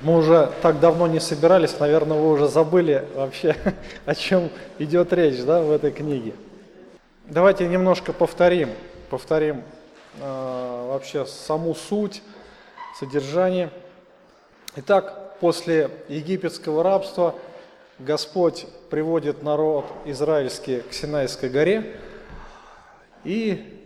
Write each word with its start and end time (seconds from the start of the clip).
Мы 0.00 0.16
уже 0.16 0.52
так 0.62 0.78
давно 0.78 1.08
не 1.08 1.18
собирались, 1.18 1.80
наверное, 1.80 2.16
вы 2.16 2.30
уже 2.30 2.46
забыли 2.46 3.04
вообще, 3.16 3.56
о 4.06 4.14
чем 4.14 4.48
идет 4.78 5.12
речь 5.12 5.42
да, 5.42 5.60
в 5.60 5.72
этой 5.72 5.90
книге. 5.90 6.34
Давайте 7.24 7.66
немножко 7.66 8.12
повторим, 8.12 8.70
повторим 9.10 9.64
э, 10.20 10.86
вообще 10.88 11.26
саму 11.26 11.74
суть, 11.74 12.22
содержание. 12.98 13.70
Итак, 14.76 15.36
после 15.40 15.90
египетского 16.08 16.84
рабства 16.84 17.34
Господь 17.98 18.66
приводит 18.90 19.42
народ 19.42 19.84
израильский 20.04 20.82
к 20.82 20.92
Синайской 20.92 21.48
горе 21.48 21.96
и 23.24 23.82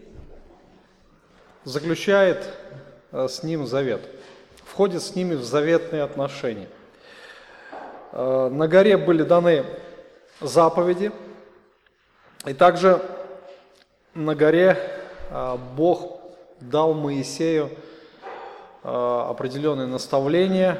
заключает 1.65 2.47
э, 3.13 3.29
с 3.29 3.43
ним 3.43 3.67
завет, 3.67 4.03
входит 4.73 5.03
с 5.03 5.15
ними 5.15 5.35
в 5.35 5.45
заветные 5.45 6.03
отношения. 6.03 6.69
Э, 8.13 8.49
на 8.51 8.67
горе 8.69 8.97
были 8.97 9.23
даны 9.23 9.67
заповеди, 10.41 11.13
и 12.47 12.55
также 12.55 13.03
на 14.15 14.35
горе 14.35 14.79
а, 15.31 15.57
Бог 15.57 16.21
дал 16.59 16.95
Моисею 16.95 17.71
а, 18.83 19.29
определенные 19.31 19.87
наставления, 19.87 20.79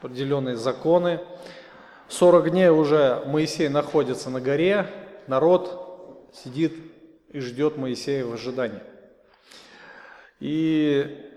определенные 0.00 0.56
законы. 0.56 1.20
40 2.08 2.50
дней 2.50 2.68
уже 2.68 3.22
Моисей 3.26 3.68
находится 3.68 4.28
на 4.30 4.40
горе, 4.40 4.86
народ 5.26 6.30
сидит 6.34 6.74
и 7.30 7.40
ждет 7.40 7.78
Моисея 7.78 8.24
в 8.24 8.34
ожидании. 8.34 8.82
И 10.40 11.27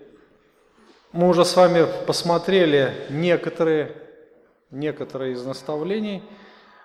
мы 1.12 1.28
уже 1.28 1.44
с 1.44 1.54
вами 1.56 1.86
посмотрели 2.06 3.06
некоторые, 3.10 3.94
некоторые 4.70 5.34
из 5.34 5.44
наставлений, 5.44 6.22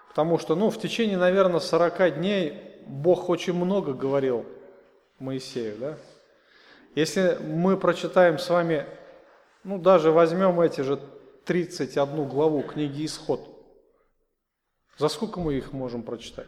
потому 0.10 0.38
что 0.38 0.56
ну, 0.56 0.70
в 0.70 0.80
течение, 0.80 1.18
наверное, 1.18 1.62
40 1.62 2.16
дней 2.16 2.62
Бог 2.86 3.30
очень 3.30 3.54
много 3.54 3.94
говорил 3.94 4.46
Моисею, 5.20 5.78
да? 5.78 5.98
Если 6.94 7.38
мы 7.42 7.78
прочитаем 7.78 8.38
с 8.38 8.50
вами, 8.50 8.86
ну 9.64 9.78
даже 9.78 10.12
возьмем 10.12 10.60
эти 10.60 10.82
же 10.82 11.00
31 11.46 12.28
главу 12.28 12.64
книги 12.64 13.06
Исход, 13.06 13.48
за 14.98 15.08
сколько 15.08 15.40
мы 15.40 15.54
их 15.54 15.72
можем 15.72 16.04
прочитать? 16.04 16.48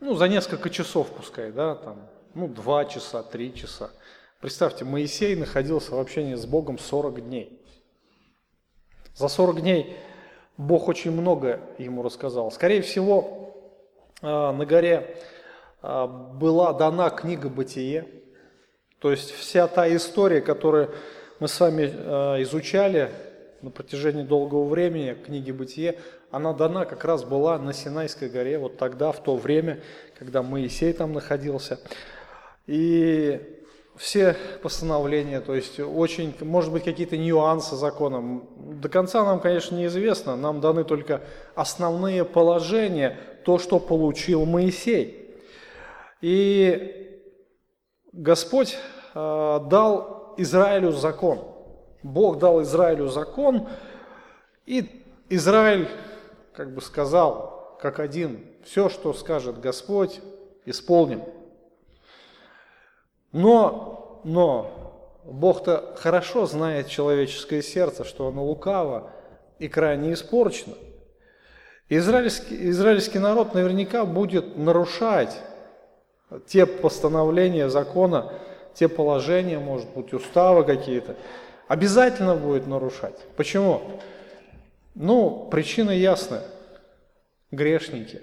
Ну, 0.00 0.14
за 0.14 0.28
несколько 0.28 0.70
часов 0.70 1.08
пускай, 1.08 1.50
да, 1.50 1.74
там, 1.74 2.08
ну, 2.34 2.48
два 2.48 2.84
часа, 2.84 3.22
три 3.22 3.54
часа. 3.54 3.90
Представьте, 4.40 4.84
Моисей 4.84 5.36
находился 5.36 5.94
в 5.94 5.98
общении 5.98 6.34
с 6.34 6.46
Богом 6.46 6.78
40 6.78 7.28
дней. 7.28 7.60
За 9.14 9.28
40 9.28 9.60
дней 9.60 9.96
Бог 10.56 10.88
очень 10.88 11.12
много 11.12 11.60
ему 11.78 12.02
рассказал. 12.02 12.50
Скорее 12.50 12.82
всего, 12.82 13.54
а, 14.20 14.52
на 14.52 14.66
горе 14.66 15.16
а, 15.82 16.06
была 16.06 16.72
дана 16.72 17.10
книга 17.10 17.48
«Бытие», 17.48 18.06
то 18.98 19.10
есть 19.10 19.30
вся 19.32 19.68
та 19.68 19.94
история, 19.94 20.40
которую 20.40 20.94
мы 21.38 21.48
с 21.48 21.60
вами 21.60 21.92
а, 21.94 22.42
изучали 22.42 23.10
на 23.62 23.70
протяжении 23.70 24.24
долгого 24.24 24.68
времени, 24.68 25.14
книги 25.14 25.52
«Бытие», 25.52 25.98
она 26.30 26.52
дана 26.52 26.84
как 26.84 27.04
раз 27.04 27.22
была 27.22 27.58
на 27.58 27.72
Синайской 27.72 28.28
горе, 28.28 28.58
вот 28.58 28.76
тогда, 28.76 29.12
в 29.12 29.22
то 29.22 29.36
время, 29.36 29.80
когда 30.18 30.42
Моисей 30.42 30.92
там 30.92 31.12
находился. 31.12 31.78
И 32.66 33.40
все 33.96 34.36
постановления, 34.62 35.40
то 35.40 35.54
есть 35.54 35.78
очень, 35.78 36.34
может 36.40 36.72
быть, 36.72 36.84
какие-то 36.84 37.16
нюансы 37.16 37.76
закона. 37.76 38.42
До 38.56 38.88
конца 38.88 39.24
нам, 39.24 39.40
конечно, 39.40 39.76
неизвестно, 39.76 40.36
нам 40.36 40.60
даны 40.60 40.84
только 40.84 41.22
основные 41.54 42.24
положения, 42.24 43.18
то, 43.44 43.58
что 43.58 43.78
получил 43.78 44.44
Моисей. 44.46 45.36
И 46.20 47.20
Господь 48.12 48.76
э, 49.14 49.60
дал 49.68 50.34
Израилю 50.38 50.90
закон. 50.90 51.40
Бог 52.02 52.38
дал 52.38 52.62
Израилю 52.62 53.08
закон, 53.08 53.68
и 54.66 55.04
Израиль, 55.28 55.88
как 56.54 56.74
бы 56.74 56.80
сказал, 56.80 57.76
как 57.80 58.00
один, 58.00 58.44
все, 58.64 58.88
что 58.88 59.12
скажет 59.12 59.60
Господь, 59.60 60.20
исполним. 60.64 61.22
Но, 63.34 64.20
но 64.22 65.18
Бог-то 65.24 65.92
хорошо 65.96 66.46
знает 66.46 66.86
человеческое 66.86 67.62
сердце, 67.62 68.04
что 68.04 68.28
оно 68.28 68.44
лукаво 68.44 69.10
и 69.58 69.66
крайне 69.66 70.12
испорчено. 70.12 70.76
Израильский, 71.88 72.70
израильский 72.70 73.18
народ 73.18 73.52
наверняка 73.52 74.04
будет 74.04 74.56
нарушать 74.56 75.36
те 76.46 76.64
постановления 76.64 77.68
закона, 77.68 78.32
те 78.72 78.88
положения, 78.88 79.58
может 79.58 79.88
быть, 79.90 80.14
уставы 80.14 80.62
какие-то. 80.62 81.16
Обязательно 81.66 82.36
будет 82.36 82.68
нарушать. 82.68 83.18
Почему? 83.36 83.82
Ну, 84.94 85.48
причина 85.50 85.90
ясная. 85.90 86.44
Грешники. 87.50 88.22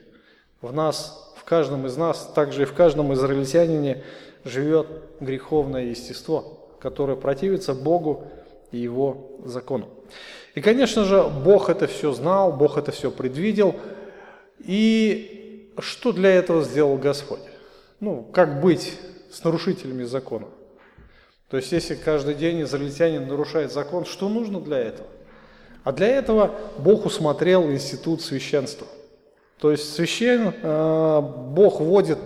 В 0.62 0.72
нас, 0.72 1.34
в 1.36 1.44
каждом 1.44 1.86
из 1.86 1.98
нас, 1.98 2.32
также 2.34 2.62
и 2.62 2.66
в 2.66 2.74
каждом 2.74 3.14
израильтянине– 3.14 4.06
живет 4.44 4.88
греховное 5.20 5.86
естество, 5.86 6.70
которое 6.80 7.16
противится 7.16 7.74
Богу 7.74 8.28
и 8.72 8.78
Его 8.78 9.40
закону. 9.46 9.90
И, 10.56 10.62
конечно 10.62 11.04
же, 11.04 11.24
Бог 11.24 11.70
это 11.70 11.88
все 11.88 12.12
знал, 12.12 12.52
Бог 12.52 12.78
это 12.78 12.92
все 12.92 13.12
предвидел. 13.12 13.76
И 14.60 15.72
что 15.80 16.12
для 16.12 16.32
этого 16.32 16.64
сделал 16.64 16.98
Господь? 16.98 17.42
Ну, 18.00 18.24
как 18.24 18.62
быть 18.62 18.98
с 19.32 19.44
нарушителями 19.44 20.04
закона? 20.04 20.48
То 21.50 21.58
есть, 21.58 21.72
если 21.72 21.96
каждый 21.96 22.36
день 22.36 22.62
израильтянин 22.64 23.28
нарушает 23.28 23.72
закон, 23.72 24.06
что 24.06 24.30
нужно 24.30 24.60
для 24.60 24.80
этого? 24.80 25.08
А 25.84 25.92
для 25.92 26.08
этого 26.08 26.56
Бог 26.78 27.06
усмотрел 27.06 27.70
институт 27.72 28.22
священства. 28.22 28.88
То 29.60 29.72
есть 29.72 29.94
священ, 29.94 30.54
э, 30.62 31.22
Бог 31.22 31.82
вводит 31.82 32.18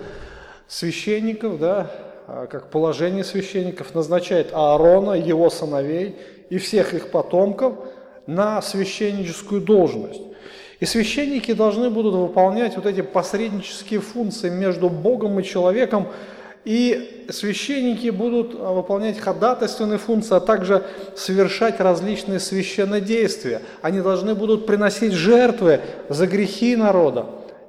священников, 0.68 1.60
да, 1.60 1.92
как 2.28 2.70
положение 2.70 3.24
священников, 3.24 3.94
назначает 3.94 4.50
Аарона, 4.54 5.12
его 5.12 5.50
сыновей 5.50 6.16
и 6.50 6.58
всех 6.58 6.94
их 6.94 7.12
потомков 7.12 7.76
на 8.28 8.62
священническую 8.62 9.62
должность. 9.62 10.22
И 10.80 10.86
священники 10.86 11.54
должны 11.54 11.90
будут 11.90 12.16
выполнять 12.16 12.76
вот 12.76 12.86
эти 12.86 13.02
посреднические 13.02 14.02
функции 14.02 14.50
между 14.50 14.90
Богом 14.90 15.40
и 15.40 15.44
человеком, 15.44 16.08
и 16.66 17.28
священники 17.30 18.10
будут 18.10 18.56
а, 18.60 18.74
выполнять 18.74 19.20
ходатайственные 19.20 20.00
функции, 20.00 20.36
а 20.36 20.40
также 20.40 20.84
совершать 21.16 21.80
различные 21.80 22.40
священные 22.40 23.02
действия. 23.02 23.62
Они 23.84 24.02
должны 24.02 24.34
будут 24.34 24.66
приносить 24.66 25.14
жертвы 25.14 25.82
за 26.10 26.26
грехи 26.26 26.76
народа. 26.76 27.28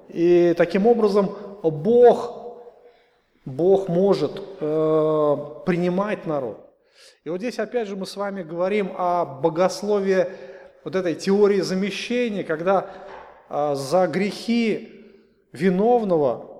И 0.08 0.54
таким 0.56 0.86
образом 0.86 1.30
Бог 1.62 2.35
Бог 3.46 3.88
может 3.88 4.42
э, 4.60 5.36
принимать 5.64 6.26
народ. 6.26 6.58
И 7.24 7.30
вот 7.30 7.38
здесь 7.38 7.60
опять 7.60 7.86
же 7.86 7.94
мы 7.94 8.04
с 8.04 8.16
вами 8.16 8.42
говорим 8.42 8.90
о 8.96 9.24
богословии 9.24 10.26
вот 10.84 10.96
этой 10.96 11.14
теории 11.14 11.60
замещения, 11.60 12.42
когда 12.42 12.90
э, 13.48 13.74
за 13.76 14.08
грехи 14.08 15.04
виновного 15.52 16.50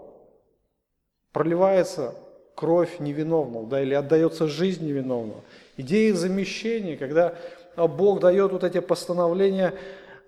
проливается 1.33 2.15
кровь 2.55 3.01
невиновного, 3.01 3.67
да, 3.67 3.83
или 3.83 3.93
отдается 3.93 4.47
жизнь 4.47 4.87
невиновного. 4.87 5.43
Идея 5.77 6.15
замещения, 6.15 6.97
когда 6.97 7.35
Бог 7.77 8.21
дает 8.21 8.53
вот 8.53 8.63
эти 8.63 8.79
постановления 8.79 9.75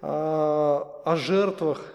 э, 0.02 0.06
о 0.06 1.14
жертвах, 1.16 1.94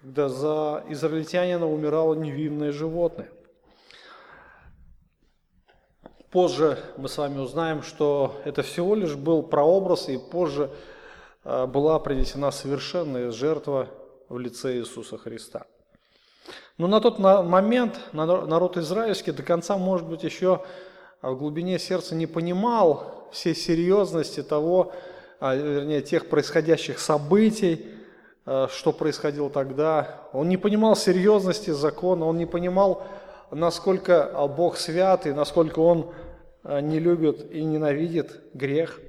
когда 0.00 0.28
за 0.28 0.84
израильтянина 0.88 1.68
умирало 1.68 2.14
невинное 2.14 2.70
животное. 2.70 3.28
Позже 6.34 6.80
мы 6.96 7.08
с 7.08 7.16
вами 7.16 7.38
узнаем, 7.38 7.84
что 7.84 8.40
это 8.44 8.62
всего 8.62 8.96
лишь 8.96 9.14
был 9.14 9.44
прообраз, 9.44 10.08
и 10.08 10.18
позже 10.18 10.68
э, 11.44 11.66
была 11.66 12.00
принесена 12.00 12.50
совершенная 12.50 13.30
жертва 13.30 13.86
в 14.28 14.36
лице 14.40 14.78
Иисуса 14.78 15.16
Христа. 15.16 15.66
Но 16.76 16.88
на 16.88 17.00
тот 17.00 17.20
момент 17.20 18.00
народ 18.12 18.76
израильский 18.78 19.30
до 19.30 19.44
конца, 19.44 19.78
может 19.78 20.08
быть, 20.08 20.24
еще 20.24 20.64
в 21.22 21.36
глубине 21.36 21.78
сердца 21.78 22.16
не 22.16 22.26
понимал 22.26 23.28
всей 23.30 23.54
серьезности 23.54 24.42
того, 24.42 24.92
а, 25.38 25.54
вернее, 25.54 26.02
тех 26.02 26.28
происходящих 26.28 26.98
событий, 26.98 27.86
что 28.44 28.92
происходило 28.92 29.50
тогда. 29.50 30.22
Он 30.32 30.48
не 30.48 30.56
понимал 30.56 30.96
серьезности 30.96 31.70
закона, 31.70 32.26
он 32.26 32.38
не 32.38 32.46
понимал 32.46 33.04
насколько 33.54 34.30
Бог 34.56 34.76
свят 34.76 35.26
и 35.26 35.32
насколько 35.32 35.78
Он 35.80 36.12
э, 36.64 36.80
не 36.80 36.98
любит 36.98 37.50
и 37.50 37.62
ненавидит 37.64 38.40
грех. 38.54 39.00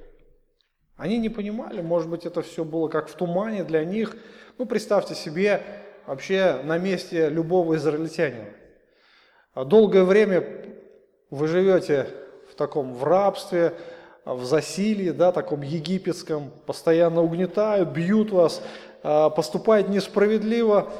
Они 0.96 1.18
не 1.18 1.28
понимали, 1.28 1.82
может 1.82 2.08
быть, 2.08 2.24
это 2.24 2.42
все 2.42 2.64
было 2.64 2.88
как 2.88 3.08
в 3.08 3.14
тумане 3.14 3.64
для 3.64 3.84
них. 3.84 4.16
Ну, 4.56 4.64
представьте 4.64 5.14
себе 5.14 5.62
вообще 6.06 6.60
на 6.64 6.78
месте 6.78 7.28
любого 7.28 7.76
израильтянина. 7.76 8.48
А 9.52 9.64
долгое 9.64 10.04
время 10.04 10.44
вы 11.30 11.48
живете 11.48 12.08
в 12.50 12.54
таком 12.54 12.94
в 12.94 13.04
рабстве, 13.04 13.74
в 14.24 14.44
засилии, 14.44 15.10
да, 15.10 15.32
таком 15.32 15.62
египетском, 15.62 16.50
постоянно 16.66 17.22
угнетают, 17.22 17.90
бьют 17.90 18.30
вас, 18.30 18.62
а, 19.02 19.30
поступает 19.30 19.88
несправедливо, 19.88 20.92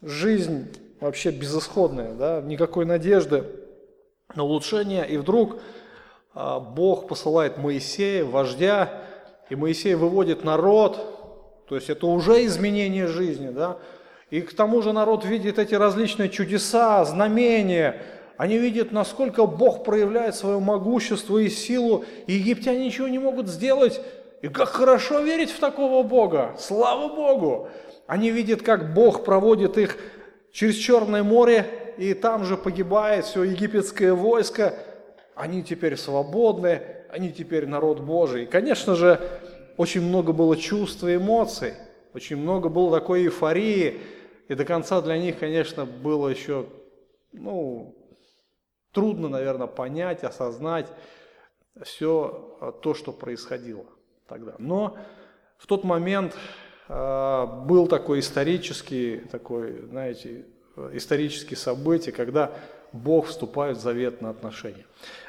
жизнь 0.00 0.68
вообще 1.02 1.30
безысходная, 1.30 2.14
да, 2.14 2.40
никакой 2.40 2.86
надежды 2.86 3.44
на 4.34 4.44
улучшение, 4.44 5.06
и 5.08 5.16
вдруг 5.16 5.60
а, 6.32 6.60
Бог 6.60 7.08
посылает 7.08 7.58
Моисея, 7.58 8.24
вождя, 8.24 9.02
и 9.50 9.56
Моисей 9.56 9.94
выводит 9.94 10.44
народ, 10.44 11.64
то 11.68 11.74
есть 11.74 11.90
это 11.90 12.06
уже 12.06 12.46
изменение 12.46 13.08
жизни, 13.08 13.48
да, 13.50 13.78
и 14.30 14.40
к 14.40 14.54
тому 14.54 14.80
же 14.80 14.92
народ 14.92 15.24
видит 15.24 15.58
эти 15.58 15.74
различные 15.74 16.30
чудеса, 16.30 17.04
знамения, 17.04 18.00
они 18.36 18.56
видят, 18.58 18.92
насколько 18.92 19.44
Бог 19.46 19.84
проявляет 19.84 20.36
свое 20.36 20.58
могущество 20.58 21.38
и 21.38 21.48
силу, 21.48 22.04
и 22.26 22.34
египтяне 22.34 22.86
ничего 22.86 23.08
не 23.08 23.18
могут 23.18 23.48
сделать. 23.48 24.00
И 24.40 24.48
как 24.48 24.68
хорошо 24.68 25.20
верить 25.20 25.50
в 25.50 25.60
такого 25.60 26.02
Бога! 26.02 26.56
Слава 26.58 27.14
Богу! 27.14 27.68
Они 28.08 28.30
видят, 28.30 28.62
как 28.62 28.94
Бог 28.94 29.24
проводит 29.24 29.78
их 29.78 29.96
через 30.52 30.76
Черное 30.76 31.22
море, 31.22 31.94
и 31.98 32.14
там 32.14 32.44
же 32.44 32.56
погибает 32.56 33.24
все 33.24 33.42
египетское 33.42 34.14
войско. 34.14 34.74
Они 35.34 35.62
теперь 35.62 35.96
свободны, 35.96 36.82
они 37.08 37.32
теперь 37.32 37.66
народ 37.66 38.00
Божий. 38.00 38.44
И, 38.44 38.46
конечно 38.46 38.94
же, 38.94 39.20
очень 39.76 40.02
много 40.02 40.32
было 40.32 40.56
чувств 40.56 41.02
и 41.04 41.16
эмоций, 41.16 41.74
очень 42.14 42.36
много 42.36 42.68
было 42.68 43.00
такой 43.00 43.24
эйфории, 43.24 44.00
и 44.48 44.54
до 44.54 44.64
конца 44.64 45.00
для 45.00 45.16
них, 45.18 45.38
конечно, 45.38 45.86
было 45.86 46.28
еще, 46.28 46.66
ну, 47.32 47.96
трудно, 48.92 49.28
наверное, 49.28 49.66
понять, 49.66 50.22
осознать 50.22 50.86
все 51.82 52.58
то, 52.82 52.92
что 52.92 53.12
происходило 53.12 53.86
тогда. 54.28 54.54
Но 54.58 54.98
в 55.56 55.66
тот 55.66 55.84
момент 55.84 56.36
был 56.92 57.86
такой 57.86 58.20
исторический, 58.20 59.22
такой, 59.30 59.74
знаете, 59.90 60.44
исторический 60.92 61.56
событие, 61.56 62.12
когда 62.12 62.50
Бог 62.92 63.28
вступает 63.28 63.78
в 63.78 63.80
заветные 63.80 64.30
отношения. 64.30 64.84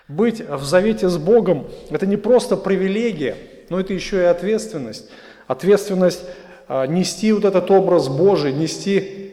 Быть 0.09 0.41
в 0.41 0.63
завете 0.63 1.07
с 1.07 1.17
Богом– 1.17 1.67
это 1.89 2.05
не 2.05 2.17
просто 2.17 2.57
привилегия, 2.57 3.37
но 3.69 3.79
это 3.79 3.93
еще 3.93 4.17
и 4.17 4.25
ответственность. 4.25 5.09
Ответственность 5.47 6.21
э, 6.67 6.85
нести 6.87 7.31
вот 7.31 7.45
этот 7.45 7.71
образ 7.71 8.09
Божий, 8.09 8.51
нести 8.51 9.31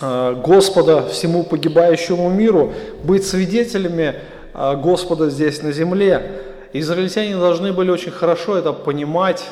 э, 0.00 0.34
Господа 0.44 1.08
всему 1.08 1.42
погибающему 1.42 2.30
миру, 2.30 2.72
быть 3.02 3.26
свидетелями 3.26 4.14
Господа 4.54 5.30
здесь 5.30 5.62
на 5.62 5.72
земле. 5.72 6.42
Израильтяне 6.72 7.36
должны 7.36 7.72
были 7.72 7.90
очень 7.90 8.10
хорошо 8.10 8.56
это 8.56 8.72
понимать, 8.72 9.44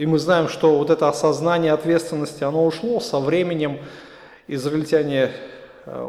и 0.00 0.06
мы 0.06 0.18
знаем, 0.18 0.48
что 0.48 0.78
вот 0.78 0.88
это 0.88 1.10
осознание 1.10 1.74
ответственности, 1.74 2.42
оно 2.42 2.64
ушло 2.64 3.00
со 3.00 3.20
временем, 3.20 3.80
израильтяне 4.48 5.30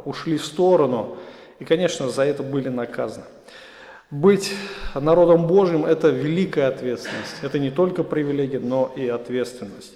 ушли 0.06 0.38
в 0.38 0.46
сторону, 0.46 1.18
и, 1.60 1.66
конечно, 1.66 2.10
за 2.10 2.24
это 2.24 2.42
были 2.42 2.70
наказаны. 2.70 3.26
Быть 4.10 4.54
народом 4.96 5.46
Божьим– 5.46 5.86
это 5.86 6.08
великая 6.08 6.70
ответственность. 6.70 7.36
Это 7.42 7.60
не 7.60 7.70
только 7.70 8.06
привилегия, 8.06 8.60
но 8.60 8.94
и 8.96 9.10
ответственность. 9.10 9.94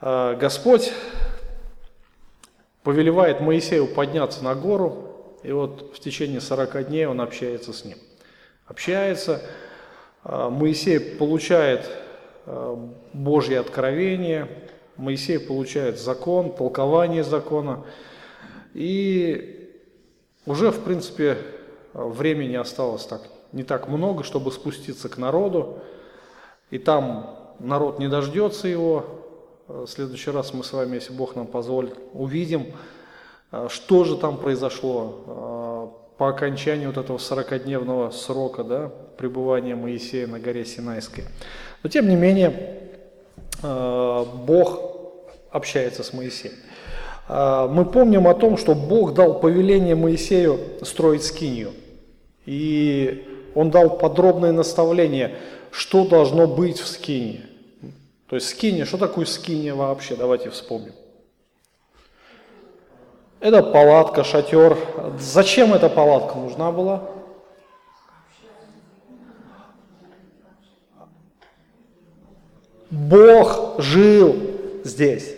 А, 0.00 0.36
Господь 0.36 0.92
повелевает 2.84 3.40
Моисею 3.40 3.88
подняться 3.88 4.44
на 4.44 4.54
гору, 4.54 5.38
и 5.42 5.50
вот 5.50 5.92
в 5.96 5.98
течение 5.98 6.40
40 6.40 6.86
дней 6.86 7.06
он 7.06 7.20
общается 7.20 7.72
с 7.72 7.84
ним. 7.84 7.98
Общается, 8.68 9.42
а, 10.22 10.50
Моисей 10.50 11.00
получает 11.00 11.90
Божье 13.12 13.60
откровение, 13.60 14.48
Моисей 14.96 15.38
получает 15.38 15.98
закон, 15.98 16.52
толкование 16.52 17.24
закона, 17.24 17.84
и 18.74 19.70
уже, 20.46 20.70
в 20.70 20.80
принципе, 20.80 21.38
времени 21.94 22.56
осталось 22.56 23.04
так, 23.06 23.22
не 23.52 23.62
так 23.62 23.88
много, 23.88 24.24
чтобы 24.24 24.50
спуститься 24.52 25.08
к 25.08 25.18
народу, 25.18 25.78
и 26.70 26.78
там 26.78 27.38
народ 27.58 27.98
не 27.98 28.08
дождется 28.08 28.68
его. 28.68 29.04
В 29.68 29.86
следующий 29.86 30.30
раз 30.30 30.52
мы 30.52 30.64
с 30.64 30.72
вами, 30.72 30.96
если 30.96 31.12
Бог 31.12 31.36
нам 31.36 31.46
позволит, 31.46 31.94
увидим, 32.12 32.66
что 33.68 34.04
же 34.04 34.16
там 34.16 34.36
произошло 34.36 35.94
по 36.18 36.28
окончании 36.28 36.86
вот 36.86 36.96
этого 36.98 37.18
40-дневного 37.18 38.10
срока 38.10 38.64
да, 38.64 38.90
пребывания 39.16 39.74
Моисея 39.74 40.26
на 40.26 40.38
горе 40.38 40.64
Синайской. 40.64 41.24
Но 41.82 41.90
тем 41.90 42.08
не 42.08 42.16
менее, 42.16 42.78
Бог 43.62 44.80
общается 45.50 46.02
с 46.02 46.12
Моисеем. 46.12 46.54
Мы 47.28 47.84
помним 47.84 48.26
о 48.28 48.34
том, 48.34 48.56
что 48.56 48.74
Бог 48.74 49.14
дал 49.14 49.40
повеление 49.40 49.94
Моисею 49.94 50.58
строить 50.82 51.24
скинию. 51.24 51.72
И 52.46 53.50
он 53.54 53.70
дал 53.70 53.98
подробное 53.98 54.52
наставление, 54.52 55.36
что 55.70 56.04
должно 56.04 56.46
быть 56.46 56.78
в 56.78 56.86
скине. 56.86 57.46
То 58.28 58.36
есть 58.36 58.48
скиния, 58.48 58.84
что 58.84 58.98
такое 58.98 59.26
скиния 59.26 59.74
вообще? 59.74 60.16
Давайте 60.16 60.50
вспомним. 60.50 60.92
Это 63.40 63.62
палатка, 63.62 64.24
шатер. 64.24 64.76
Зачем 65.18 65.74
эта 65.74 65.88
палатка 65.88 66.38
нужна 66.38 66.70
была? 66.72 67.02
Бог 72.92 73.76
жил 73.78 74.36
здесь. 74.84 75.34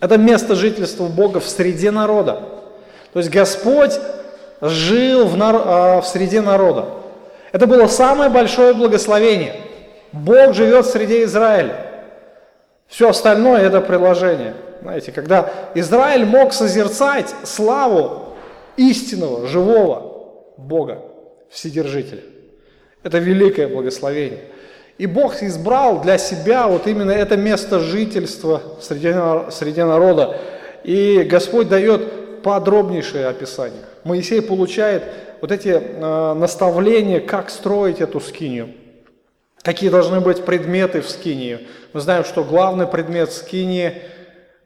Это 0.00 0.18
место 0.18 0.54
жительства 0.54 1.06
Бога 1.06 1.40
в 1.40 1.48
среде 1.48 1.90
народа. 1.90 2.42
То 3.14 3.18
есть 3.18 3.30
Господь 3.30 3.98
жил 4.60 5.26
в, 5.26 5.36
нар... 5.36 5.62
А, 5.64 6.00
в 6.02 6.06
среде 6.06 6.42
народа. 6.42 6.90
Это 7.52 7.66
было 7.66 7.86
самое 7.86 8.28
большое 8.28 8.74
благословение. 8.74 9.56
Бог 10.12 10.52
живет 10.52 10.84
в 10.84 10.90
среде 10.90 11.24
Израиля. 11.24 11.86
Все 12.86 13.08
остальное 13.08 13.62
это 13.62 13.80
приложение. 13.80 14.54
Знаете, 14.82 15.10
когда 15.10 15.50
Израиль 15.74 16.26
мог 16.26 16.52
созерцать 16.52 17.34
славу 17.44 18.34
истинного, 18.76 19.46
живого 19.46 20.26
Бога, 20.58 20.98
Вседержителя. 21.48 22.22
Это 23.02 23.18
великое 23.18 23.68
благословение. 23.68 24.49
И 25.00 25.06
Бог 25.06 25.42
избрал 25.42 26.02
для 26.02 26.18
себя 26.18 26.66
вот 26.66 26.86
именно 26.86 27.10
это 27.10 27.34
место 27.34 27.80
жительства 27.80 28.60
среди, 28.82 29.82
народа. 29.82 30.36
И 30.84 31.22
Господь 31.22 31.70
дает 31.70 32.42
подробнейшее 32.42 33.26
описание. 33.28 33.80
Моисей 34.04 34.42
получает 34.42 35.04
вот 35.40 35.52
эти 35.52 35.68
э, 35.68 36.34
наставления, 36.34 37.20
как 37.20 37.48
строить 37.48 38.02
эту 38.02 38.20
скинию, 38.20 38.74
какие 39.62 39.88
должны 39.88 40.20
быть 40.20 40.44
предметы 40.44 41.00
в 41.00 41.08
скинии. 41.08 41.66
Мы 41.94 42.00
знаем, 42.00 42.22
что 42.22 42.44
главный 42.44 42.86
предмет 42.86 43.32
скинии 43.32 44.02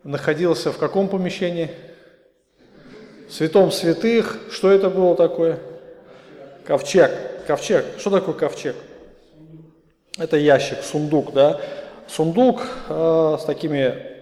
находился 0.02 0.72
в 0.72 0.78
каком 0.78 1.06
помещении? 1.06 1.70
В 3.28 3.32
святом 3.32 3.70
святых. 3.70 4.36
Что 4.50 4.72
это 4.72 4.90
было 4.90 5.14
такое? 5.14 5.60
Ковчег. 6.66 7.12
Ковчег. 7.46 7.84
Что 7.98 8.10
такое 8.10 8.34
ковчег? 8.34 8.74
Это 10.16 10.36
ящик, 10.36 10.82
сундук, 10.82 11.32
да? 11.32 11.60
Сундук 12.06 12.62
э, 12.88 13.36
с 13.40 13.44
такими 13.44 14.14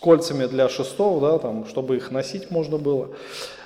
кольцами 0.00 0.46
для 0.46 0.68
шестов, 0.68 1.20
да, 1.20 1.38
там, 1.38 1.66
чтобы 1.66 1.96
их 1.96 2.10
носить 2.10 2.50
можно 2.50 2.78
было. 2.78 3.10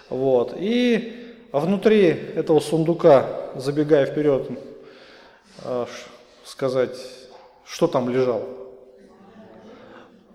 Вот. 0.09 0.55
И 0.57 1.37
внутри 1.53 2.09
этого 2.09 2.61
сундука, 2.61 3.27
забегая 3.57 4.07
вперед, 4.07 4.49
а, 5.65 5.87
сказать, 6.45 6.97
что 7.65 7.87
там 7.87 8.09
лежало. 8.09 8.45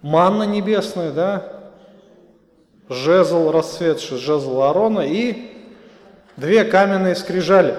Манна 0.01 0.43
небесная, 0.43 1.11
да, 1.11 1.71
жезл 2.89 3.51
расцветший, 3.51 4.17
жезл 4.17 4.61
Аарона 4.61 5.01
и 5.01 5.51
две 6.37 6.63
каменные 6.63 7.15
скрижали. 7.15 7.75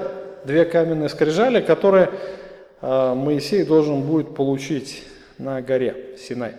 Две 0.49 0.65
каменные 0.65 1.11
скрижали, 1.11 1.61
которые 1.61 2.09
а, 2.81 3.15
Моисей 3.15 3.65
должен 3.65 4.01
будет 4.01 4.35
получить 4.35 5.05
на 5.37 5.61
горе 5.61 6.17
Синай. 6.19 6.55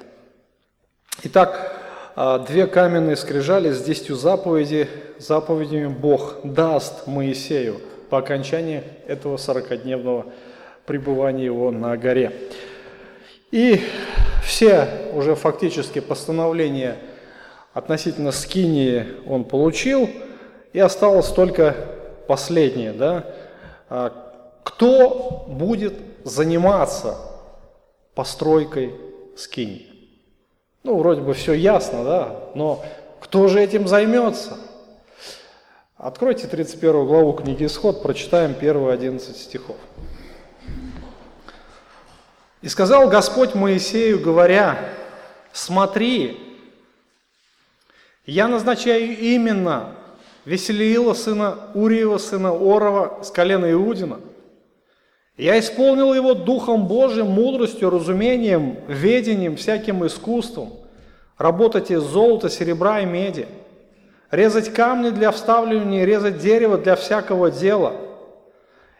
Итак, 1.24 1.76
а, 2.16 2.38
две 2.38 2.68
каменные 2.68 3.16
скрижали 3.16 3.72
с 3.72 3.82
десятью 3.82 4.16
заповеди, 4.16 4.88
заповедями 5.18 5.88
Бог 5.88 6.36
даст 6.44 7.08
Моисею 7.08 7.82
по 8.12 8.20
окончании 8.20 8.84
этого 9.08 9.38
сорокодневного 9.38 10.28
пребывания 10.86 11.46
его 11.46 11.72
на 11.72 11.98
горе. 11.98 12.32
И 13.50 13.82
все 14.46 14.88
уже 15.16 15.34
фактически 15.34 15.98
постановления 15.98 16.98
относительно 17.74 18.34
Скинии 18.34 19.08
он 19.26 19.46
получил, 19.46 20.08
и 20.74 20.80
осталось 20.80 21.30
только 21.30 21.76
последнее, 22.28 22.94
да, 22.94 23.26
кто 23.90 25.46
будет 25.48 25.96
заниматься 26.24 27.18
постройкой 28.14 28.96
скини? 29.36 29.88
Ну, 30.84 30.98
вроде 30.98 31.22
бы 31.22 31.34
все 31.34 31.54
ясно, 31.54 32.04
да, 32.04 32.40
но 32.56 32.84
кто 33.20 33.48
же 33.48 33.62
этим 33.62 33.88
займется? 33.88 34.58
Откройте 35.98 36.48
31 36.48 37.06
главу 37.06 37.34
книги 37.34 37.66
Исход, 37.66 38.02
прочитаем 38.02 38.54
первые 38.54 38.94
11 38.94 39.36
стихов. 39.36 39.76
«И 42.62 42.70
сказал 42.70 43.10
Господь 43.10 43.54
Моисею, 43.54 44.22
говоря, 44.22 44.78
смотри, 45.52 46.40
я 48.26 48.48
назначаю 48.48 49.18
именно 49.18 49.96
Веселиила, 50.50 51.14
сына 51.14 51.60
Уриева, 51.76 52.18
сына 52.18 52.50
Орова, 52.50 53.20
с 53.22 53.30
колена 53.30 53.72
Иудина. 53.72 54.20
Я 55.38 55.60
исполнил 55.60 56.12
его 56.12 56.34
Духом 56.34 56.88
Божиим, 56.88 57.28
мудростью, 57.28 57.92
разумением, 57.92 58.78
ведением, 58.88 59.58
всяким 59.58 60.04
искусством, 60.08 60.72
работать 61.38 61.92
из 61.92 62.02
золота, 62.02 62.50
серебра 62.50 63.02
и 63.02 63.06
меди, 63.06 63.48
резать 64.32 64.74
камни 64.74 65.12
для 65.12 65.30
вставливания, 65.30 66.04
резать 66.04 66.40
дерево 66.40 66.80
для 66.80 66.96
всякого 66.96 67.52
дела. 67.52 67.94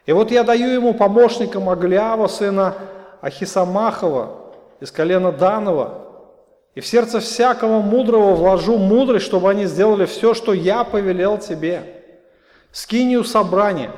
И 0.06 0.12
вот 0.12 0.30
я 0.30 0.44
даю 0.44 0.68
ему 0.68 0.94
помощникам 0.94 1.68
Аглява, 1.68 2.28
сына 2.28 2.76
Ахисамахова, 3.22 4.54
из 4.82 4.92
колена 4.92 5.32
Данова, 5.32 6.09
и 6.76 6.82
в 6.82 6.88
сердце 6.88 7.20
всякого 7.20 7.82
мудрого 7.82 8.36
вложу 8.36 8.78
мудрость, 8.78 9.26
чтобы 9.26 9.50
они 9.50 9.66
сделали 9.66 10.06
все, 10.06 10.34
что 10.34 10.54
я 10.54 10.84
повелел 10.84 11.38
тебе. 11.38 11.84
Скинию 12.72 13.24
собрания, 13.24 13.92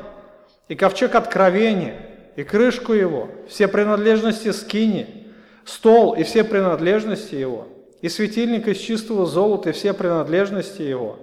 и 0.68 0.76
ковчег 0.76 1.16
откровения, 1.16 1.96
и 2.36 2.44
крышку 2.44 2.94
его, 2.94 3.28
все 3.50 3.68
принадлежности 3.68 4.52
скини, 4.52 5.28
стол 5.66 6.14
и 6.14 6.24
все 6.24 6.44
принадлежности 6.44 7.36
его, 7.36 7.68
и 8.02 8.08
светильник 8.08 8.68
из 8.68 8.78
чистого 8.78 9.26
золота 9.26 9.70
и 9.70 9.74
все 9.74 9.94
принадлежности 9.94 10.82
его, 10.82 11.20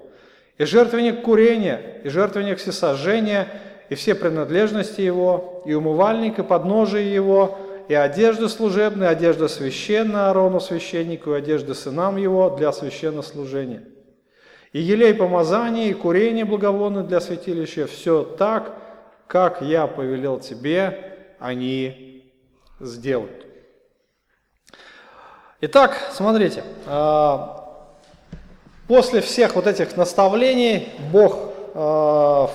и 0.59 0.64
жертвенник 0.64 1.23
курения, 1.23 2.00
и 2.05 2.09
жертвенник 2.09 2.59
всесожжения, 2.59 3.49
и 3.88 3.95
все 3.95 4.14
принадлежности 4.14 5.00
его, 5.00 5.62
и 5.64 5.73
умывальник, 5.73 6.38
и 6.38 6.43
подножие 6.43 7.12
его, 7.12 7.59
и 7.88 7.95
одежда 7.95 8.49
служебная, 8.49 9.09
одежда 9.09 9.49
священная 9.49 10.28
Аарону 10.28 10.61
священнику, 10.61 11.33
и 11.33 11.38
одежда 11.38 11.75
сынам 11.75 12.16
его 12.16 12.50
для 12.50 12.71
священнослужения. 12.71 13.85
И 14.73 14.80
елей 14.80 15.14
помазания, 15.14 15.87
и 15.87 15.95
курение 15.95 16.45
благовонное 16.45 17.02
для 17.02 17.21
святилища, 17.21 17.87
все 17.87 18.23
так, 18.23 18.75
как 19.26 19.62
я 19.62 19.87
повелел 19.87 20.38
тебе, 20.38 21.16
они 21.38 22.30
сделают. 22.78 23.47
Итак, 25.62 25.97
смотрите, 26.12 26.62
а, 26.87 27.88
после 28.87 29.23
всех 29.23 29.54
вот 29.54 29.66
этих 29.66 29.97
наставлений 29.97 30.90
Бог 31.11 31.52
а, 31.75 32.50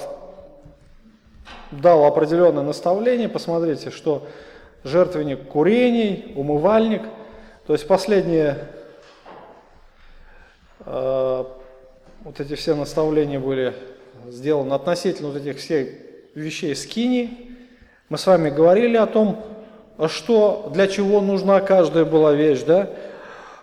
дал 1.72 2.06
определенное 2.06 2.64
наставление, 2.64 3.28
посмотрите, 3.28 3.90
что 3.90 4.28
жертвенник 4.84 5.48
курений, 5.48 6.34
умывальник. 6.36 7.02
То 7.66 7.74
есть 7.74 7.88
последние 7.88 8.68
э, 10.86 11.44
вот 12.24 12.40
эти 12.40 12.56
все 12.56 12.76
наставления 12.76 13.40
были 13.40 13.74
сделаны 14.28 14.74
относительно 14.74 15.30
вот 15.30 15.38
этих 15.38 15.58
всех 15.60 15.90
вещей 16.36 16.76
скини. 16.76 17.58
Мы 18.10 18.18
с 18.18 18.28
вами 18.28 18.50
говорили 18.50 18.98
о 18.98 19.06
том, 19.06 19.44
что 20.08 20.70
для 20.74 20.88
чего 20.88 21.22
нужна 21.22 21.62
каждая 21.62 22.06
была 22.06 22.34
вещь, 22.34 22.64
да? 22.64 22.90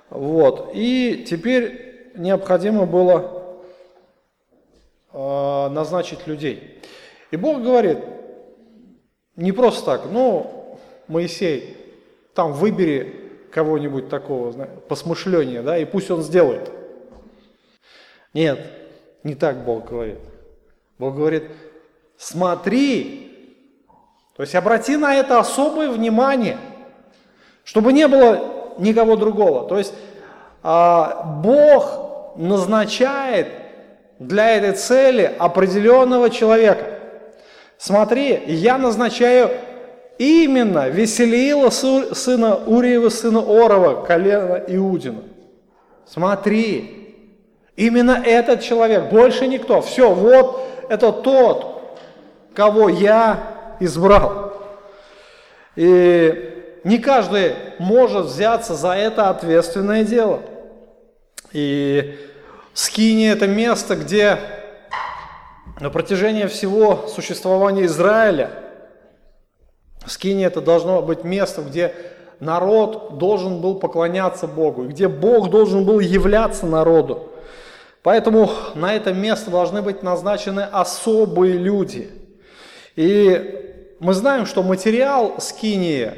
Вот. 0.08 0.70
И 0.74 1.24
теперь 1.28 2.12
необходимо 2.16 2.86
было 2.86 3.56
э, 5.12 5.68
назначить 5.70 6.26
людей. 6.26 6.80
И 7.30 7.36
Бог 7.36 7.62
говорит, 7.62 7.98
не 9.36 9.52
просто 9.52 9.84
так, 9.84 10.02
ну, 10.10 10.59
Моисей, 11.10 11.76
там 12.34 12.52
выбери 12.52 13.30
кого-нибудь 13.52 14.08
такого, 14.08 14.52
посмышления, 14.88 15.62
да, 15.62 15.76
и 15.76 15.84
пусть 15.84 16.10
он 16.10 16.22
сделает. 16.22 16.70
Нет, 18.32 18.60
не 19.24 19.34
так 19.34 19.64
Бог 19.64 19.90
говорит. 19.90 20.20
Бог 20.98 21.16
говорит, 21.16 21.44
смотри, 22.16 23.26
то 24.36 24.42
есть 24.42 24.54
обрати 24.54 24.96
на 24.96 25.16
это 25.16 25.38
особое 25.40 25.90
внимание, 25.90 26.58
чтобы 27.64 27.92
не 27.92 28.06
было 28.06 28.74
никого 28.78 29.16
другого. 29.16 29.68
То 29.68 29.78
есть 29.78 29.92
а, 30.62 31.40
Бог 31.42 32.36
назначает 32.36 33.48
для 34.20 34.56
этой 34.56 34.72
цели 34.72 35.34
определенного 35.38 36.30
человека. 36.30 37.00
Смотри, 37.78 38.44
я 38.46 38.78
назначаю 38.78 39.50
Именно 40.20 40.90
Веселиила, 40.90 41.70
сына 41.70 42.56
Уриева, 42.66 43.08
сына 43.08 43.38
Орова, 43.38 44.04
колена 44.04 44.62
Иудина. 44.66 45.22
Смотри, 46.06 47.16
именно 47.74 48.22
этот 48.22 48.60
человек, 48.60 49.08
больше 49.08 49.46
никто. 49.46 49.80
Все, 49.80 50.12
вот 50.12 50.86
это 50.90 51.10
тот, 51.10 51.96
кого 52.52 52.90
я 52.90 53.76
избрал. 53.80 54.52
И 55.74 56.64
не 56.84 56.98
каждый 56.98 57.54
может 57.78 58.26
взяться 58.26 58.74
за 58.74 58.92
это 58.92 59.30
ответственное 59.30 60.04
дело. 60.04 60.42
И 61.50 62.14
Скини– 62.74 63.26
это 63.32 63.46
место, 63.46 63.96
где 63.96 64.36
на 65.80 65.88
протяжении 65.88 66.44
всего 66.44 67.06
существования 67.08 67.86
Израиля– 67.86 68.50
Скиния 70.06 70.46
это 70.46 70.60
должно 70.60 71.02
быть 71.02 71.24
место, 71.24 71.62
где 71.62 71.94
народ 72.40 73.18
должен 73.18 73.60
был 73.60 73.74
поклоняться 73.76 74.46
Богу, 74.46 74.84
где 74.84 75.08
Бог 75.08 75.50
должен 75.50 75.84
был 75.84 76.00
являться 76.00 76.66
народу. 76.66 77.28
Поэтому 78.02 78.50
на 78.74 78.94
это 78.94 79.12
место 79.12 79.50
должны 79.50 79.82
быть 79.82 80.02
назначены 80.02 80.60
особые 80.60 81.54
люди. 81.54 82.10
И 82.96 83.94
мы 84.00 84.14
знаем, 84.14 84.46
что 84.46 84.62
материал 84.62 85.34
скинии 85.38 86.12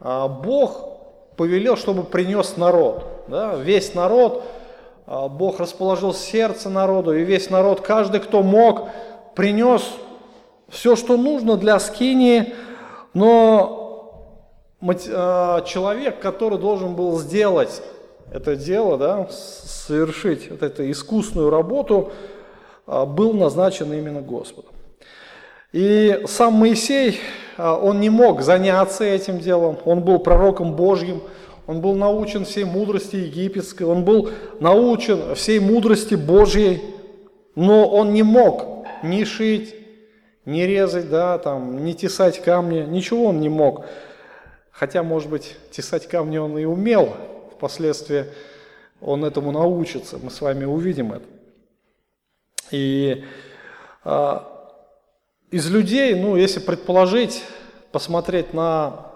а, 0.00 0.26
Бог 0.26 1.36
повелел, 1.36 1.76
чтобы 1.76 2.02
принес 2.02 2.56
народ. 2.56 3.24
Да? 3.28 3.54
Весь 3.54 3.94
народ, 3.94 4.42
а, 5.06 5.28
Бог 5.28 5.60
расположил 5.60 6.12
сердце 6.12 6.68
народу, 6.68 7.14
и 7.14 7.22
весь 7.22 7.50
народ, 7.50 7.82
каждый, 7.82 8.18
кто 8.20 8.42
мог, 8.42 8.88
принес 9.36 9.82
все, 10.68 10.96
что 10.96 11.16
нужно 11.16 11.56
для 11.56 11.78
скинии– 11.78 12.52
но 13.14 13.82
а, 15.10 15.60
человек, 15.62 16.20
который 16.20 16.58
должен 16.58 16.94
был 16.94 17.18
сделать 17.18 17.82
это 18.32 18.56
дело, 18.56 18.96
да, 18.96 19.28
совершить 19.30 20.50
вот 20.50 20.62
эту 20.62 20.90
искусную 20.90 21.50
работу, 21.50 22.12
а, 22.86 23.06
был 23.06 23.34
назначен 23.34 23.92
именно 23.92 24.22
Господом. 24.22 24.72
И 25.72 26.22
сам 26.26 26.54
Моисей, 26.54 27.20
а, 27.56 27.76
он 27.76 28.00
не 28.00 28.10
мог 28.10 28.42
заняться 28.42 29.04
этим 29.04 29.38
делом, 29.38 29.78
он 29.84 30.00
был 30.00 30.18
пророком 30.18 30.74
Божьим, 30.74 31.22
он 31.66 31.80
был 31.80 31.94
научен 31.94 32.44
всей 32.44 32.64
мудрости 32.64 33.16
египетской, 33.16 33.84
он 33.84 34.04
был 34.04 34.30
научен 34.60 35.34
всей 35.34 35.60
мудрости 35.60 36.14
Божьей, 36.14 36.82
но 37.54 37.88
он 37.88 38.12
не 38.12 38.22
мог 38.22 38.86
ни 39.02 39.24
шить, 39.24 39.74
не 40.44 40.66
резать, 40.66 41.08
да, 41.08 41.38
там, 41.38 41.84
не 41.84 41.94
тесать 41.94 42.42
камни, 42.42 42.80
ничего 42.80 43.26
он 43.26 43.40
не 43.40 43.48
мог. 43.48 43.86
Хотя, 44.70 45.02
может 45.02 45.30
быть, 45.30 45.56
тесать 45.70 46.08
камни 46.08 46.38
он 46.38 46.58
и 46.58 46.64
умел, 46.64 47.14
впоследствии 47.52 48.26
он 49.00 49.24
этому 49.24 49.52
научится, 49.52 50.18
мы 50.18 50.30
с 50.30 50.40
вами 50.40 50.64
увидим 50.64 51.12
это. 51.12 51.26
И 52.70 53.24
а, 54.04 54.48
из 55.50 55.70
людей, 55.70 56.14
ну, 56.14 56.36
если 56.36 56.60
предположить, 56.60 57.44
посмотреть 57.92 58.54
на 58.54 59.12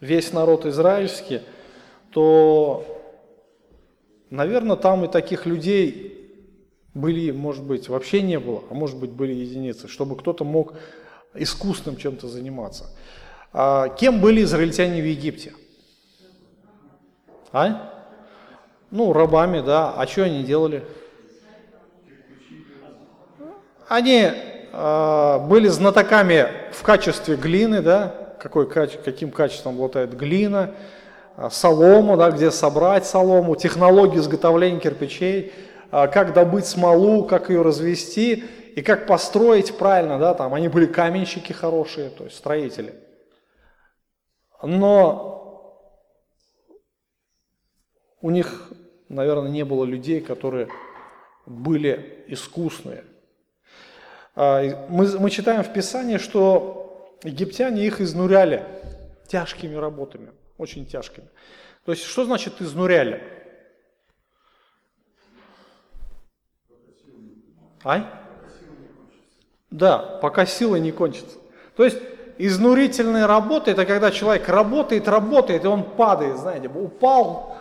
весь 0.00 0.32
народ 0.32 0.66
израильский, 0.66 1.40
то 2.10 2.84
наверное, 4.30 4.76
там 4.76 5.04
и 5.04 5.08
таких 5.08 5.46
людей 5.46 6.15
были, 6.96 7.30
может 7.30 7.62
быть, 7.62 7.88
вообще 7.88 8.22
не 8.22 8.38
было, 8.38 8.62
а 8.70 8.74
может 8.74 8.96
быть, 8.96 9.10
были 9.10 9.32
единицы, 9.32 9.86
чтобы 9.86 10.16
кто-то 10.16 10.44
мог 10.44 10.74
искусным 11.34 11.96
чем-то 11.96 12.26
заниматься. 12.26 12.86
А 13.52 13.88
кем 13.90 14.20
были 14.20 14.42
израильтяне 14.42 15.02
в 15.02 15.04
Египте? 15.04 15.52
А? 17.52 17.92
Ну, 18.90 19.12
рабами, 19.12 19.60
да. 19.60 19.92
А 19.92 20.06
что 20.06 20.24
они 20.24 20.42
делали? 20.42 20.84
Они 23.88 24.30
э, 24.72 25.38
были 25.48 25.68
знатоками 25.68 26.46
в 26.72 26.82
качестве 26.82 27.36
глины, 27.36 27.82
да, 27.82 28.36
какой, 28.40 28.68
каким 28.68 29.30
качеством 29.30 29.74
обладает 29.74 30.16
глина, 30.16 30.74
а, 31.36 31.50
солому, 31.50 32.16
да, 32.16 32.30
где 32.30 32.50
собрать 32.50 33.06
солому, 33.06 33.54
технологии 33.54 34.18
изготовления 34.18 34.80
кирпичей, 34.80 35.52
как 35.90 36.32
добыть 36.32 36.66
смолу, 36.66 37.24
как 37.24 37.50
ее 37.50 37.62
развести 37.62 38.44
и 38.74 38.82
как 38.82 39.06
построить 39.06 39.76
правильно, 39.76 40.18
да, 40.18 40.34
там 40.34 40.54
они 40.54 40.68
были 40.68 40.86
каменщики 40.86 41.52
хорошие, 41.52 42.10
то 42.10 42.24
есть 42.24 42.36
строители. 42.36 42.94
Но 44.62 45.82
у 48.20 48.30
них, 48.30 48.72
наверное, 49.08 49.50
не 49.50 49.64
было 49.64 49.84
людей, 49.84 50.20
которые 50.20 50.68
были 51.46 52.24
искусные– 52.28 53.04
а, 54.36 54.86
мы, 54.90 55.18
мы 55.18 55.30
читаем 55.30 55.64
в 55.64 55.72
Писании, 55.72 56.18
что 56.18 57.18
египтяне 57.24 57.86
их 57.86 58.02
изнуряли 58.02 58.62
тяжкими 59.26 59.74
работами, 59.74 60.30
очень 60.58 60.86
тяжкими. 60.86 61.26
То 61.86 61.92
есть, 61.92 62.04
что 62.04 62.26
значит 62.26 62.60
изнуряли? 62.60 63.22
Ай? 67.84 68.04
Да, 69.70 69.98
пока 69.98 70.46
силы 70.46 70.80
не 70.80 70.92
кончатся. 70.92 71.38
То 71.76 71.84
есть, 71.84 71.98
изнурительная 72.38 73.26
работа– 73.26 73.70
это 73.72 73.84
когда 73.84 74.10
человек 74.10 74.48
работает, 74.48 75.08
работает, 75.08 75.64
и 75.64 75.68
он 75.68 75.82
падает, 75.82 76.38
знаете, 76.38 76.68
упал, 76.68 77.56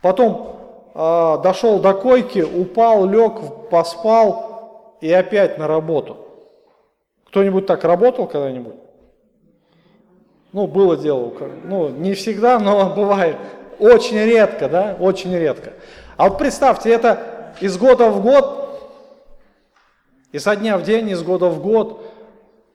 потом 0.00 0.90
э, 0.94 1.38
дошел 1.42 1.78
до 1.78 1.94
койки, 1.94 2.40
упал, 2.40 3.06
лег, 3.08 3.68
поспал, 3.70 4.96
и 5.00 5.12
опять 5.12 5.58
на 5.58 5.66
работу. 5.66 6.16
Кто-нибудь 7.26 7.66
так 7.66 7.84
работал 7.84 8.26
когда-нибудь? 8.26 8.76
Ну, 10.52 10.66
было 10.66 10.96
дело, 10.96 11.32
ну, 11.64 11.88
не 11.88 12.14
всегда, 12.14 12.58
но 12.58 12.90
бывает. 12.96 13.36
Очень 13.78 14.18
редко, 14.18 14.68
да, 14.68 14.96
очень 15.00 15.34
редко. 15.34 15.72
А 16.16 16.28
вот 16.28 16.38
представьте, 16.38 16.90
это 16.90 17.54
из 17.60 17.76
года 17.78 18.10
в 18.10 18.22
год, 18.22 18.61
и 20.32 20.38
со 20.38 20.56
дня 20.56 20.78
в 20.78 20.82
день, 20.82 21.10
из 21.10 21.22
года 21.22 21.46
в 21.46 21.62
год, 21.62 22.02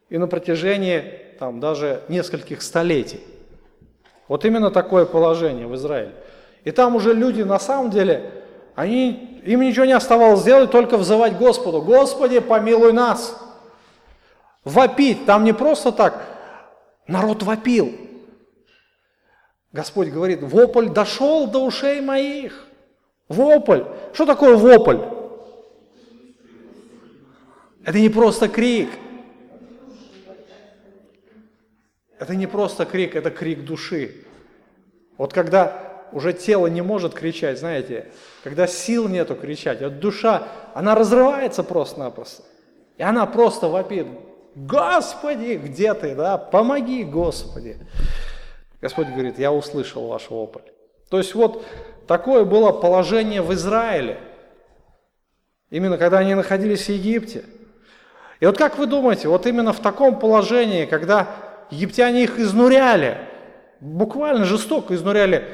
и 0.09 0.17
на 0.17 0.27
протяжении 0.27 1.03
там 1.39 1.59
даже 1.59 2.01
нескольких 2.07 2.61
столетий. 2.61 3.19
Вот 4.27 4.45
именно 4.45 4.71
такое 4.71 5.05
положение 5.05 5.67
в 5.67 5.75
Израиле. 5.75 6.13
И 6.63 6.71
там 6.71 6.95
уже 6.95 7.13
люди 7.13 7.41
на 7.41 7.59
самом 7.59 7.91
деле 7.91 8.31
они, 8.75 9.41
им 9.43 9.61
ничего 9.61 9.85
не 9.85 9.93
оставалось 9.93 10.41
сделать, 10.41 10.69
только 10.69 10.97
взывать 10.97 11.37
Господу. 11.37 11.81
Господи, 11.81 12.39
помилуй 12.39 12.93
нас. 12.93 13.35
Вопить. 14.63 15.25
Там 15.25 15.43
не 15.43 15.53
просто 15.53 15.91
так. 15.91 16.25
Народ 17.07 17.41
вопил. 17.41 17.91
Господь 19.71 20.09
говорит, 20.09 20.43
вопль 20.43 20.89
дошел 20.89 21.47
до 21.47 21.65
ушей 21.65 22.01
моих. 22.01 22.67
Вопль. 23.29 23.83
Что 24.13 24.27
такое 24.27 24.55
вопль? 24.55 25.16
Это 27.87 27.99
не 27.99 28.09
просто 28.09 28.49
крик. 28.49 28.89
Это 32.19 32.35
не 32.35 32.45
просто 32.45 32.83
крик, 32.83 33.15
это 33.15 33.31
крик 33.31 33.63
души. 33.63 34.25
Вот 35.17 35.31
когда 35.31 36.03
уже 36.11 36.33
тело 36.33 36.67
не 36.67 36.81
может 36.81 37.13
кричать, 37.13 37.57
знаете, 37.57 38.07
когда 38.43 38.67
сил 38.67 39.07
нету 39.07 39.35
кричать, 39.35 39.81
вот 39.81 40.01
душа, 40.01 40.49
она 40.73 40.95
разрывается 40.95 41.63
просто-напросто. 41.63 42.43
И 42.97 43.03
она 43.03 43.25
просто 43.25 43.69
вопит, 43.69 44.07
Господи, 44.53 45.53
где 45.53 45.93
ты, 45.93 46.13
да, 46.13 46.37
помоги, 46.37 47.05
Господи. 47.05 47.77
Господь 48.81 49.07
говорит, 49.07 49.39
я 49.39 49.53
услышал 49.53 50.07
ваш 50.07 50.29
вопль. 50.29 50.59
То 51.09 51.19
есть 51.19 51.33
вот 51.33 51.63
такое 52.05 52.43
было 52.43 52.73
положение 52.73 53.41
в 53.41 53.53
Израиле, 53.53 54.19
именно 55.69 55.97
когда 55.97 56.17
они 56.17 56.35
находились 56.35 56.87
в 56.87 56.89
Египте. 56.89 57.45
И 58.39 58.45
вот 58.45 58.57
как 58.57 58.77
вы 58.77 58.85
думаете, 58.85 59.27
вот 59.27 59.45
именно 59.45 59.73
в 59.73 59.79
таком 59.79 60.19
положении, 60.19 60.85
когда 60.85 61.27
египтяне 61.71 62.23
их 62.23 62.39
изнуряли, 62.39 63.17
буквально 63.79 64.45
жестоко 64.45 64.93
изнуряли, 64.93 65.45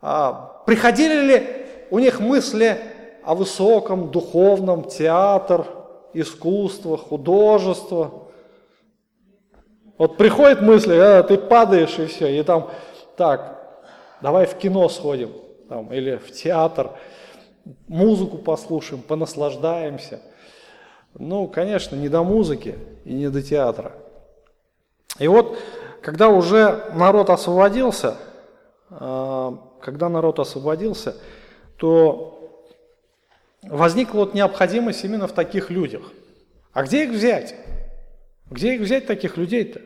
а, 0.00 0.62
приходили 0.66 1.20
ли 1.20 1.66
у 1.90 1.98
них 1.98 2.20
мысли 2.20 2.78
о 3.22 3.34
высоком 3.34 4.10
духовном, 4.10 4.84
театр, 4.84 5.66
искусство, 6.14 6.96
художество? 6.96 8.28
Вот 9.98 10.16
приходят 10.16 10.62
мысли, 10.62 10.94
а, 10.94 11.22
ты 11.22 11.36
падаешь 11.36 11.98
и 11.98 12.06
все, 12.06 12.28
и 12.28 12.42
там, 12.42 12.70
так, 13.16 13.84
давай 14.22 14.46
в 14.46 14.54
кино 14.54 14.88
сходим, 14.88 15.32
там, 15.68 15.92
или 15.92 16.16
в 16.16 16.32
театр, 16.32 16.92
музыку 17.88 18.38
послушаем, 18.38 19.02
понаслаждаемся. 19.02 20.20
Ну, 21.14 21.48
конечно, 21.48 21.96
не 21.96 22.08
до 22.08 22.22
музыки 22.22 22.76
и 23.04 23.12
не 23.12 23.30
до 23.30 23.42
театра. 23.42 23.92
И 25.18 25.28
вот, 25.28 25.58
когда 26.02 26.28
уже 26.28 26.90
народ 26.94 27.30
освободился, 27.30 28.16
а, 28.90 29.58
когда 29.80 30.08
народ 30.08 30.38
освободился, 30.38 31.16
то 31.76 32.64
возникла 33.62 34.20
вот 34.20 34.34
необходимость 34.34 35.04
именно 35.04 35.26
в 35.26 35.32
таких 35.32 35.70
людях. 35.70 36.12
А 36.72 36.84
где 36.84 37.04
их 37.04 37.10
взять? 37.10 37.54
Где 38.48 38.74
их 38.74 38.80
взять, 38.80 39.06
таких 39.06 39.36
людей-то? 39.36 39.80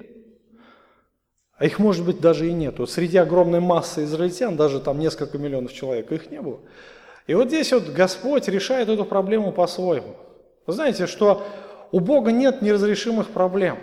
А 1.56 1.66
их, 1.66 1.78
может 1.78 2.04
быть, 2.04 2.20
даже 2.20 2.48
и 2.48 2.52
нет. 2.52 2.78
Вот 2.78 2.90
среди 2.90 3.16
огромной 3.16 3.60
массы 3.60 4.04
израильтян, 4.04 4.56
даже 4.56 4.80
там 4.80 4.98
несколько 4.98 5.38
миллионов 5.38 5.72
человек, 5.72 6.10
их 6.12 6.30
не 6.30 6.40
было. 6.40 6.60
И 7.26 7.34
вот 7.34 7.48
здесь 7.48 7.72
вот 7.72 7.88
Господь 7.88 8.48
решает 8.48 8.88
эту 8.88 9.04
проблему 9.04 9.52
по-своему. 9.52 10.16
Вы 10.66 10.72
знаете, 10.72 11.07
что 11.07 11.42
у 11.92 12.00
Бога 12.00 12.33
нет 12.33 12.62
неразрешимых 12.62 13.31
проблем. 13.31 13.79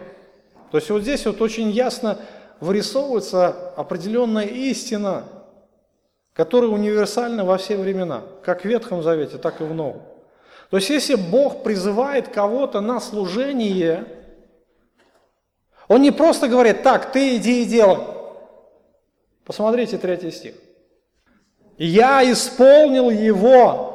То 0.71 0.77
есть 0.77 0.89
вот 0.89 1.01
здесь 1.01 1.25
вот 1.25 1.41
очень 1.41 1.69
ясно 1.69 2.17
вырисовывается 2.59 3.73
определенная 3.75 4.45
истина, 4.45 5.25
которая 6.33 6.71
универсальна 6.71 7.43
во 7.45 7.57
все 7.57 7.77
времена, 7.77 8.23
как 8.43 8.61
в 8.61 8.65
Ветхом 8.65 9.03
Завете, 9.03 9.37
так 9.37 9.61
и 9.61 9.63
в 9.63 9.73
Новом. 9.73 10.01
То 10.69 10.77
есть 10.77 10.89
если 10.89 11.15
Бог 11.15 11.63
призывает 11.63 12.29
кого-то 12.29 12.79
на 12.79 12.99
служение, 12.99 14.05
Он 15.87 16.01
не 16.01 16.11
просто 16.11 16.47
говорит, 16.47 16.83
так, 16.83 17.11
ты 17.11 17.35
иди 17.35 17.63
и 17.63 17.65
делай. 17.65 17.99
Посмотрите 19.43 19.97
третий 19.97 20.31
стих. 20.31 20.55
«Я 21.77 22.29
исполнил 22.31 23.09
его 23.09 23.90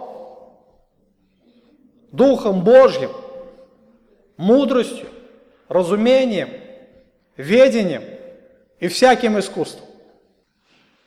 Духом 2.16 2.62
Божьим, 2.64 3.10
мудростью, 4.38 5.08
разумением, 5.68 6.48
ведением 7.36 8.02
и 8.80 8.88
всяким 8.88 9.38
искусством. 9.38 9.86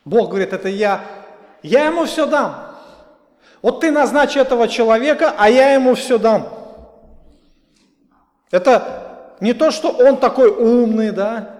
Бог 0.04 0.28
говорит, 0.28 0.52
это 0.52 0.68
я, 0.68 1.04
я 1.62 1.86
ему 1.86 2.04
все 2.04 2.26
дам. 2.26 2.76
Вот 3.60 3.80
ты 3.80 3.90
назначь 3.90 4.36
этого 4.36 4.68
человека, 4.68 5.34
а 5.36 5.50
я 5.50 5.74
ему 5.74 5.96
все 5.96 6.16
дам. 6.16 6.48
Это 8.52 9.34
не 9.40 9.52
то, 9.52 9.72
что 9.72 9.90
он 9.90 10.16
такой 10.16 10.48
умный, 10.48 11.10
да, 11.10 11.56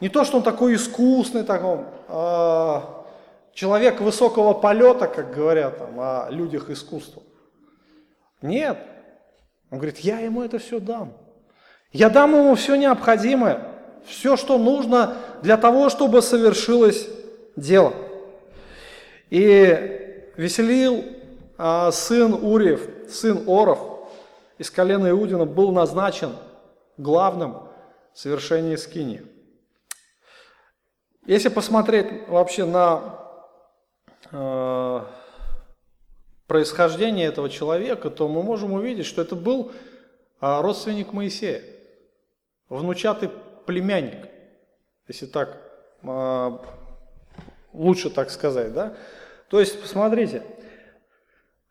не 0.00 0.10
то, 0.10 0.24
что 0.24 0.36
он 0.36 0.42
такой 0.42 0.74
искусный, 0.74 1.44
такой, 1.44 1.80
э, 2.08 2.80
человек 3.54 4.00
высокого 4.02 4.52
полета, 4.52 5.06
как 5.08 5.34
говорят 5.34 5.78
там, 5.78 5.98
о 5.98 6.28
людях 6.30 6.68
искусства. 6.68 7.22
Нет. 8.42 8.78
Он 9.70 9.78
говорит, 9.78 9.98
я 9.98 10.20
ему 10.20 10.42
это 10.42 10.58
все 10.58 10.80
дам. 10.80 11.12
Я 11.92 12.08
дам 12.08 12.34
ему 12.34 12.54
все 12.54 12.76
необходимое, 12.76 13.66
все, 14.04 14.36
что 14.36 14.58
нужно 14.58 15.16
для 15.42 15.56
того, 15.56 15.88
чтобы 15.88 16.22
совершилось 16.22 17.08
дело. 17.56 17.92
И 19.28 20.32
Веселил, 20.36 21.04
а, 21.58 21.90
сын 21.92 22.32
Уриев, 22.32 22.88
сын 23.08 23.44
Оров, 23.46 23.78
из 24.58 24.70
колена 24.70 25.10
Иудина, 25.10 25.46
был 25.46 25.72
назначен 25.72 26.32
главным 26.96 27.68
в 28.12 28.18
совершении 28.18 28.76
скини. 28.76 29.22
Если 31.26 31.48
посмотреть 31.48 32.28
вообще 32.28 32.64
на 32.64 33.18
э, 34.32 35.00
происхождение 36.50 37.28
этого 37.28 37.48
человека, 37.48 38.10
то 38.10 38.26
мы 38.26 38.42
можем 38.42 38.72
увидеть, 38.72 39.06
что 39.06 39.22
это 39.22 39.36
был 39.36 39.70
э, 40.40 40.60
родственник 40.60 41.12
Моисея, 41.12 41.62
внучатый 42.68 43.30
племянник, 43.66 44.26
если 45.06 45.26
так 45.26 45.58
э, 46.02 46.58
лучше 47.72 48.10
так 48.10 48.30
сказать, 48.30 48.72
да? 48.72 48.94
То 49.48 49.60
есть, 49.60 49.80
посмотрите, 49.80 50.42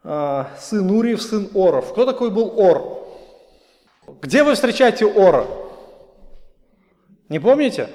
э, 0.06 0.46
сын 0.58 0.89
Уриев, 0.89 1.22
сын 1.22 1.50
Оров. 1.54 1.92
Кто 1.92 2.06
такой 2.06 2.32
был 2.32 2.58
Ор? 2.58 3.06
Где 4.22 4.44
вы 4.44 4.54
встречаете 4.54 5.06
Ора? 5.06 5.46
Не 7.28 7.39
помните? 7.39 7.89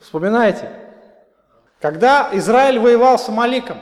Вспоминайте. 0.00 0.72
Когда 1.80 2.30
Израиль 2.32 2.80
воевал 2.80 3.16
с 3.16 3.28
Амаликом, 3.28 3.78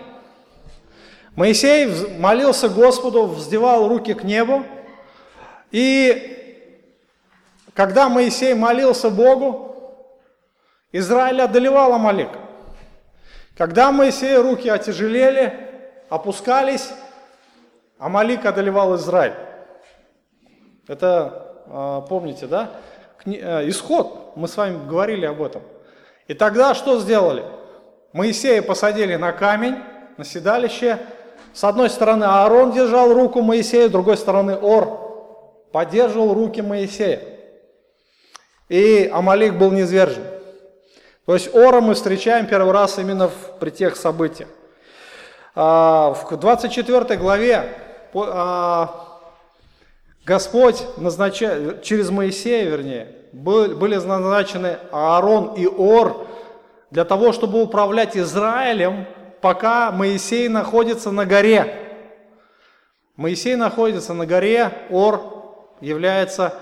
Моисей 1.37 1.87
молился 2.19 2.69
Господу, 2.69 3.27
вздевал 3.27 3.88
руки 3.88 4.14
к 4.14 4.25
небу, 4.25 4.64
и 5.71 6.37
когда 7.75 8.09
Моисей 8.09 8.55
молился 8.55 9.11
Богу, 9.11 9.71
Израиль 10.93 11.40
одолевал 11.40 11.93
Амалика. 11.93 12.38
Когда 13.57 13.93
Моисея 13.93 14.43
руки 14.43 14.69
отяжелели, 14.69 15.69
опускались, 16.09 16.90
Амалик 17.99 18.45
одолевал 18.45 18.97
Израиль. 18.97 19.35
Это 20.88 21.51
а, 21.73 22.01
помните, 22.01 22.47
да? 22.47 22.71
Э, 23.25 23.69
исход, 23.69 24.33
мы 24.35 24.49
с 24.49 24.57
вами 24.57 24.88
говорили 24.88 25.25
об 25.25 25.40
этом. 25.40 25.62
И 26.27 26.35
тогда 26.35 26.75
что 26.75 26.99
сделали? 26.99 27.45
Моисея 28.12 28.61
посадили 28.61 29.14
на 29.14 29.33
камень, 29.33 29.77
на 30.16 30.25
седалище. 30.25 30.99
С 31.52 31.64
одной 31.64 31.90
стороны 31.90 32.24
Аарон 32.24 32.72
держал 32.72 33.12
руку 33.12 33.42
Моисея, 33.42 33.88
с 33.88 33.92
другой 33.92 34.16
стороны 34.16 34.56
Ор 34.56 35.10
поддерживал 35.72 36.34
руки 36.34 36.62
Моисея. 36.62 37.22
И 38.68 39.10
Амалик 39.12 39.54
был 39.54 39.72
низвержен. 39.72 40.24
То 41.26 41.34
есть 41.34 41.54
Ора 41.54 41.80
мы 41.80 41.94
встречаем 41.94 42.46
первый 42.46 42.72
раз 42.72 42.98
именно 42.98 43.30
при 43.58 43.70
тех 43.70 43.96
событиях. 43.96 44.48
А, 45.54 46.14
в 46.14 46.36
24 46.36 47.16
главе 47.16 47.72
а, 48.14 49.08
Господь 50.24 50.82
назначает, 50.96 51.82
через 51.82 52.10
Моисея, 52.10 52.68
вернее, 52.68 53.14
были 53.32 53.96
назначены 53.96 54.78
Аарон 54.92 55.54
и 55.54 55.66
Ор 55.66 56.26
для 56.90 57.04
того, 57.04 57.32
чтобы 57.32 57.62
управлять 57.62 58.16
Израилем, 58.16 59.06
пока 59.40 59.90
Моисей 59.90 60.48
находится 60.48 61.11
на 61.11 61.26
горе. 61.26 61.74
Моисей 63.16 63.57
находится 63.57 64.14
на 64.14 64.26
горе, 64.26 64.72
Ор 64.90 65.20
является 65.81 66.55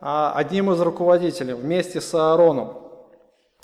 а, 0.00 0.32
одним 0.34 0.70
из 0.70 0.80
руководителей 0.80 1.54
вместе 1.54 2.00
с 2.00 2.14
Аароном. 2.14 2.78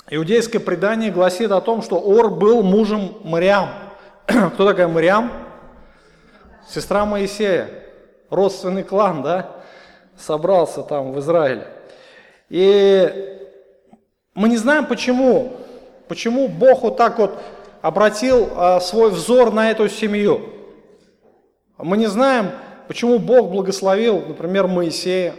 Иудейское 0.09 0.61
предание 0.61 1.11
гласит 1.11 1.51
о 1.51 1.61
том, 1.61 1.83
что 1.83 1.99
Ор 1.99 2.31
был 2.31 2.63
мужем 2.63 3.17
Мариам. 3.25 3.71
Кто 4.27 4.67
такая 4.67 4.89
Мариам? 4.89 5.33
Сестра 6.69 7.05
Моисея 7.05 7.69
родственный 8.31 8.83
клан, 8.83 9.23
да, 9.23 9.51
собрался 10.17 10.83
там 10.83 11.13
в 11.13 11.21
Израиле. 11.21 11.67
И 12.49 13.39
мы 14.35 14.49
не 14.49 14.57
знаем 14.57 14.87
почему, 14.87 15.57
почему 16.09 16.49
Бог 16.49 16.83
вот 16.83 16.97
так 16.97 17.19
вот 17.19 17.39
обратил 17.87 18.49
а, 18.57 18.81
свой 18.81 19.11
взор 19.11 19.53
на 19.53 19.71
эту 19.71 19.89
семью. 19.89 20.41
Мы 21.79 21.97
не 21.97 22.09
знаем, 22.09 22.51
почему 22.89 23.21
Бог 23.21 23.49
благословил, 23.49 24.25
например, 24.27 24.67
Моисея, 24.67 25.37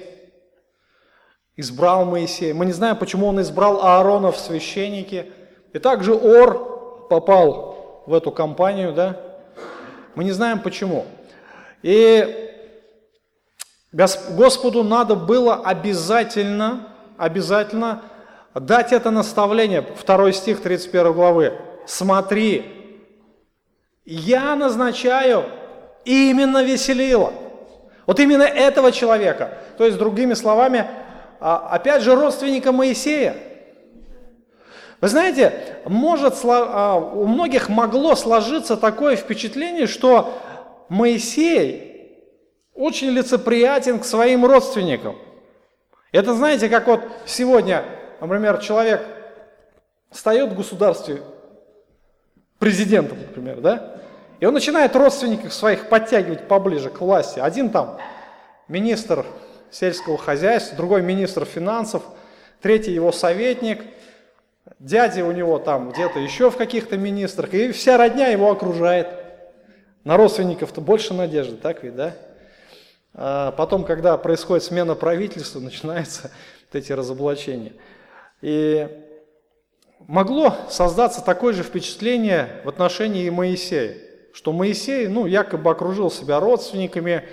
избрал 1.57 2.05
Моисея. 2.05 2.53
Мы 2.53 2.65
не 2.65 2.71
знаем, 2.71 2.95
почему 2.95 3.27
он 3.27 3.41
избрал 3.41 3.83
Аарона 3.83 4.31
в 4.31 4.38
священники. 4.38 5.29
И 5.73 5.79
также 5.79 6.15
Ор 6.15 7.07
попал 7.10 8.03
в 8.05 8.13
эту 8.13 8.31
компанию, 8.31 8.93
да? 8.93 9.19
Мы 10.15 10.23
не 10.23 10.31
знаем 10.31 10.62
почему. 10.62 11.05
И 11.83 12.49
Господу 13.91 14.86
надо 14.86 15.15
было 15.15 15.55
обязательно, 15.55 16.88
обязательно 17.17 18.03
дать 18.55 18.93
это 18.93 19.12
наставление, 19.12 19.81
2 19.81 20.31
стих 20.31 20.62
31 20.62 21.12
главы. 21.12 21.66
Смотри, 21.88 22.65
я 24.04 24.58
назначаю 24.58 25.45
именно 26.04 26.62
веселила. 26.62 27.32
Вот 28.06 28.19
именно 28.19 28.43
этого 28.43 28.91
человека. 28.91 29.58
То 29.78 29.86
есть, 29.86 29.97
другими 29.97 30.34
словами, 30.34 30.86
а, 31.39 31.69
опять 31.71 32.02
же, 32.02 32.13
родственника 32.13 32.73
Моисея. 32.73 33.38
Вы 35.00 35.08
знаете, 35.08 35.78
может, 35.86 36.36
а, 36.43 36.95
у 36.97 37.26
многих 37.26 37.69
могло 37.69 38.15
сложиться 38.15 38.76
такое 38.76 39.15
впечатление, 39.15 39.88
что 39.88 40.38
Моисей 40.89 42.17
очень 42.73 43.12
лицеприятен 43.12 44.00
к 44.00 44.06
своим 44.06 44.45
родственникам. 44.45 45.15
Это 46.12 46.34
знаете, 46.34 46.67
как 46.67 46.88
вот 46.88 47.02
сегодня, 47.26 47.86
например, 48.19 48.58
человек 48.58 49.06
встает 50.12 50.52
в 50.52 50.58
государстве 50.58 51.21
президентом, 52.60 53.20
например, 53.20 53.62
да, 53.62 53.98
и 54.39 54.46
он 54.46 54.54
начинает 54.54 54.96
родственников 54.96 55.54
своих 55.54 55.89
подтягивать 55.89 56.48
поближе 56.48 56.89
к 56.89 57.02
власти. 57.02 57.39
Один 57.39 57.70
там 57.70 57.98
министр 58.67 59.26
сельского 59.72 60.17
хозяйства, 60.17 60.78
другой 60.78 61.02
министр 61.02 61.46
финансов, 61.46 62.04
третий 62.62 62.91
его 62.91 63.12
советник, 63.12 63.84
дядя 64.80 65.26
у 65.26 65.32
него 65.32 65.60
там 65.60 65.91
где-то 65.91 66.20
еще 66.20 66.52
в 66.52 66.58
каких-то 66.58 66.98
министрах, 66.98 67.54
и 67.54 67.72
вся 67.72 67.98
родня 67.98 68.28
его 68.28 68.52
окружает. 68.52 69.08
На 70.04 70.15
родственников-то 70.15 70.80
больше 70.80 71.13
надежды, 71.13 71.58
так 71.58 71.84
ведь, 71.84 71.96
да? 71.96 72.13
А 73.13 73.52
потом, 73.52 73.84
когда 73.84 74.15
происходит 74.17 74.63
смена 74.63 74.96
правительства, 74.96 75.60
начинаются 75.62 76.32
вот 76.72 76.80
эти 76.80 76.93
разоблачения. 76.93 77.74
И 78.41 78.88
могло 79.99 80.53
создаться 80.69 81.23
такое 81.23 81.53
же 81.53 81.63
впечатление 81.63 82.62
в 82.63 82.69
отношении 82.69 83.29
Моисея, 83.29 83.95
что 84.33 84.53
Моисей, 84.53 85.07
ну, 85.07 85.25
якобы 85.25 85.71
окружил 85.71 86.12
себя 86.12 86.39
родственниками. 86.39 87.23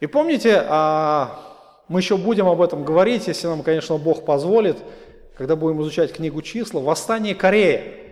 И 0.00 0.06
помните, 0.06 0.62
а, 0.68 1.40
мы 1.88 2.00
еще 2.00 2.16
будем 2.16 2.48
об 2.48 2.60
этом 2.60 2.84
говорить, 2.84 3.28
если 3.28 3.46
нам, 3.46 3.62
конечно, 3.62 3.96
Бог 3.96 4.24
позволит, 4.24 4.76
когда 5.38 5.56
будем 5.56 5.80
изучать 5.82 6.12
книгу 6.12 6.42
числа, 6.42 6.80
восстание 6.80 7.34
Кореи. 7.34 8.02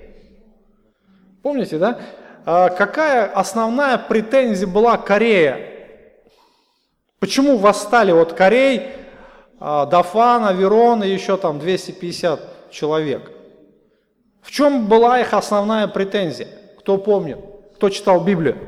Помните, 1.42 1.78
да? 1.78 2.00
А 2.46 2.70
какая 2.70 3.26
основная 3.26 3.98
претензия 3.98 4.66
была 4.66 4.96
Корея 4.96 5.74
Почему 7.24 7.56
восстали 7.56 8.12
вот 8.12 8.34
Корей, 8.34 8.82
а, 9.58 9.86
Дафан, 9.86 10.44
Аверон 10.44 11.02
и 11.02 11.08
еще 11.08 11.38
там 11.38 11.58
250 11.58 12.70
человек? 12.70 13.30
В 14.44 14.50
чем 14.50 14.86
была 14.88 15.20
их 15.20 15.32
основная 15.32 15.88
претензия? 15.88 16.48
Кто 16.78 16.98
помнит? 16.98 17.38
Кто 17.76 17.88
читал 17.88 18.22
Библию? 18.22 18.58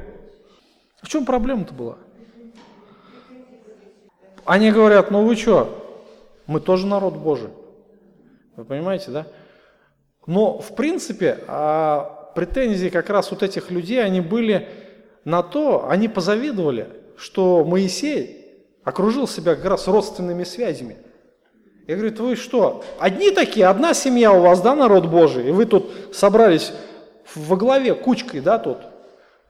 В 1.02 1.08
чем 1.08 1.26
проблема-то 1.26 1.74
была? 1.74 1.98
Они 4.46 4.70
говорят, 4.70 5.10
ну 5.10 5.24
вы 5.24 5.36
что, 5.36 6.02
мы 6.46 6.60
тоже 6.60 6.86
народ 6.86 7.16
Божий. 7.16 7.50
Вы 8.56 8.64
понимаете, 8.64 9.10
да? 9.10 9.26
Но 10.26 10.58
в 10.58 10.74
принципе 10.74 11.40
а, 11.46 12.32
претензии 12.34 12.88
как 12.88 13.10
раз 13.10 13.30
вот 13.30 13.42
этих 13.42 13.70
людей, 13.70 14.02
они 14.02 14.22
были 14.22 14.68
на 15.24 15.42
то, 15.42 15.90
они 15.90 16.08
позавидовали, 16.08 16.88
что 17.18 17.64
Моисей 17.64 18.64
окружил 18.82 19.28
себя 19.28 19.56
как 19.56 19.64
раз 19.66 19.88
родственными 19.88 20.44
связями. 20.44 20.96
Я 21.86 21.96
говорю, 21.96 22.24
вы 22.24 22.36
что, 22.36 22.84
одни 22.98 23.30
такие, 23.30 23.66
одна 23.66 23.94
семья 23.94 24.32
у 24.32 24.40
вас, 24.40 24.60
да, 24.60 24.74
народ 24.74 25.06
Божий, 25.06 25.48
и 25.48 25.52
вы 25.52 25.66
тут 25.66 25.90
собрались 26.12 26.72
во 27.34 27.56
главе 27.56 27.94
кучкой, 27.94 28.40
да, 28.40 28.58
тут, 28.58 28.78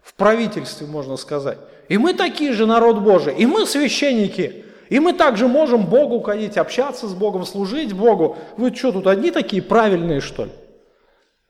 в 0.02 0.14
правительстве, 0.14 0.86
можно 0.86 1.16
сказать. 1.16 1.58
И 1.88 1.96
мы 1.96 2.12
такие 2.12 2.52
же 2.52 2.66
народ 2.66 2.98
Божий, 2.98 3.34
и 3.34 3.46
мы 3.46 3.64
священники, 3.66 4.64
и 4.88 5.00
мы 5.00 5.14
также 5.14 5.48
можем 5.48 5.86
Богу 5.86 6.16
уходить, 6.16 6.58
общаться 6.58 7.08
с 7.08 7.14
Богом, 7.14 7.44
служить 7.46 7.92
Богу. 7.92 8.36
Вы 8.56 8.74
что, 8.74 8.92
тут 8.92 9.06
одни 9.06 9.30
такие 9.30 9.62
правильные, 9.62 10.20
что 10.20 10.44
ли? 10.44 10.52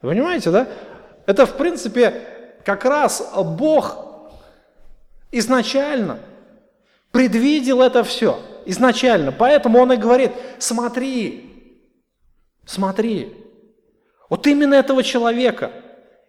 понимаете, 0.01 0.51
да? 0.51 0.69
Это, 1.27 1.47
в 1.47 1.57
принципе, 1.57 2.23
как 2.65 2.85
раз 2.85 3.33
Бог 3.35 3.97
изначально– 5.33 6.21
предвидел 7.17 7.81
это 7.81 8.05
все 8.05 8.39
изначально. 8.67 9.33
Поэтому 9.33 9.79
он 9.79 9.93
и 9.93 9.97
говорит, 9.97 10.33
смотри, 10.59 11.83
смотри, 12.67 13.35
вот 14.29 14.47
именно 14.47 14.75
этого 14.75 15.03
человека 15.03 15.73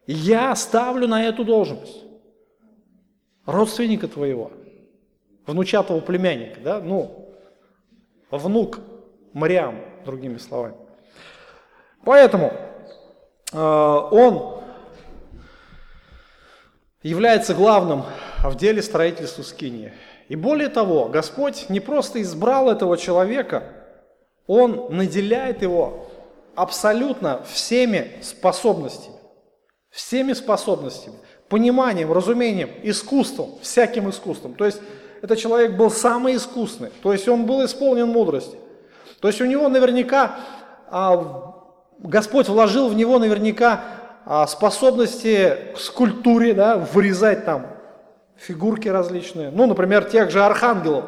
я 0.05 0.55
ставлю 0.55 1.07
на 1.07 1.23
эту 1.23 1.43
должность 1.43 2.03
родственника 3.45 4.07
твоего, 4.07 4.51
внучатого 5.45 5.99
племянника, 5.99 6.59
да, 6.61 6.79
ну, 6.79 7.33
внук 8.29 8.79
Мариам, 9.33 9.79
другими 10.05 10.37
словами. 10.37 10.75
Поэтому 12.03 12.53
э, 13.53 13.57
он 13.57 14.61
является 17.03 17.53
главным 17.53 18.03
в 18.43 18.55
деле 18.55 18.81
строительства 18.81 19.43
скинии. 19.43 19.93
И 20.27 20.35
более 20.35 20.69
того, 20.69 21.05
Господь 21.05 21.69
не 21.69 21.79
просто 21.79 22.21
избрал 22.21 22.69
этого 22.69 22.97
человека, 22.97 23.63
Он 24.45 24.87
наделяет 24.89 25.61
его 25.61 26.07
абсолютно 26.55 27.43
всеми 27.43 28.11
способностями. 28.21 29.15
Всеми 29.89 30.33
способностями. 30.33 31.15
Пониманием, 31.47 32.11
разумением, 32.11 32.69
искусством, 32.83 33.51
всяким 33.61 34.09
искусством. 34.09 34.53
То 34.55 34.65
есть 34.65 34.81
этот 35.21 35.39
человек 35.39 35.77
был 35.77 35.89
самый 35.89 36.35
искусный. 36.35 36.89
То 37.01 37.13
есть 37.13 37.27
он 37.29 37.45
был 37.45 37.63
исполнен 37.63 38.07
мудрости. 38.07 38.57
То 39.21 39.29
есть 39.29 39.39
у 39.39 39.45
него 39.45 39.69
наверняка, 39.69 40.35
а, 40.89 41.53
Господь 41.99 42.49
вложил 42.49 42.89
в 42.89 42.95
него 42.95 43.17
наверняка 43.17 43.83
а, 44.25 44.45
способности 44.45 45.57
к 45.73 45.79
скульптуре, 45.79 46.53
да, 46.53 46.77
вырезать 46.77 47.45
там 47.45 47.76
фигурки 48.37 48.87
различные. 48.87 49.51
Ну, 49.51 49.65
например, 49.65 50.05
тех 50.05 50.31
же 50.31 50.43
архангелов 50.43 51.05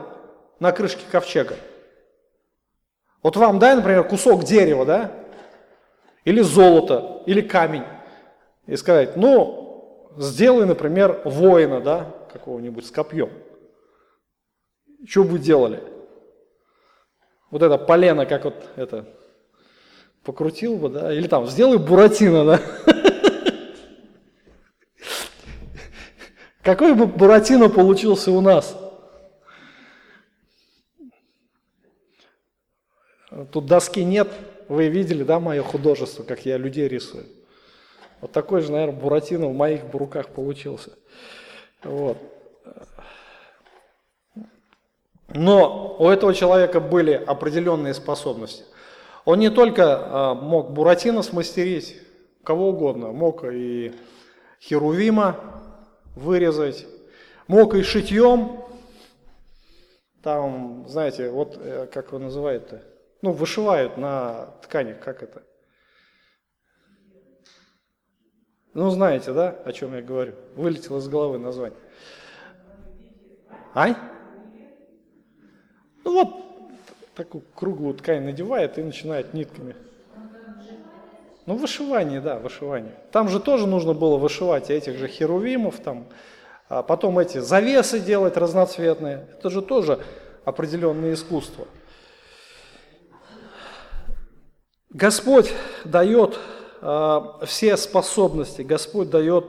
на 0.60 0.72
крышке 0.72 1.04
ковчега. 1.12 1.56
Вот 3.22 3.36
вам 3.36 3.60
дай, 3.60 3.76
например, 3.76 4.04
кусок 4.06 4.44
дерева, 4.44 4.86
да, 4.86 5.12
или 6.24 6.42
золото, 6.42 7.22
или 7.26 7.42
камень, 7.42 7.84
и 8.66 8.76
сказать, 8.76 9.18
ну, 9.18 10.10
сделай, 10.18 10.66
например, 10.66 11.22
воина, 11.26 11.82
да, 11.82 12.16
какого-нибудь 12.32 12.86
с 12.86 12.92
копьем. 12.92 13.30
Что 15.06 15.24
бы 15.24 15.32
вы 15.32 15.40
делали? 15.40 15.84
Вот 17.52 17.62
это 17.64 17.78
полено, 17.78 18.26
как 18.26 18.46
вот 18.46 18.56
это, 18.76 19.06
покрутил 20.24 20.76
бы, 20.76 20.90
да, 20.90 21.14
или 21.14 21.28
там, 21.28 21.48
сделай 21.48 21.78
буратино, 21.78 22.46
да. 22.46 22.62
Какой 26.62 26.94
бы 26.94 27.06
Буратино 27.08 27.70
получился 27.70 28.32
у 28.32 28.42
нас? 28.42 28.78
Тут 33.52 33.66
доски 33.66 34.04
нет, 34.04 34.28
вы 34.68 34.88
видели, 34.88 35.24
да, 35.24 35.40
мое 35.40 35.64
художество, 35.64 36.24
как 36.24 36.46
я 36.46 36.58
людей 36.58 36.88
рисую. 36.88 37.26
Вот 38.22 38.32
такой 38.32 38.62
же, 38.62 38.72
наверное, 38.72 39.00
Буратино 39.00 39.48
в 39.48 39.54
моих 39.54 39.82
руках 39.94 40.30
получился. 40.30 40.92
Вот. 41.84 42.18
Но 45.30 45.96
у 46.00 46.10
этого 46.10 46.34
человека 46.34 46.80
были 46.80 47.14
определенные 47.14 47.94
способности. 47.94 48.64
Он 49.26 49.40
не 49.40 49.50
только 49.50 49.84
а, 49.86 50.34
мог 50.34 50.72
Буратино 50.72 51.22
смастерить, 51.22 51.98
кого 52.44 52.70
угодно, 52.70 53.12
мог 53.12 53.46
и 53.46 53.94
Херувима, 54.60 55.38
вырезать. 56.16 56.86
Мог 57.48 57.76
и 57.76 57.84
шитьем, 57.84 58.64
там, 60.22 60.86
знаете, 60.88 61.30
вот 61.30 61.58
э, 61.60 61.88
как 61.92 62.08
его 62.08 62.20
называют-то, 62.20 62.84
ну, 63.22 63.32
вышивают 63.32 63.98
на 63.98 64.48
тканях, 64.62 65.00
как 65.00 65.24
это? 65.24 65.44
Ну, 68.74 68.90
знаете, 68.92 69.34
да, 69.34 69.50
о 69.50 69.74
чем 69.74 69.96
я 69.96 70.02
говорю? 70.02 70.36
Вылетело 70.56 71.00
из 71.00 71.08
головы 71.08 71.40
название. 71.40 71.80
Ай? 73.74 73.96
Ну 76.04 76.14
вот, 76.14 76.72
такую 77.16 77.44
круглую 77.56 77.96
ткань 77.96 78.24
надевает 78.24 78.78
и 78.78 78.84
начинает 78.84 79.34
нитками. 79.34 79.76
Ну, 81.50 81.56
вышивание, 81.56 82.22
да, 82.22 82.38
вышивание. 82.38 82.94
Там 83.12 83.28
же 83.28 83.40
тоже 83.40 83.66
нужно 83.66 83.96
было 83.96 84.18
вышивать 84.18 84.70
этих 84.70 85.00
же 85.00 85.08
херувимов, 85.08 85.80
там, 85.80 86.06
а 86.68 86.84
потом 86.84 87.18
эти 87.18 87.40
завесы 87.40 88.00
делать 88.00 88.38
разноцветные. 88.38 89.28
Это 89.36 89.50
же 89.50 89.64
тоже 89.64 89.98
определенное 90.46 91.14
искусство. 91.14 91.66
Господь 94.92 95.52
дает 95.86 96.38
э, 96.84 97.20
все 97.48 97.78
способности, 97.78 98.62
Господь 98.62 99.10
дает 99.10 99.46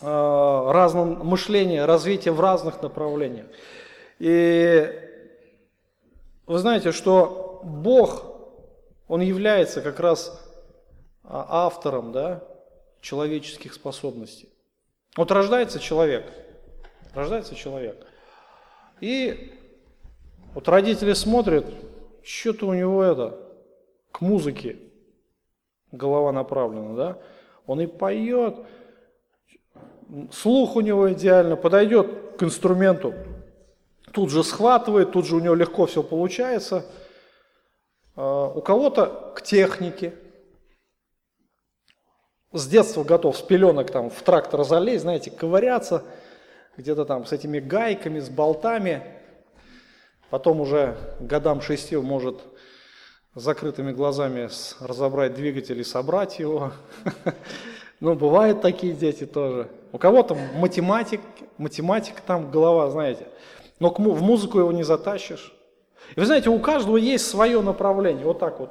э, 0.00 0.06
разным 0.06 1.26
мышление, 1.26 1.84
развитие 1.84 2.32
в 2.32 2.40
разных 2.40 2.80
направлениях. 2.80 3.48
И 4.18 4.90
вы 6.46 6.58
знаете, 6.58 6.92
что 6.92 7.60
Бог, 7.64 8.24
Он 9.08 9.20
является 9.20 9.82
как 9.82 10.00
раз 10.00 10.42
автором 11.28 12.12
да, 12.12 12.42
человеческих 13.00 13.74
способностей. 13.74 14.48
Вот 15.16 15.30
рождается 15.30 15.78
человек, 15.78 16.32
рождается 17.14 17.54
человек, 17.54 18.06
и 19.00 19.52
вот 20.54 20.68
родители 20.68 21.12
смотрят, 21.12 21.66
что-то 22.22 22.66
у 22.66 22.74
него 22.74 23.02
это, 23.02 23.38
к 24.12 24.20
музыке 24.20 24.78
голова 25.92 26.32
направлена, 26.32 26.94
да, 26.94 27.18
он 27.66 27.80
и 27.80 27.86
поет, 27.86 28.56
слух 30.32 30.76
у 30.76 30.80
него 30.80 31.12
идеально, 31.12 31.56
подойдет 31.56 32.36
к 32.38 32.42
инструменту, 32.42 33.14
тут 34.12 34.30
же 34.30 34.44
схватывает, 34.44 35.12
тут 35.12 35.26
же 35.26 35.36
у 35.36 35.40
него 35.40 35.54
легко 35.54 35.86
все 35.86 36.02
получается. 36.02 36.86
А, 38.14 38.46
у 38.46 38.62
кого-то 38.62 39.32
к 39.36 39.42
технике, 39.42 40.14
с 42.56 42.66
детства 42.66 43.04
готов 43.04 43.36
с 43.36 43.42
пеленок 43.42 43.90
там 43.90 44.10
в 44.10 44.22
трактор 44.22 44.64
залезть, 44.64 45.02
знаете, 45.02 45.30
ковыряться 45.30 46.02
где-то 46.76 47.04
там 47.04 47.26
с 47.26 47.32
этими 47.32 47.60
гайками, 47.60 48.20
с 48.20 48.28
болтами. 48.28 49.02
Потом 50.30 50.60
уже 50.60 50.96
годам 51.20 51.60
шести 51.60 51.96
может 51.96 52.40
закрытыми 53.34 53.92
глазами 53.92 54.48
разобрать 54.80 55.34
двигатель 55.34 55.78
и 55.78 55.84
собрать 55.84 56.38
его. 56.38 56.72
Ну, 57.98 58.14
бывают 58.14 58.60
такие 58.60 58.92
дети 58.92 59.24
тоже. 59.24 59.70
У 59.90 59.96
кого-то 59.96 60.36
математик, 60.56 61.22
математика 61.56 62.20
там 62.26 62.50
голова, 62.50 62.90
знаете. 62.90 63.26
Но 63.80 63.88
в 63.88 64.20
музыку 64.20 64.58
его 64.58 64.70
не 64.70 64.82
затащишь. 64.82 65.54
И 66.14 66.20
вы 66.20 66.26
знаете, 66.26 66.50
у 66.50 66.58
каждого 66.58 66.98
есть 66.98 67.26
свое 67.26 67.62
направление. 67.62 68.26
Вот 68.26 68.38
так 68.38 68.60
вот. 68.60 68.68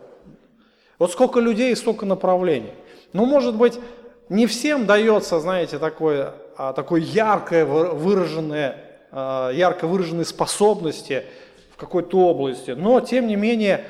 Вот 0.99 1.11
сколько 1.11 1.39
людей, 1.39 1.75
столько 1.75 2.05
направлений. 2.05 2.71
Ну, 3.15 3.25
может 3.25 3.55
быть, 3.55 3.79
не 4.27 4.45
всем 4.45 4.85
дается, 4.85 5.39
знаете, 5.39 5.79
такое, 5.79 6.33
а, 6.57 6.73
такое 6.73 6.99
яркое 6.99 7.63
выраженное, 7.63 8.99
а, 9.09 9.51
ярко 9.51 9.87
выраженные 9.87 10.25
способности 10.25 11.23
в 11.71 11.77
какой-то 11.77 12.27
области, 12.27 12.71
но, 12.71 12.99
тем 12.99 13.27
не 13.27 13.37
менее, 13.37 13.85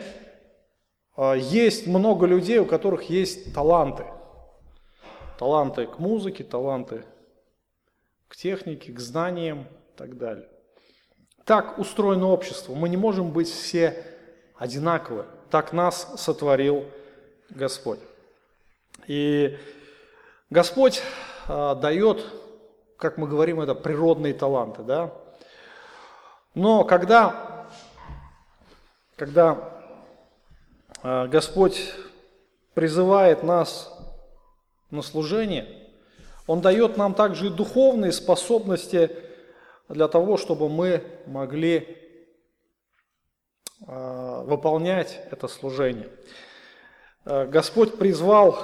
а, 1.17 1.33
есть 1.33 1.87
много 1.87 2.27
людей, 2.27 2.59
у 2.59 2.67
которых 2.67 3.09
есть 3.09 3.51
таланты. 3.51 4.05
Таланты 5.39 5.87
к 5.87 5.97
музыке, 5.97 6.43
таланты 6.43 7.03
к 8.27 8.35
технике, 8.35 8.93
к 8.93 8.99
знаниям 8.99 9.61
и 9.61 9.97
так 9.97 10.19
далее. 10.19 10.47
Так 11.45 11.79
устроено 11.79 12.27
общество. 12.27 12.75
Мы 12.75 12.89
не 12.89 12.97
можем 12.97 13.31
быть 13.31 13.49
все 13.49 14.03
одинаковы. 14.55 15.25
Так 15.49 15.73
нас 15.73 16.13
сотворил 16.17 16.85
Господь. 17.49 17.99
И 19.07 19.57
Господь 20.49 21.01
а, 21.47 21.75
дает, 21.75 22.25
как 22.97 23.17
мы 23.17 23.27
говорим, 23.27 23.61
это 23.61 23.75
природные 23.75 24.33
таланты, 24.33 24.81
да. 24.83 25.13
Но 26.55 26.83
когда, 26.83 27.67
когда 29.15 29.73
а, 31.03 31.27
Господь 31.27 31.93
призывает 32.73 33.43
нас 33.43 33.91
на 34.89 35.01
служение, 35.01 35.67
Он 36.47 36.61
дает 36.61 36.97
нам 36.97 37.13
также 37.13 37.47
и 37.47 37.49
духовные 37.49 38.11
способности 38.11 39.11
для 39.87 40.07
того, 40.07 40.37
чтобы 40.37 40.67
мы 40.67 41.03
могли 41.27 41.97
а, 43.85 44.41
выполнять 44.43 45.21
это 45.29 45.47
служение. 45.47 46.09
Господь 47.25 47.97
призвал 47.97 48.55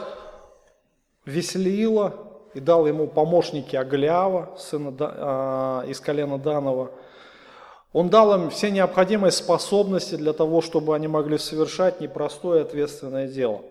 Веселиила 1.26 2.16
и 2.54 2.60
дал 2.60 2.88
ему 2.88 3.08
помощники 3.08 3.76
Аглиава, 3.76 4.56
сына 4.58 4.94
а, 5.00 5.86
из 5.88 6.00
колена 6.00 6.38
Данова. 6.38 6.92
Он 7.94 8.10
дал 8.10 8.34
им 8.36 8.50
все 8.50 8.72
необходимые 8.72 9.32
способности 9.32 10.16
для 10.16 10.34
того, 10.34 10.62
чтобы 10.62 10.96
они 10.96 11.08
могли 11.08 11.38
совершать 11.38 12.00
непростое 12.00 12.62
ответственное 12.62 13.28
дело. 13.28 13.62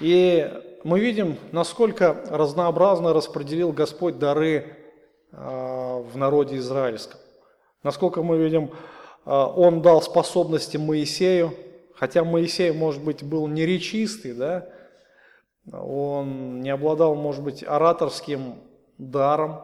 И 0.00 0.52
мы 0.84 1.00
видим, 1.00 1.36
насколько 1.52 2.22
разнообразно 2.28 3.14
распределил 3.14 3.72
Господь 3.72 4.18
дары 4.18 4.76
а, 5.32 5.98
в 6.00 6.16
народе 6.16 6.56
израильском. 6.58 7.18
Насколько 7.82 8.22
мы 8.22 8.38
видим, 8.38 8.70
а, 9.24 9.48
Он 9.48 9.82
дал 9.82 10.02
способности 10.02 10.76
Моисею, 10.76 11.52
хотя 11.94 12.24
Моисей, 12.24 12.72
может 12.72 13.02
быть, 13.02 13.22
был 13.22 13.46
не 13.48 13.64
речистый, 13.66 14.32
да, 14.32 14.68
он 15.72 16.60
не 16.60 16.70
обладал, 16.70 17.14
может 17.14 17.42
быть, 17.42 17.64
ораторским 17.64 18.56
даром, 18.98 19.62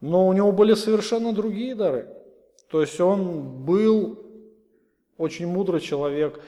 но 0.00 0.26
у 0.26 0.32
него 0.32 0.52
были 0.52 0.74
совершенно 0.74 1.32
другие 1.32 1.74
дары. 1.74 2.08
То 2.70 2.80
есть 2.80 3.00
он 3.00 3.64
был 3.64 4.18
очень 5.16 5.46
мудрый 5.46 5.80
человек, 5.80 6.40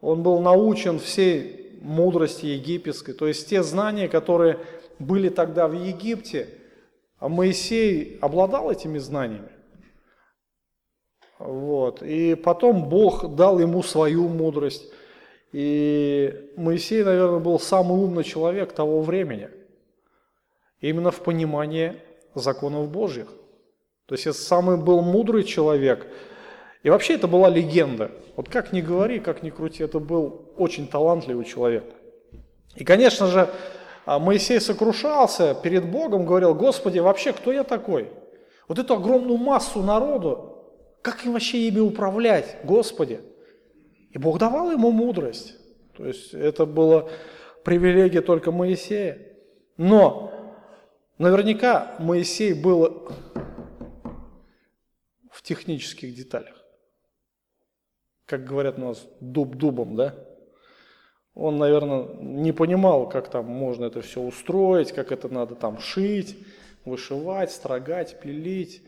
он 0.00 0.22
был 0.22 0.40
научен 0.40 0.98
всей 0.98 1.78
мудрости 1.80 2.46
египетской, 2.46 3.12
то 3.12 3.26
есть 3.26 3.48
те 3.48 3.62
знания, 3.62 4.08
которые 4.08 4.58
были 4.98 5.28
тогда 5.28 5.66
в 5.66 5.72
Египте, 5.72 6.48
а 7.18 7.28
Моисей 7.28 8.18
обладал 8.20 8.70
этими 8.70 8.98
знаниями. 8.98 9.50
Вот. 11.38 12.02
И 12.02 12.34
потом 12.34 12.88
Бог 12.88 13.34
дал 13.34 13.58
ему 13.58 13.82
свою 13.82 14.28
мудрость. 14.28 14.91
И 15.52 16.50
Моисей, 16.56 17.04
наверное, 17.04 17.38
был 17.38 17.60
самый 17.60 17.98
умный 17.98 18.24
человек 18.24 18.72
того 18.72 19.02
времени. 19.02 19.50
Именно 20.80 21.10
в 21.10 21.20
понимании 21.20 21.96
законов 22.34 22.88
Божьих. 22.88 23.28
То 24.06 24.14
есть 24.14 24.26
это 24.26 24.36
самый 24.36 24.78
был 24.78 25.02
мудрый 25.02 25.44
человек. 25.44 26.06
И 26.82 26.90
вообще 26.90 27.14
это 27.14 27.28
была 27.28 27.48
легенда. 27.48 28.10
Вот 28.36 28.48
как 28.48 28.72
ни 28.72 28.80
говори, 28.80 29.20
как 29.20 29.42
ни 29.42 29.50
крути, 29.50 29.84
это 29.84 30.00
был 30.00 30.52
очень 30.56 30.88
талантливый 30.88 31.44
человек. 31.44 31.84
И, 32.74 32.84
конечно 32.84 33.26
же, 33.26 33.48
а, 34.06 34.18
Моисей 34.18 34.60
сокрушался 34.60 35.54
перед 35.54 35.84
Богом, 35.84 36.24
говорил, 36.24 36.54
Господи, 36.54 36.98
вообще 36.98 37.32
кто 37.32 37.52
я 37.52 37.62
такой? 37.62 38.08
Вот 38.68 38.78
эту 38.78 38.94
огромную 38.94 39.36
массу 39.36 39.82
народу, 39.82 40.58
как 41.02 41.24
им 41.24 41.32
вообще 41.32 41.68
ими 41.68 41.80
управлять, 41.80 42.56
Господи? 42.64 43.20
И 44.12 44.18
Бог 44.18 44.38
давал 44.38 44.70
ему 44.70 44.90
мудрость. 44.90 45.56
То 45.96 46.06
есть 46.06 46.34
это 46.34 46.66
была 46.66 47.08
привилегия 47.64 48.20
только 48.20 48.52
Моисея. 48.52 49.18
Но 49.76 50.32
наверняка 51.18 51.96
Моисей 51.98 52.52
был 52.52 53.10
в 55.30 55.42
технических 55.42 56.14
деталях. 56.14 56.62
Как 58.26 58.44
говорят 58.44 58.78
у 58.78 58.82
нас, 58.82 59.06
дуб 59.20 59.56
дубом, 59.56 59.96
да? 59.96 60.14
Он, 61.34 61.56
наверное, 61.56 62.08
не 62.20 62.52
понимал, 62.52 63.08
как 63.08 63.30
там 63.30 63.46
можно 63.46 63.86
это 63.86 64.02
все 64.02 64.20
устроить, 64.20 64.92
как 64.92 65.12
это 65.12 65.28
надо 65.30 65.54
там 65.54 65.78
шить, 65.78 66.36
вышивать, 66.84 67.50
строгать, 67.50 68.20
пилить, 68.20 68.82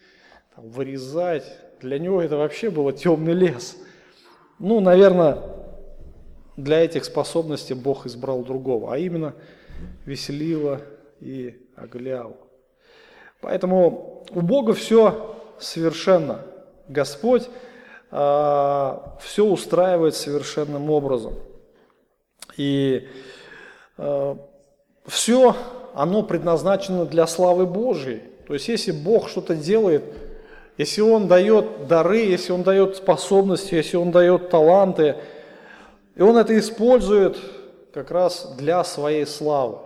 там, 0.54 0.68
вырезать. 0.68 1.44
Для 1.80 1.98
него 1.98 2.20
это 2.20 2.36
вообще 2.36 2.70
было 2.70 2.92
темный 2.92 3.32
лес. 3.32 3.78
Ну, 4.58 4.80
наверное, 4.80 5.38
для 6.56 6.84
этих 6.84 7.04
способностей 7.04 7.74
Бог 7.74 8.06
избрал 8.06 8.42
другого, 8.42 8.94
а 8.94 8.98
именно 8.98 9.34
Веселила 10.06 10.80
и 11.20 11.60
Агляу. 11.76 12.36
Поэтому 13.40 14.24
у 14.30 14.40
Бога 14.40 14.72
все 14.72 15.36
совершенно. 15.58 16.42
Господь 16.88 17.48
э, 18.10 18.98
все 19.20 19.44
устраивает 19.44 20.14
совершенным 20.14 20.90
образом. 20.90 21.34
И 22.56 23.08
э, 23.98 24.36
все, 25.06 25.56
оно 25.94 26.22
предназначено 26.22 27.04
для 27.04 27.26
славы 27.26 27.66
Божьей. 27.66 28.22
То 28.46 28.54
есть 28.54 28.68
если 28.68 28.92
Бог 28.92 29.28
что-то 29.28 29.54
делает, 29.56 30.04
если 30.76 31.02
Он 31.02 31.28
дает 31.28 31.86
дары, 31.86 32.18
если 32.18 32.52
Он 32.52 32.62
дает 32.62 32.96
способности, 32.96 33.74
если 33.74 33.96
Он 33.96 34.10
дает 34.10 34.50
таланты, 34.50 35.16
и 36.16 36.22
Он 36.22 36.36
это 36.36 36.58
использует 36.58 37.38
как 37.92 38.10
раз 38.10 38.54
для 38.58 38.82
своей 38.82 39.26
славы. 39.26 39.78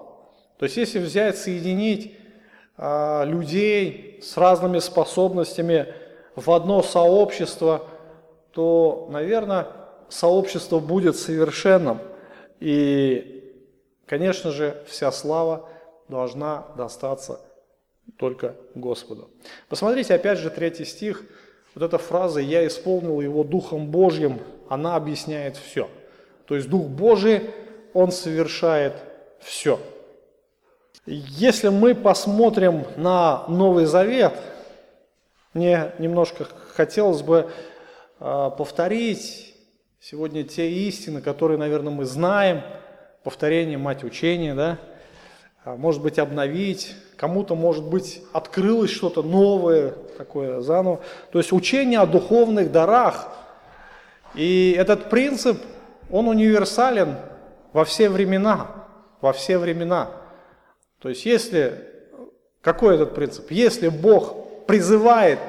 То 0.58 0.64
есть 0.64 0.76
если 0.76 0.98
взять, 0.98 1.36
соединить 1.36 2.16
а, 2.76 3.24
людей 3.24 4.18
с 4.22 4.36
разными 4.36 4.78
способностями 4.78 5.94
в 6.34 6.50
одно 6.50 6.82
сообщество, 6.82 7.84
то, 8.52 9.08
наверное, 9.10 9.68
сообщество 10.08 10.78
будет 10.80 11.16
совершенным. 11.16 11.98
И, 12.60 13.54
конечно 14.06 14.50
же, 14.50 14.82
вся 14.88 15.12
слава 15.12 15.68
должна 16.08 16.64
достаться 16.76 17.40
только 18.16 18.56
Господу. 18.74 19.30
Посмотрите, 19.68 20.14
опять 20.14 20.38
же, 20.38 20.50
третий 20.50 20.84
стих. 20.84 21.22
Вот 21.74 21.84
эта 21.84 21.98
фраза 21.98 22.40
«Я 22.40 22.66
исполнил 22.66 23.20
его 23.20 23.44
Духом 23.44 23.90
Божьим», 23.90 24.40
она 24.68 24.96
объясняет 24.96 25.56
все. 25.56 25.88
То 26.46 26.56
есть 26.56 26.68
Дух 26.68 26.86
Божий, 26.86 27.50
Он 27.94 28.10
совершает 28.10 28.94
все. 29.40 29.78
Если 31.06 31.68
мы 31.68 31.94
посмотрим 31.94 32.84
на 32.96 33.46
Новый 33.48 33.86
Завет, 33.86 34.34
мне 35.54 35.92
немножко 35.98 36.46
хотелось 36.74 37.22
бы 37.22 37.50
а, 38.20 38.50
повторить 38.50 39.54
сегодня 40.00 40.44
те 40.44 40.70
истины, 40.70 41.22
которые, 41.22 41.58
наверное, 41.58 41.92
мы 41.92 42.04
знаем, 42.04 42.62
повторение 43.24 43.78
мать 43.78 44.04
учения, 44.04 44.54
да, 44.54 44.78
а, 45.64 45.76
может 45.76 46.02
быть, 46.02 46.18
обновить, 46.18 46.94
кому-то, 47.18 47.56
может 47.56 47.84
быть, 47.84 48.22
открылось 48.32 48.90
что-то 48.90 49.22
новое, 49.22 49.90
такое 50.16 50.60
заново. 50.60 51.00
То 51.32 51.38
есть 51.38 51.52
учение 51.52 51.98
о 51.98 52.06
духовных 52.06 52.70
дарах. 52.70 53.28
И 54.34 54.74
этот 54.78 55.10
принцип, 55.10 55.60
он 56.10 56.28
универсален 56.28 57.16
во 57.72 57.84
все 57.84 58.08
времена, 58.08 58.68
во 59.20 59.32
все 59.32 59.58
времена. 59.58 60.10
То 61.00 61.08
есть 61.08 61.26
если, 61.26 61.84
какой 62.60 62.94
этот 62.94 63.16
принцип? 63.16 63.50
Если 63.50 63.88
Бог 63.88 64.66
призывает 64.66 65.40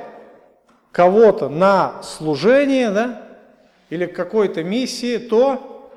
кого-то 0.92 1.50
на 1.50 2.02
служение, 2.02 2.90
да, 2.90 3.28
или 3.92 4.08
к 4.08 4.16
какой-то 4.16 4.64
миссии, 4.64 5.18
то 5.18 5.92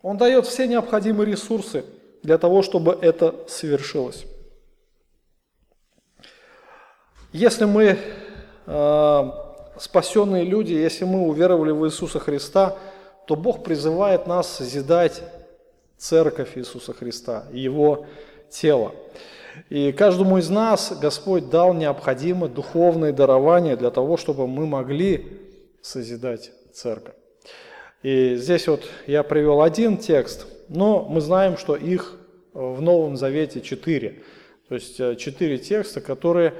Он 0.00 0.16
дает 0.16 0.46
все 0.46 0.66
необходимые 0.66 1.30
ресурсы 1.30 1.84
для 2.24 2.38
того, 2.38 2.62
чтобы 2.62 2.98
это 3.00 3.34
совершилось. 3.46 4.24
Если 7.32 7.66
мы 7.66 7.98
э, 8.66 9.30
спасенные 9.78 10.44
люди, 10.44 10.72
если 10.72 11.04
мы 11.04 11.28
уверовали 11.28 11.70
в 11.70 11.86
Иисуса 11.86 12.18
Христа, 12.18 12.76
то 13.26 13.36
Бог 13.36 13.62
призывает 13.62 14.26
нас 14.26 14.48
созидать 14.48 15.22
церковь 15.98 16.56
Иисуса 16.56 16.94
Христа, 16.94 17.44
Его 17.52 18.06
тело. 18.50 18.94
И 19.68 19.92
каждому 19.92 20.38
из 20.38 20.48
нас 20.48 20.96
Господь 21.00 21.50
дал 21.50 21.74
необходимое 21.74 22.50
духовное 22.50 23.12
дарование 23.12 23.76
для 23.76 23.90
того, 23.90 24.16
чтобы 24.16 24.46
мы 24.46 24.66
могли 24.66 25.40
созидать 25.82 26.52
церковь. 26.72 27.14
И 28.02 28.36
здесь 28.36 28.66
вот 28.66 28.82
я 29.06 29.22
привел 29.22 29.62
один 29.62 29.98
текст, 29.98 30.46
но 30.68 31.04
мы 31.04 31.20
знаем, 31.20 31.56
что 31.56 31.76
их 31.76 32.18
в 32.52 32.80
Новом 32.80 33.16
Завете 33.16 33.60
четыре. 33.60 34.22
То 34.68 34.74
есть 34.76 34.98
э, 35.00 35.16
четыре 35.16 35.58
текста, 35.58 36.00
которые 36.00 36.54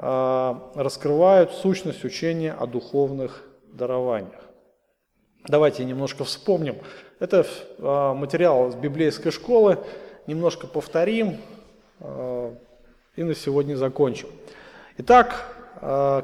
а, 0.00 0.70
раскрывают 0.74 1.50
сущность 1.52 2.04
учения 2.04 2.52
о 2.52 2.66
духовных 2.66 3.44
дарованиях. 3.72 4.40
Давайте 5.46 5.84
немножко 5.84 6.24
вспомним. 6.24 6.76
Это 7.18 7.46
материал 7.78 8.70
с 8.70 8.76
библейской 8.76 9.30
школы. 9.30 9.78
Немножко 10.26 10.66
повторим 10.66 11.38
и 12.00 13.22
на 13.22 13.34
сегодня 13.34 13.74
закончим. 13.76 14.28
Итак, 14.98 15.46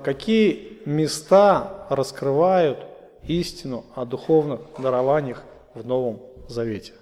какие 0.04 0.80
места 0.84 1.86
раскрывают 1.88 2.78
истину 3.26 3.86
о 3.94 4.04
духовных 4.04 4.60
дарованиях 4.78 5.42
в 5.74 5.86
Новом 5.86 6.20
Завете? 6.48 6.92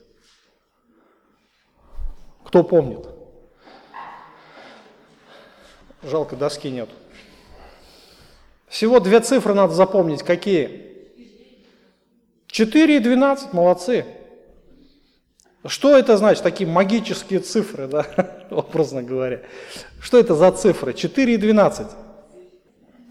Кто 2.53 2.63
помнит? 2.63 3.07
Жалко, 6.03 6.37
доски 6.37 6.69
нет. 6.69 6.91
Всего 8.69 9.01
две 9.01 9.21
цифры 9.21 9.55
надо 9.55 9.73
запомнить. 9.73 10.23
Какие? 10.23 10.93
4 12.49 12.97
и 12.97 12.99
12, 12.99 13.55
молодцы. 13.55 14.05
Что 15.65 15.97
это 15.97 16.19
значит, 16.19 16.43
такие 16.43 16.69
магические 16.69 17.41
цифры, 17.41 17.87
да, 17.87 18.05
образно 18.51 19.03
говоря? 19.03 19.41
Что 19.99 20.19
это 20.19 20.35
за 20.35 20.53
цифры? 20.53 20.93
4 20.93 21.33
и 21.33 21.39
12. 21.39 21.87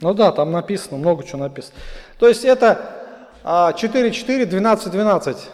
Ну 0.01 0.13
да, 0.13 0.31
там 0.33 0.51
написано, 0.51 0.99
много 0.99 1.23
чего 1.23 1.39
написано. 1.39 1.79
То 2.19 2.27
есть 2.27 2.45
это 2.45 3.73
4, 3.75 4.11
4, 4.11 4.45
12, 4.45 4.91
12. 4.91 5.49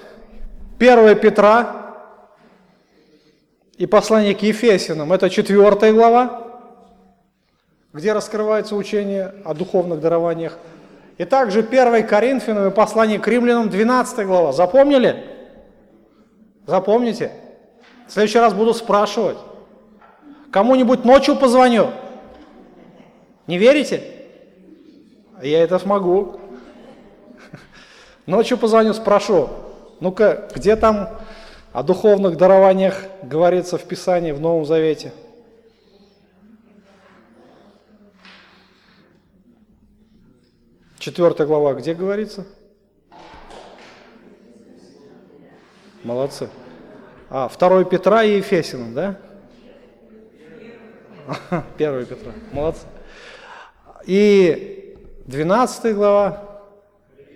1 0.78 1.20
Петра 1.20 1.87
и 3.78 3.86
послание 3.86 4.34
к 4.34 4.42
Ефесянам– 4.42 5.14
это 5.14 5.30
4 5.30 5.94
глава, 5.94 6.44
где 7.94 8.14
раскрывается 8.14 8.76
учение 8.76 9.34
о 9.46 9.54
духовных 9.54 10.00
дарованиях. 10.00 10.58
И 11.18 11.26
также 11.26 11.60
1 11.60 12.06
Коринфянам 12.08 12.68
и 12.68 12.72
послание 12.72 13.20
к 13.20 13.28
римлянам, 13.28 13.70
12 13.70 14.26
глава. 14.26 14.52
Запомнили? 14.52 15.24
Запомните. 16.66 17.32
В 18.08 18.12
следующий 18.12 18.40
раз 18.40 18.54
буду 18.54 18.74
спрашивать. 18.74 19.38
Кому-нибудь 20.52 21.06
ночью 21.06 21.36
позвоню. 21.36 21.92
Не 23.48 23.58
верите? 23.58 24.04
Я 25.42 25.64
это 25.64 25.78
смогу. 25.80 26.40
Ночью 28.26 28.58
позвоню, 28.58 28.94
спрошу. 28.94 29.50
Ну-ка, 30.00 30.50
где 30.56 30.76
там 30.76 31.10
о 31.78 31.84
духовных 31.84 32.38
дарованиях 32.38 33.04
говорится 33.22 33.78
в 33.78 33.84
Писании, 33.84 34.32
в 34.32 34.42
Новом 34.42 34.66
Завете? 34.66 35.14
Четвертая 40.98 41.46
глава, 41.46 41.76
где 41.76 41.94
говорится? 41.94 42.48
Молодцы. 46.04 46.50
А, 47.30 47.48
2 47.48 47.84
Петра 47.84 48.24
и 48.24 48.38
Ефесина, 48.38 48.96
да? 48.96 49.20
1 51.78 52.06
Петра, 52.08 52.32
молодцы. 52.54 52.88
И 54.08 54.98
12 55.28 55.94
глава, 55.94 56.64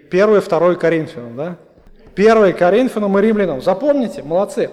1 0.10 0.36
и 0.36 0.42
2 0.42 0.76
Коринфянам, 0.78 1.38
да? 1.38 1.58
1 2.16 2.54
Коринфянам 2.56 3.18
и 3.18 3.22
Римлянам. 3.22 3.62
Запомните, 3.62 4.24
молодцы. 4.24 4.70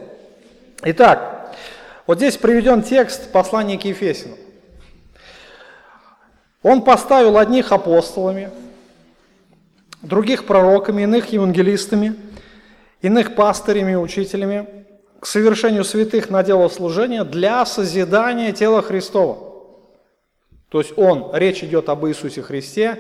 Итак, 0.83 1.55
вот 2.07 2.19
здесь 2.19 2.37
приведен 2.37 2.83
текст 2.83 3.31
послания 3.33 3.79
к 3.79 3.85
Ефесянам. 3.85 4.39
Он 6.63 6.83
поставил 6.83 7.39
одних 7.39 7.73
апостолами, 7.73 8.51
других 10.03 10.47
пророками, 10.47 11.03
иных 11.03 11.33
евангелистами, 11.33 12.17
иных 13.01 13.35
пастырями 13.35 13.95
учителями– 13.95 14.67
к 15.21 15.27
совершению 15.27 15.85
святых 15.85 16.31
на 16.31 16.43
дело 16.43 16.69
служения 16.69 17.25
для 17.25 17.65
созидания 17.67 18.53
тела 18.53 18.83
Христова. 18.83 19.39
То 20.69 20.81
есть 20.81 20.93
Он, 20.97 21.31
речь 21.33 21.65
идет 21.65 21.89
об 21.89 22.07
Иисусе 22.07 22.43
Христе, 22.43 22.99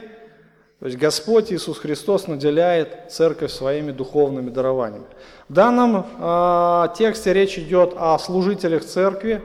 то 0.81 0.87
есть 0.87 0.97
Господь 0.97 1.53
Иисус 1.53 1.79
Христос 1.79 2.29
наделяет 2.29 3.11
церковь 3.11 3.51
своими 3.51 3.91
духовными 3.91 4.51
дарованиями. 4.51 5.07
В 5.49 5.53
данном 5.53 6.07
э, 6.20 6.89
тексте 6.97 7.33
речь 7.33 7.59
идет 7.59 7.95
о 7.97 8.16
служителях 8.18 8.85
церкви, 8.85 9.43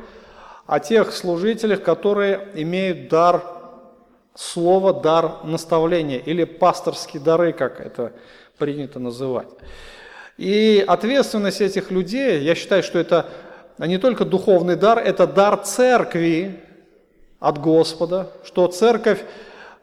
о 0.68 0.80
тех 0.80 1.12
служителях, 1.12 1.82
которые 1.82 2.50
имеют 2.54 3.10
дар 3.10 3.44
слова, 4.36 4.94
дар 4.94 5.44
наставления 5.44 6.20
или 6.20 6.44
пасторские 6.44 7.22
дары, 7.22 7.52
как 7.52 7.82
это 7.82 8.14
принято 8.60 9.00
называть. 9.00 9.50
И 10.38 10.84
ответственность 10.88 11.62
этих 11.62 11.90
людей, 11.90 12.42
я 12.42 12.54
считаю, 12.54 12.84
что 12.84 13.00
это 13.00 13.26
не 13.80 13.98
только 13.98 14.24
духовный 14.24 14.76
дар, 14.76 15.00
это 15.00 15.26
дар 15.26 15.58
церкви 15.58 16.60
от 17.40 17.60
Господа, 17.60 18.32
что 18.44 18.68
церковь 18.68 19.24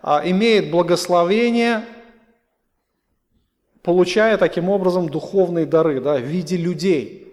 имеет 0.03 0.71
благословение, 0.71 1.85
получая 3.83 4.37
таким 4.39 4.69
образом 4.69 5.09
духовные 5.09 5.67
дары 5.67 6.01
да, 6.01 6.17
в 6.17 6.23
виде 6.23 6.57
людей, 6.57 7.33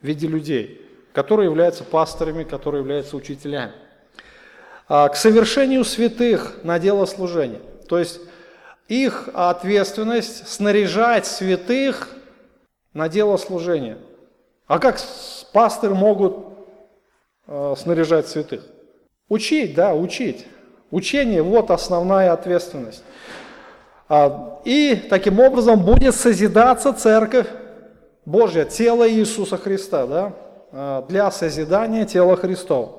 в 0.00 0.06
виде 0.06 0.26
людей, 0.26 0.80
которые 1.12 1.48
являются 1.48 1.84
пасторами, 1.84 2.44
которые 2.44 2.80
являются 2.80 3.16
учителями. 3.16 3.72
А, 4.88 5.08
к 5.08 5.16
совершению 5.16 5.84
святых 5.84 6.56
на 6.64 6.78
дело 6.78 7.06
служения. 7.06 7.60
То 7.88 7.98
есть 7.98 8.20
их 8.88 9.28
ответственность 9.32 10.48
снаряжать 10.48 11.26
святых 11.26 12.08
на 12.92 13.08
дело 13.08 13.36
служения. 13.36 13.98
А 14.66 14.78
как 14.78 15.00
пасторы 15.52 15.94
могут 15.94 16.36
э, 17.46 17.74
снаряжать 17.78 18.28
святых? 18.28 18.66
Учить, 19.28 19.74
да, 19.74 19.94
учить. 19.94 20.46
Учение– 20.92 21.40
вот 21.42 21.70
основная 21.70 22.34
ответственность. 22.34 23.02
А, 24.10 24.60
и 24.66 24.94
таким 25.08 25.40
образом 25.40 25.82
будет 25.82 26.14
созидаться 26.14 26.92
церковь 26.92 27.46
Божья, 28.26 28.66
тело 28.66 29.10
Иисуса 29.10 29.56
Христа, 29.56 30.06
да, 30.06 30.32
а, 30.70 31.06
для 31.08 31.30
созидания 31.30 32.04
тела 32.04 32.36
Христова. 32.36 32.92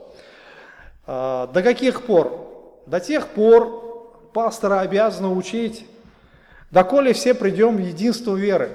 А, 1.06 1.46
до 1.54 1.62
каких 1.62 2.02
пор? 2.02 2.82
До 2.88 3.00
тех 3.00 3.28
пор, 3.28 4.32
пастора 4.34 4.80
обязаны 4.80 5.28
учить, 5.28 5.86
доколе 6.72 7.14
все 7.14 7.36
придем 7.36 7.78
в 7.78 7.80
единство 7.80 8.36
веры. 8.36 8.72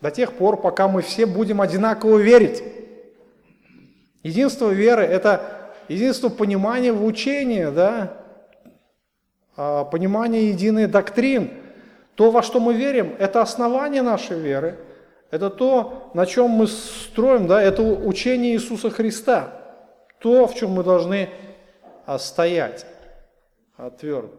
До 0.00 0.10
тех 0.10 0.32
пор, 0.32 0.58
пока 0.58 0.88
мы 0.88 1.02
все 1.02 1.26
будем 1.26 1.60
одинаково 1.60 2.16
верить. 2.16 2.64
Единство 4.22 4.70
веры– 4.70 5.02
это 5.04 5.57
единство 5.88 6.28
понимания 6.28 6.92
в 6.92 7.04
учении, 7.04 7.64
да? 7.66 8.12
А, 9.56 9.84
понимание 9.84 10.50
единой 10.50 10.86
доктрин. 10.86 11.50
То, 12.14 12.30
во 12.30 12.42
что 12.42 12.60
мы 12.60 12.74
верим, 12.74 13.14
это 13.18 13.42
основание 13.42 14.02
нашей 14.02 14.38
веры. 14.38 14.78
Это 15.30 15.50
то, 15.50 16.10
на 16.14 16.26
чем 16.26 16.50
мы 16.50 16.66
строим, 16.66 17.46
да? 17.46 17.60
это 17.60 17.82
учение 17.82 18.54
Иисуса 18.54 18.90
Христа. 18.90 19.52
То, 20.20 20.46
в 20.46 20.54
чем 20.54 20.70
мы 20.70 20.84
должны 20.84 21.28
а, 22.06 22.18
стоять 22.18 22.86
твердо. 24.00 24.30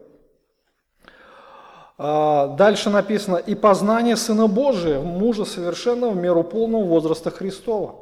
А, 1.97 2.47
дальше 2.55 2.89
написано, 2.89 3.35
и 3.35 3.55
познание 3.55 4.15
Сына 4.15 4.47
Божия, 4.47 4.99
мужа 4.99 5.43
совершенного 5.43 6.11
в 6.11 6.17
меру 6.17 6.43
полного 6.43 6.83
возраста 6.85 7.29
Христова. 7.29 7.95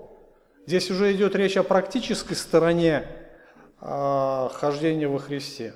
Здесь 0.67 0.91
уже 0.91 1.13
идет 1.13 1.35
речь 1.35 1.57
о 1.57 1.63
практической 1.63 2.35
стороне 2.35 3.07
а, 3.79 4.49
хождения 4.53 5.07
во 5.07 5.19
Христе, 5.19 5.73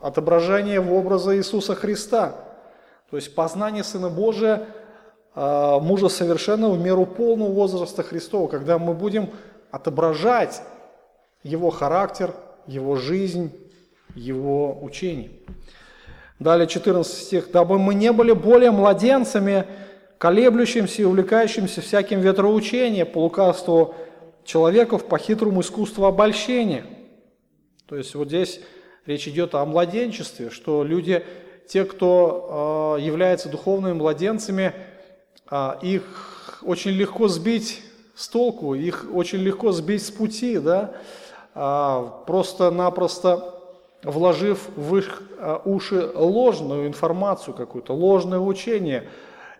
отображение 0.00 0.80
в 0.80 0.92
образа 0.92 1.36
Иисуса 1.36 1.74
Христа. 1.74 2.34
То 3.10 3.16
есть 3.16 3.34
познание 3.34 3.84
Сына 3.84 4.08
Божия, 4.08 4.68
а, 5.34 5.80
мужа 5.80 6.08
совершенного 6.08 6.74
в 6.74 6.80
меру 6.80 7.06
полного 7.06 7.50
возраста 7.50 8.02
Христова, 8.02 8.48
когда 8.48 8.78
мы 8.78 8.94
будем 8.94 9.30
отображать 9.70 10.62
Его 11.42 11.70
характер, 11.70 12.34
Его 12.66 12.96
жизнь, 12.96 13.52
его 14.14 14.78
учений. 14.82 15.30
Далее 16.38 16.66
14 16.66 17.12
стих. 17.12 17.50
«Дабы 17.52 17.78
мы 17.78 17.94
не 17.94 18.12
были 18.12 18.32
более 18.32 18.70
младенцами, 18.70 19.64
колеблющимся 20.18 21.02
и 21.02 21.04
увлекающимся 21.04 21.80
всяким 21.80 22.20
ветроучением 22.20 23.06
по 23.06 23.18
лукавству 23.18 23.94
человеков 24.44 25.06
по 25.06 25.18
хитрому 25.18 25.60
искусству 25.60 26.04
обольщения». 26.04 26.84
То 27.92 27.98
есть 27.98 28.14
вот 28.14 28.28
здесь 28.28 28.58
речь 29.04 29.28
идет 29.28 29.54
о 29.54 29.66
младенчестве, 29.66 30.48
что 30.48 30.82
люди, 30.82 31.22
те, 31.68 31.84
кто 31.84 32.96
э, 32.98 33.02
является 33.02 33.50
духовными 33.50 33.92
младенцами, 33.92 34.72
э, 35.50 35.72
их 35.82 36.62
очень 36.62 36.92
легко 36.92 37.28
сбить 37.28 37.82
с 38.14 38.28
толку, 38.28 38.72
их 38.72 39.04
очень 39.12 39.40
легко 39.40 39.72
сбить 39.72 40.06
с 40.06 40.10
пути, 40.10 40.58
да, 40.58 40.94
э, 41.54 42.08
просто-напросто 42.26 43.60
вложив 44.02 44.70
в 44.74 44.96
их 44.96 45.22
а, 45.38 45.60
уши 45.62 46.10
ложную 46.14 46.86
информацию 46.86 47.52
какую-то, 47.52 47.92
ложное 47.92 48.38
учение. 48.38 49.06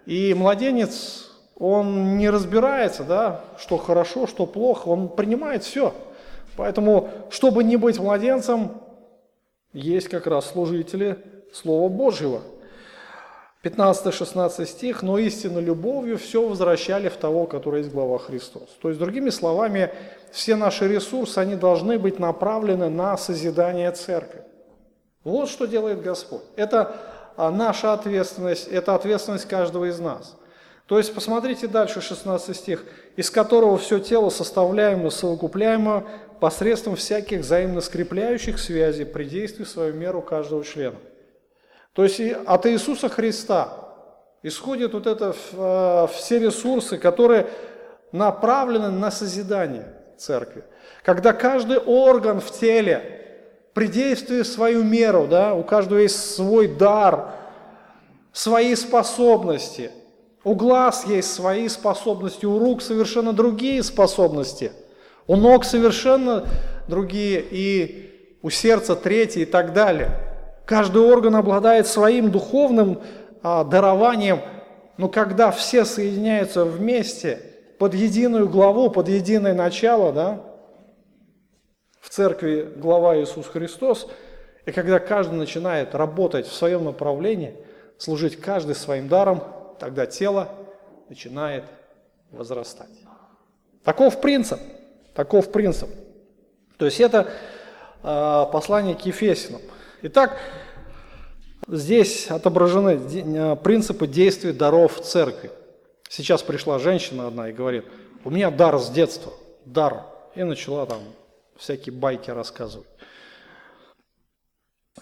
И 0.06 0.32
младенец, 0.32 1.30
он 1.58 2.16
не 2.16 2.30
разбирается, 2.30 3.04
да, 3.04 3.42
что 3.58 3.76
хорошо, 3.76 4.26
что 4.26 4.46
плохо, 4.46 4.88
он 4.88 5.10
принимает 5.10 5.64
все. 5.64 5.92
Поэтому, 6.56 7.10
чтобы 7.30 7.64
не 7.64 7.76
быть 7.76 7.98
младенцем, 7.98 8.72
есть 9.72 10.08
как 10.08 10.26
раз 10.26 10.50
служители 10.50 11.18
Слова 11.52 11.88
Божьего. 11.88 12.42
15-16 13.62 14.66
стих, 14.66 15.02
но 15.02 15.18
истинно 15.18 15.60
любовью 15.60 16.18
все 16.18 16.46
возвращали 16.46 17.08
в 17.08 17.16
того, 17.16 17.46
который 17.46 17.82
есть 17.82 17.92
глава 17.92 18.18
Христос. 18.18 18.68
То 18.80 18.88
есть, 18.88 18.98
другими 18.98 19.30
словами, 19.30 19.92
все 20.32 20.56
наши 20.56 20.88
ресурсы, 20.88 21.38
они 21.38 21.54
должны 21.54 21.98
быть 21.98 22.18
направлены 22.18 22.88
на 22.88 23.16
созидание 23.16 23.92
церкви. 23.92 24.42
Вот 25.22 25.48
что 25.48 25.66
делает 25.66 26.02
Господь. 26.02 26.42
Это 26.56 26.96
а, 27.36 27.52
наша 27.52 27.92
ответственность, 27.92 28.66
это 28.66 28.96
ответственность 28.96 29.46
каждого 29.46 29.84
из 29.88 30.00
нас. 30.00 30.36
То 30.88 30.98
есть, 30.98 31.14
посмотрите 31.14 31.68
дальше, 31.68 32.00
16 32.00 32.56
стих, 32.56 32.84
«Из 33.14 33.30
которого 33.30 33.78
все 33.78 34.00
тело 34.00 34.30
составляемо 34.30 35.10
совокупляемо 35.10 36.04
посредством 36.42 36.96
всяких 36.96 37.42
взаимно 37.42 37.80
скрепляющих 37.80 38.58
связей 38.58 39.04
при 39.04 39.22
действии 39.22 39.62
свою 39.62 39.94
меру 39.94 40.20
каждого 40.22 40.64
члена». 40.64 40.96
То 41.92 42.02
есть 42.02 42.20
от 42.20 42.66
Иисуса 42.66 43.08
Христа 43.08 43.78
исходят 44.42 44.92
вот 44.92 45.06
это 45.06 45.36
э, 45.52 46.06
все 46.12 46.40
ресурсы, 46.40 46.98
которые 46.98 47.46
направлены 48.10 48.90
на 48.90 49.12
созидание 49.12 49.94
церкви. 50.18 50.64
Когда 51.04 51.32
каждый 51.32 51.78
орган 51.78 52.40
в 52.40 52.50
теле 52.50 53.20
при 53.72 53.86
действии 53.86 54.42
свою 54.42 54.82
меру, 54.82 55.28
да, 55.28 55.54
у 55.54 55.62
каждого 55.62 56.00
есть 56.00 56.34
свой 56.34 56.66
дар, 56.66 57.34
свои 58.32 58.74
способности. 58.74 59.92
У 60.42 60.56
глаз 60.56 61.06
есть 61.06 61.32
свои 61.32 61.68
способности, 61.68 62.46
у 62.46 62.58
рук 62.58 62.82
совершенно 62.82 63.32
другие 63.32 63.80
способности, 63.84 64.72
у 65.26 65.36
ног 65.36 65.64
совершенно 65.64 66.46
другие, 66.88 67.44
и 67.50 68.38
у 68.42 68.50
сердца 68.50 68.96
третьи 68.96 69.42
и 69.42 69.46
так 69.46 69.72
далее. 69.72 70.10
Каждый 70.66 71.02
орган 71.02 71.36
обладает 71.36 71.86
своим 71.86 72.30
духовным 72.30 73.00
а, 73.42 73.64
дарованием, 73.64 74.40
но 74.96 75.08
когда 75.08 75.50
все 75.50 75.84
соединяются 75.84 76.64
вместе, 76.64 77.40
под 77.78 77.94
единую 77.94 78.48
главу, 78.48 78.90
под 78.90 79.08
единое 79.08 79.54
начало, 79.54 80.12
да, 80.12 80.40
в 82.00 82.10
церкви 82.10 82.70
глава 82.76 83.20
Иисус 83.20 83.46
Христос, 83.46 84.08
и 84.66 84.70
когда 84.70 85.00
каждый 85.00 85.34
начинает 85.34 85.94
работать 85.94 86.46
в 86.46 86.52
своем 86.52 86.84
направлении, 86.84 87.56
служить 87.98 88.36
каждый 88.40 88.76
своим 88.76 89.08
даром, 89.08 89.42
тогда 89.80 90.06
тело 90.06 90.48
начинает 91.08 91.64
возрастать. 92.30 92.90
Таков 93.82 94.20
принцип, 94.20 94.60
таков 95.14 95.52
принцип. 95.52 95.88
То 96.78 96.86
есть 96.86 97.00
это 97.00 97.30
э, 98.02 98.46
послание 98.52 98.94
к 98.94 99.06
Ефесиным. 99.06 99.60
Итак, 100.02 100.36
здесь 101.68 102.28
отображены 102.28 102.98
а, 103.36 103.56
принципы 103.56 104.06
действий 104.06 104.52
даров 104.52 105.00
церкви. 105.00 105.50
Сейчас 106.08 106.42
пришла 106.42 106.78
женщина 106.78 107.28
одна 107.28 107.48
и 107.48 107.52
говорит, 107.52 107.84
у 108.24 108.30
меня 108.30 108.50
дар 108.50 108.78
с 108.78 108.90
детства, 108.90 109.32
дар. 109.64 110.06
И 110.34 110.42
начала 110.42 110.86
там 110.86 111.00
всякие 111.56 111.94
байки 111.94 112.30
рассказывать. 112.30 112.88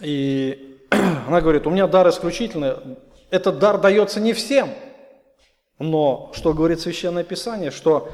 И 0.01 0.79
она 1.27 1.41
говорит, 1.41 1.65
у 1.67 1.69
меня 1.69 1.87
дар 1.87 2.07
исключительный, 2.09 2.75
этот 3.29 3.59
дар 3.59 3.79
дается 3.79 4.19
не 4.19 4.33
всем. 4.33 4.69
Но 5.79 6.31
что 6.33 6.53
говорит 6.53 6.79
Священное 6.79 7.23
Писание, 7.23 7.71
что 7.71 8.11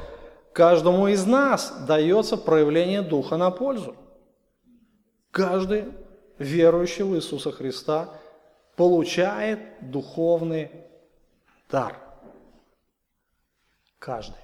каждому 0.57 1.07
из 1.07 1.23
нас 1.27 1.71
дается 1.87 2.35
проявление 2.35 3.03
Духа 3.03 3.37
на 3.37 3.51
пользу. 3.51 3.95
Каждый 5.29 5.85
верующий 6.39 7.03
в 7.03 7.15
Иисуса 7.15 7.51
Христа 7.51 8.09
получает 8.75 9.59
духовный 9.81 10.71
дар. 11.69 11.99
Каждый. 13.99 14.41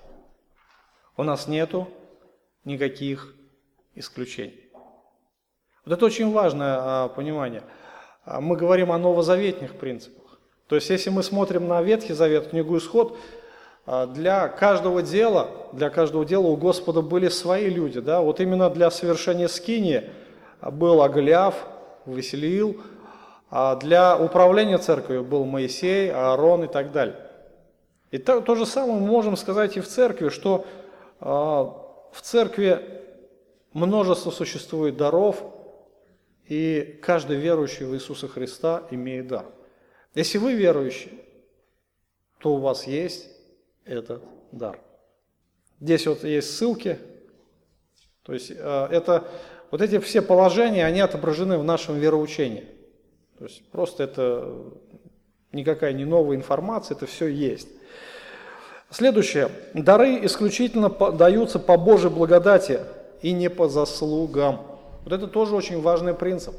У 1.18 1.24
нас 1.24 1.48
нету 1.48 1.88
никаких 2.64 3.34
исключений. 3.96 4.70
Вот 5.84 5.94
это 5.94 6.06
очень 6.06 6.32
важное 6.32 6.78
а, 6.80 7.08
понимание. 7.08 7.64
А, 8.24 8.40
мы 8.40 8.56
говорим 8.56 8.92
о 8.92 9.00
новозаветных 9.00 9.80
принципах. 9.80 10.40
То 10.68 10.76
есть, 10.76 10.92
если 10.92 11.10
мы 11.10 11.24
смотрим 11.24 11.68
на 11.68 11.82
Ветхий 11.82 12.14
Завет, 12.14 12.50
книгу 12.50 12.78
Исход, 12.78 13.18
для 13.86 14.48
каждого 14.48 15.02
дела, 15.02 15.50
для 15.74 15.90
каждого 15.90 16.26
дела 16.26 16.48
у 16.48 16.56
Господа 16.56 17.02
были 17.02 17.28
свои 17.28 17.70
люди. 17.70 18.00
Да? 18.00 18.22
Вот 18.22 18.40
именно 18.40 18.70
для 18.70 18.90
совершения 18.90 19.48
скинии 19.48 20.10
был 20.62 21.02
Аголиаф, 21.02 21.68
Василиил, 22.06 22.82
а 23.50 23.76
для 23.76 24.18
управления 24.18 24.78
церковью 24.78 25.24
был 25.24 25.46
Моисей, 25.46 26.12
Аарон 26.12 26.64
и 26.64 26.68
так 26.68 26.92
далее. 26.92 27.18
И 28.12 28.18
то, 28.18 28.42
то 28.42 28.56
же 28.56 28.66
самое 28.66 29.00
мы 29.00 29.08
можем 29.08 29.36
сказать 29.36 29.76
и 29.76 29.82
в 29.82 29.88
церкви, 29.88 30.30
что 30.30 30.66
э, 31.20 31.26
в 31.26 32.22
церкви 32.22 33.02
множество 33.74 34.32
существует 34.32 34.98
даров, 34.98 35.44
и 36.48 37.00
каждый 37.02 37.38
верующий 37.38 37.86
в 37.86 37.96
Иисуса 37.96 38.28
Христа 38.28 38.84
имеет 38.92 39.28
дар. 39.28 39.46
Если 40.14 40.38
вы 40.38 40.54
верующий, 40.54 41.12
то 42.40 42.56
у 42.56 42.58
вас 42.58 42.86
есть 42.86 43.33
этот 43.86 44.24
дар. 44.52 44.80
Здесь 45.80 46.08
вот 46.08 46.24
есть 46.24 46.56
ссылки, 46.56 46.98
то 48.24 48.34
есть 48.34 48.52
э, 48.52 48.88
это, 48.92 49.26
вот 49.72 49.82
эти 49.82 50.00
все 50.00 50.22
положения, 50.22 50.86
они 50.86 51.02
отображены 51.02 51.58
в 51.58 51.64
нашем 51.64 51.98
вероучении. 51.98 52.66
То 53.38 53.46
есть 53.46 53.70
просто 53.72 54.04
это 54.04 54.54
никакая 55.52 55.94
не 55.94 56.06
новая 56.06 56.38
информация, 56.38 56.96
это 56.96 57.06
все 57.06 57.28
есть. 57.28 57.68
Следующее. 58.90 59.50
Дары 59.74 60.24
исключительно 60.26 60.90
даются 60.90 61.60
по 61.60 61.78
Божьей 61.78 62.10
благодати 62.10 62.82
и 63.22 63.32
не 63.32 63.50
по 63.50 63.68
заслугам. 63.68 64.62
Вот 65.04 65.12
это 65.12 65.28
тоже 65.28 65.56
очень 65.56 65.82
важный 65.82 66.14
принцип. 66.14 66.54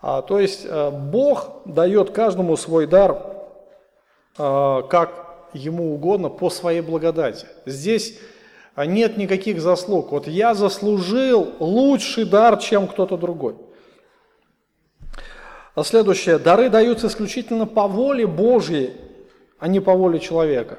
А, 0.00 0.22
то 0.22 0.38
есть 0.38 0.66
а, 0.68 0.90
Бог 0.90 1.60
дает 1.64 2.10
каждому 2.10 2.56
свой 2.56 2.86
дар, 2.86 3.22
а, 4.38 4.82
как 4.82 5.27
ему 5.52 5.94
угодно, 5.94 6.28
по 6.28 6.50
своей 6.50 6.80
благодати. 6.80 7.46
Здесь 7.66 8.18
а, 8.78 8.86
нет 8.86 9.16
никаких 9.16 9.60
заслуг. 9.60 10.12
Вот 10.12 10.28
я 10.28 10.54
заслужил 10.54 11.54
лучший 11.58 12.24
дар, 12.24 12.58
чем 12.58 12.86
кто-то 12.86 13.16
другой. 13.16 13.56
А 15.74 15.82
следующее. 15.82 16.38
Дары 16.38 16.68
даются 16.70 17.08
исключительно 17.08 17.66
по 17.66 17.88
воле 17.88 18.24
Божьей, 18.24 18.92
а 19.58 19.66
не 19.66 19.80
по 19.80 19.94
воле 19.94 20.20
человека. 20.20 20.78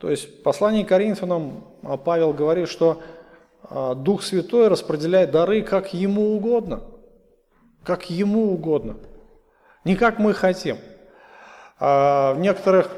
То 0.00 0.10
есть 0.10 0.40
в 0.40 0.42
послании 0.42 0.84
к 0.84 0.88
Коринфянам 0.88 1.64
а, 1.82 1.98
Павел 1.98 2.32
говорит, 2.32 2.70
что 2.70 3.02
а, 3.62 3.94
Дух 3.94 4.22
Святой 4.22 4.68
распределяет 4.68 5.30
дары 5.30 5.60
как 5.60 5.92
ему 5.92 6.36
угодно. 6.36 6.82
Как 7.82 8.08
ему 8.08 8.54
угодно. 8.54 8.96
Не 9.84 9.96
как 9.96 10.18
мы 10.18 10.32
хотим. 10.32 10.78
В 11.78 12.36
некоторых 12.38 12.88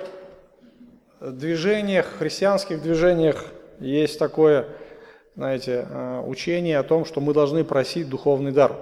движениях, 1.21 2.07
христианских 2.19 2.83
движениях 2.83 3.47
есть 3.81 4.19
такое, 4.19 4.69
знаете, 5.35 5.87
учение 6.25 6.79
о 6.79 6.83
том, 6.83 7.05
что 7.05 7.21
мы 7.21 7.35
должны 7.35 7.65
просить 7.65 8.09
духовный 8.09 8.53
дар. 8.53 8.77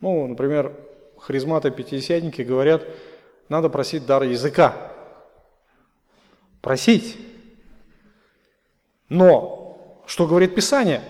Ну, 0.00 0.26
например, 0.26 0.72
харизматы-пятидесятники 1.18 2.42
говорят, 2.42 2.82
надо 3.48 3.68
просить 3.68 4.06
дар 4.06 4.22
языка 4.24 4.92
просить. 6.62 7.18
Но, 9.08 10.02
что 10.06 10.26
говорит 10.26 10.54
Писание? 10.54 11.02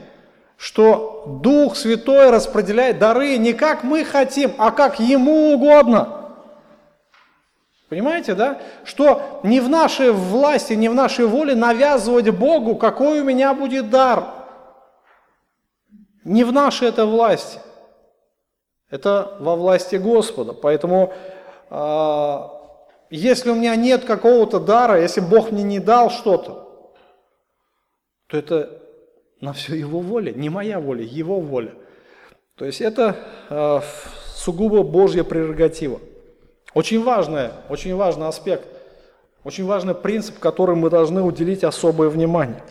Что 0.56 1.38
Дух 1.42 1.76
Святой 1.76 2.30
распределяет 2.30 2.98
дары 2.98 3.36
не 3.36 3.52
как 3.52 3.84
мы 3.84 4.04
хотим, 4.04 4.52
а 4.58 4.70
как 4.70 4.98
Ему 4.98 5.54
угодно. 5.54 6.21
Понимаете, 7.92 8.34
да? 8.34 8.58
Что 8.84 9.40
не 9.42 9.60
в 9.60 9.68
нашей 9.68 10.12
власти, 10.12 10.72
не 10.72 10.88
в 10.88 10.94
нашей 10.94 11.26
воле 11.26 11.54
навязывать 11.54 12.30
Богу, 12.30 12.74
какой 12.74 13.20
у 13.20 13.24
меня 13.24 13.52
будет 13.52 13.90
дар. 13.90 14.24
Не 16.24 16.44
в 16.44 16.54
нашей 16.54 16.88
это 16.88 17.04
власти. 17.04 17.60
Это 18.88 19.36
во 19.40 19.56
власти 19.56 19.96
Господа. 19.96 20.54
Поэтому 20.54 21.12
а, 21.68 22.50
если 23.10 23.50
у 23.50 23.56
меня 23.56 23.76
нет 23.76 24.06
какого-то 24.06 24.58
дара, 24.58 24.98
если 24.98 25.20
Бог 25.20 25.50
мне 25.52 25.62
не 25.62 25.78
дал 25.78 26.08
что-то, 26.08 26.94
то 28.26 28.38
это 28.38 28.80
на 29.42 29.52
все 29.52 29.74
Его 29.74 30.00
воля, 30.00 30.32
не 30.32 30.48
моя 30.48 30.80
воля, 30.80 31.04
Его 31.04 31.40
воля. 31.40 31.74
То 32.56 32.64
есть 32.64 32.80
это 32.80 33.18
э, 33.50 33.80
сугубо 34.34 34.82
Божья 34.82 35.24
прерогатива. 35.24 36.00
Очень 36.74 37.02
важная, 37.02 37.52
очень 37.68 37.94
важный 37.94 38.28
аспект, 38.28 38.66
очень 39.44 39.64
важный 39.64 39.94
принцип, 39.94 40.38
который 40.38 40.76
мы 40.76 40.88
должны 40.88 41.22
уделить 41.22 41.64
особое 41.64 42.08
внимание. 42.08 42.62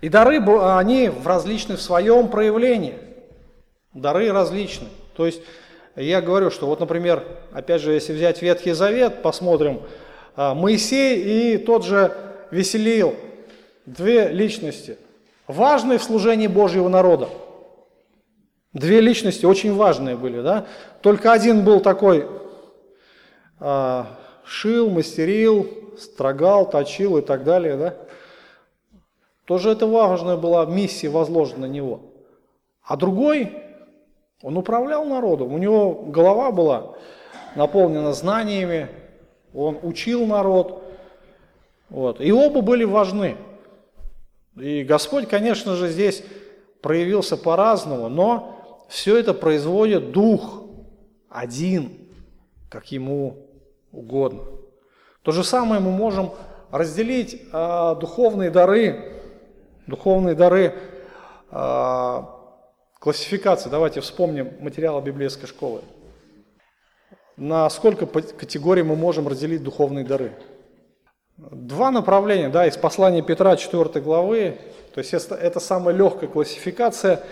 И 0.00 0.08
дары, 0.08 0.38
они 0.38 1.10
различны 1.24 1.76
в 1.76 1.82
своем 1.82 2.28
проявлении. 2.28 2.94
Дары 3.92 4.30
различны. 4.30 4.88
То 5.16 5.26
есть 5.26 5.42
я 5.96 6.20
говорю, 6.20 6.50
что 6.50 6.66
вот, 6.66 6.80
например, 6.80 7.24
опять 7.52 7.80
же, 7.80 7.92
если 7.92 8.12
взять 8.12 8.42
Ветхий 8.42 8.72
Завет, 8.72 9.22
посмотрим, 9.22 9.82
а, 10.36 10.54
Моисей 10.54 11.54
и 11.54 11.58
тот 11.58 11.84
же 11.84 12.12
Веселиил, 12.50 13.16
две 13.86 14.28
личности, 14.28 14.98
важные 15.46 15.98
в 15.98 16.02
служении 16.02 16.46
Божьего 16.46 16.88
народа. 16.88 17.28
Две 18.74 19.00
личности 19.00 19.46
очень 19.46 19.74
важные 19.74 20.16
были, 20.16 20.42
да? 20.42 20.66
Только 21.00 21.32
один 21.32 21.64
был 21.64 21.80
такой, 21.80 22.26
шил, 23.58 24.90
мастерил, 24.90 25.66
строгал, 25.98 26.68
точил 26.68 27.18
и 27.18 27.22
так 27.22 27.44
далее, 27.44 27.76
да? 27.76 27.94
Тоже 29.44 29.70
это 29.70 29.86
важная 29.86 30.36
была 30.36 30.66
миссия 30.66 31.08
возложена 31.08 31.66
на 31.66 31.70
него. 31.70 32.00
А 32.82 32.96
другой 32.96 33.52
он 34.42 34.56
управлял 34.56 35.04
народом, 35.04 35.52
у 35.52 35.58
него 35.58 35.92
голова 35.92 36.50
была 36.50 36.94
наполнена 37.54 38.12
знаниями, 38.12 38.88
он 39.54 39.78
учил 39.82 40.26
народ. 40.26 40.82
Вот. 41.88 42.20
И 42.20 42.30
оба 42.32 42.60
были 42.60 42.84
важны. 42.84 43.36
И 44.56 44.84
Господь, 44.84 45.28
конечно 45.28 45.76
же, 45.76 45.88
здесь 45.88 46.22
проявился 46.82 47.36
по-разному, 47.36 48.08
но 48.08 48.86
все 48.88 49.16
это 49.16 49.32
производит 49.34 50.12
Дух 50.12 50.64
один, 51.28 52.08
как 52.68 52.92
Ему 52.92 53.45
угодно. 53.96 54.42
То 55.22 55.32
же 55.32 55.42
самое 55.42 55.80
мы 55.80 55.90
можем 55.90 56.32
разделить 56.70 57.42
э, 57.52 57.96
духовные 58.00 58.50
дары, 58.50 59.12
духовные 59.86 60.34
дары 60.34 60.74
э, 61.50 62.22
классификации. 63.00 63.70
Давайте 63.70 64.00
вспомним 64.00 64.52
материалы 64.60 65.02
библейской 65.02 65.46
школы. 65.46 65.80
На 67.36 67.68
сколько 67.70 68.06
категорий 68.06 68.82
мы 68.82 68.96
можем 68.96 69.28
разделить 69.28 69.62
духовные 69.62 70.04
дары? 70.04 70.32
Два 71.36 71.90
направления, 71.90 72.48
да, 72.48 72.66
из 72.66 72.78
послания 72.78 73.22
Петра 73.22 73.56
4 73.56 74.00
главы, 74.00 74.58
то 74.94 75.00
есть 75.00 75.12
это, 75.12 75.34
это 75.34 75.60
самая 75.60 75.94
легкая 75.94 76.30
классификация, 76.30 77.22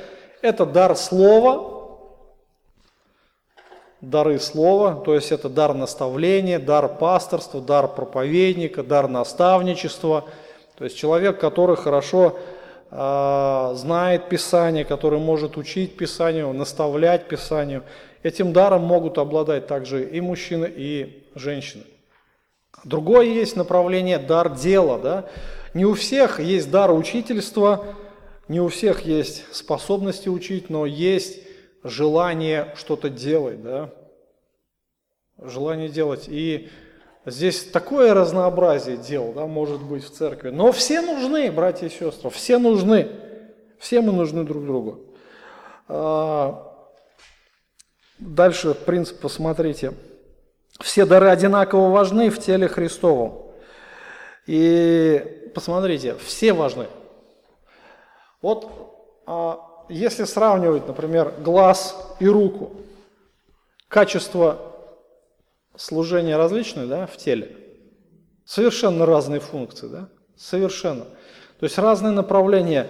это 0.43 0.67
дар 0.67 0.95
слова, 0.95 1.74
дары 4.11 4.39
слова, 4.39 4.95
то 4.95 5.15
есть 5.15 5.33
это 5.33 5.49
дар 5.49 5.75
наставления, 5.75 6.59
дар 6.59 6.89
пасторства, 6.89 7.61
дар 7.61 7.89
проповедника, 7.89 8.83
дар 8.83 9.09
наставничества, 9.09 10.25
то 10.77 10.85
есть 10.85 10.97
человек, 10.97 11.39
который 11.39 11.77
хорошо 11.77 12.39
э, 12.91 13.73
знает 13.77 14.29
Писание, 14.29 14.85
который 14.85 15.19
может 15.19 15.57
учить 15.57 15.97
Писанию, 15.97 16.53
наставлять 16.53 17.29
Писанию, 17.29 17.85
этим 18.23 18.53
даром 18.53 18.83
могут 18.83 19.19
обладать 19.19 19.67
также 19.67 20.05
и 20.05 20.21
мужчины, 20.21 20.71
и 20.75 21.25
женщины. 21.35 21.85
Другое 22.85 23.27
есть 23.27 23.57
направление– 23.57 24.19
дар 24.21 24.55
дела. 24.55 24.99
Да? 24.99 25.25
Не 25.73 25.85
у 25.85 25.95
всех 25.95 26.41
есть 26.41 26.71
дар 26.71 26.93
учительства, 26.93 27.87
не 28.49 28.61
у 28.61 28.69
всех 28.69 29.03
есть 29.03 29.45
способности 29.55 30.29
учить, 30.29 30.69
но 30.71 30.85
есть 30.85 31.43
желание 31.85 32.72
что-то 32.76 33.11
делать. 33.11 33.62
Да? 33.62 33.91
Желание 35.39 35.89
делать. 35.89 36.24
И 36.26 36.70
здесь 37.26 37.64
такое 37.64 38.14
разнообразие 38.14 38.97
дел 38.97 39.32
да, 39.32 39.47
может 39.47 39.82
быть 39.82 40.05
в 40.05 40.11
церкви. 40.11 40.51
Но 40.51 40.72
все 40.72 41.03
нужны, 41.03 41.53
братья 41.53 41.87
и 41.87 41.91
сестры, 41.91 42.30
все 42.30 42.59
нужны. 42.59 43.11
Все 43.78 44.01
мы 44.01 44.12
нужны 44.12 44.45
друг 44.45 44.64
другу. 44.64 45.01
А, 45.89 46.89
дальше 48.18 48.74
принцип 48.74 49.20
посмотрите. 49.20 49.93
Все 50.80 51.05
дары 51.05 51.28
одинаково 51.28 51.91
важны 51.91 52.30
в 52.30 52.41
теле 52.41 52.66
Христовом. 52.66 53.43
И 54.47 55.51
посмотрите, 55.55 56.16
все 56.16 56.53
важны. 56.53 56.87
Вот 58.41 58.70
а, 59.26 59.74
если 59.89 60.24
сравнивать, 60.24 60.87
например, 60.87 61.35
глаз 61.39 61.97
и 62.20 62.26
руку, 62.26 62.72
качество 63.89 64.59
служения 65.76 66.37
различные 66.37 66.87
да, 66.87 67.07
в 67.07 67.16
теле, 67.16 67.57
совершенно 68.45 69.07
разные 69.07 69.41
функции, 69.41 69.89
да, 69.89 70.09
совершенно. 70.37 71.05
То 71.59 71.64
есть 71.64 71.78
разные 71.78 72.12
направления, 72.12 72.89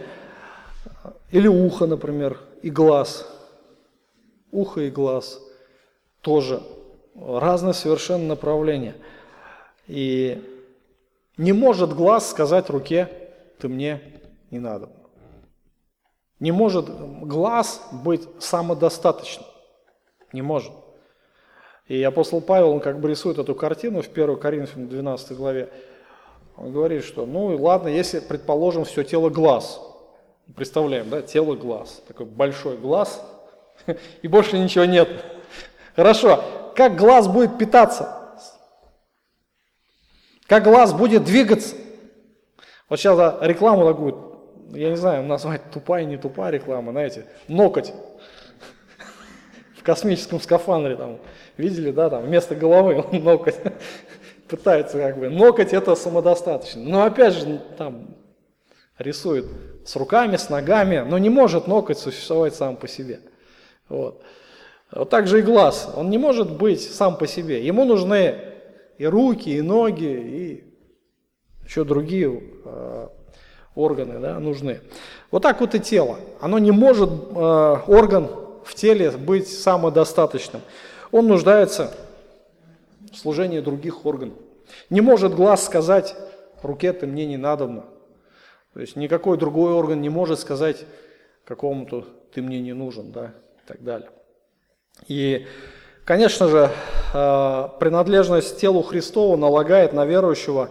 или 1.31 1.49
ухо, 1.49 1.87
например, 1.87 2.41
и 2.63 2.71
глаз, 2.71 3.27
ухо 4.51 4.81
и 4.83 4.91
глаз 4.91 5.41
тоже 6.21 6.63
разные 7.15 7.75
совершенно 7.75 8.27
направления. 8.27 8.97
И 9.87 10.43
не 11.37 11.53
может 11.53 11.93
глаз 11.93 12.31
сказать 12.31 12.71
руке, 12.71 13.11
ты 13.59 13.69
мне 13.69 14.01
не 14.51 14.59
надо. 14.59 14.89
Не 16.41 16.53
может 16.53 16.87
глаз 17.27 17.81
быть 17.93 18.29
самодостаточным. 18.39 19.47
Не 20.33 20.43
может. 20.43 20.73
И 21.87 22.03
апостол 22.03 22.41
Павел, 22.41 22.71
он 22.71 22.81
как 22.81 23.01
бы 23.01 23.09
рисует 23.11 23.39
эту 23.39 23.55
картину 23.55 24.03
в 24.03 24.09
1 24.09 24.37
Коринфянам 24.39 24.89
12 24.89 25.37
главе. 25.37 25.71
Он 26.57 26.73
говорит, 26.73 27.05
что, 27.05 27.27
ну 27.27 27.47
ладно, 27.57 27.89
если, 27.89 28.21
предположим, 28.21 28.85
все 28.85 29.03
тело 29.05 29.29
глаз. 29.29 29.81
Представляем, 30.57 31.09
да, 31.11 31.23
тело 31.23 31.55
глаз. 31.57 32.03
Такой 32.07 32.27
большой 32.27 32.77
глаз, 32.77 33.23
и 34.23 34.29
больше 34.29 34.59
ничего 34.59 34.85
нет. 34.85 35.09
Хорошо, 35.97 36.43
как 36.75 36.97
глаз 36.97 37.29
будет 37.29 37.59
питаться? 37.59 38.21
Как 40.47 40.65
глаз 40.65 40.93
будет 40.93 41.25
двигаться? 41.25 41.77
Вот 42.89 42.99
сейчас 42.99 43.37
рекламу 43.41 43.87
такую, 43.87 44.34
я 44.71 44.91
не 44.91 44.97
знаю, 44.97 45.25
назвать 45.25 45.71
тупая, 45.71 46.05
не 46.05 46.17
тупая 46.17 46.53
реклама, 46.53 46.93
знаете, 46.93 47.27
ноготь 47.49 47.93
в 49.77 49.83
космическом 49.83 50.41
скафандре 50.41 50.97
там, 50.97 51.19
видели, 51.57 51.91
да, 51.91 52.11
там 52.11 52.25
вместо 52.25 52.55
головы 52.55 53.05
ноготь 53.19 53.57
пытается 54.49 54.99
как 54.99 55.19
бы, 55.19 55.29
ноготь 55.29 55.73
это 55.73 55.95
самодостаточно. 55.95 56.83
Но 56.83 57.05
опять 57.05 57.35
же, 57.35 57.61
там 57.77 58.17
рисует 58.99 59.47
с 59.85 59.97
руками, 59.97 60.37
с 60.37 60.49
ногами, 60.49 61.05
но 61.07 61.19
не 61.19 61.29
может 61.29 61.67
ноготь 61.67 61.99
существовать 61.99 62.55
сам 62.55 62.77
по 62.77 62.89
себе. 62.89 63.21
Вот. 63.89 64.23
Вот 64.91 65.11
так 65.11 65.27
же 65.27 65.41
и 65.41 65.43
глаз. 65.43 65.93
Он 65.97 66.09
не 66.11 66.19
может 66.19 66.57
быть 66.57 66.81
сам 66.81 67.19
по 67.19 67.27
себе. 67.27 67.65
Ему 67.67 67.85
нужны 67.85 68.37
и 68.97 69.07
руки, 69.07 69.51
и 69.51 69.61
ноги, 69.61 70.05
и 70.05 70.65
еще 71.65 71.85
другие 71.85 72.43
э, 72.65 73.09
органы 73.75 74.19
да, 74.19 74.39
нужны. 74.39 74.81
Вот 75.31 75.43
так 75.43 75.61
вот 75.61 75.75
и 75.75 75.81
тело. 75.81 76.19
Оно 76.41 76.59
не 76.59 76.71
может, 76.71 77.11
э, 77.11 77.77
орган 77.87 78.31
в 78.65 78.75
теле 78.75 79.11
быть 79.11 79.49
самодостаточным. 79.49 80.63
Он 81.11 81.27
нуждается 81.27 81.95
в 83.13 83.17
служении 83.17 83.61
других 83.61 84.07
органов. 84.07 84.39
Не 84.91 85.01
может 85.01 85.35
глаз 85.35 85.65
сказать, 85.65 86.17
руке 86.65 86.93
ты 86.93 87.07
мне 87.07 87.27
не 87.27 87.37
надобно. 87.37 87.85
То 88.73 88.81
есть 88.81 88.97
никакой 88.97 89.39
другой 89.39 89.73
орган 89.73 90.01
не 90.01 90.09
может 90.09 90.41
сказать 90.41 90.85
какому-то 91.45 92.07
ты 92.33 92.43
мне 92.43 92.61
не 92.61 92.73
нужен, 92.73 93.13
да, 93.13 93.27
и 93.27 93.69
так 93.69 93.85
далее. 93.85 94.11
И, 95.07 95.47
конечно 96.05 96.49
же, 96.49 96.71
э, 97.13 97.69
принадлежность 97.79 98.59
телу 98.61 98.83
Христову 98.83 99.37
налагает 99.37 99.93
на 99.93 100.05
верующего 100.05 100.71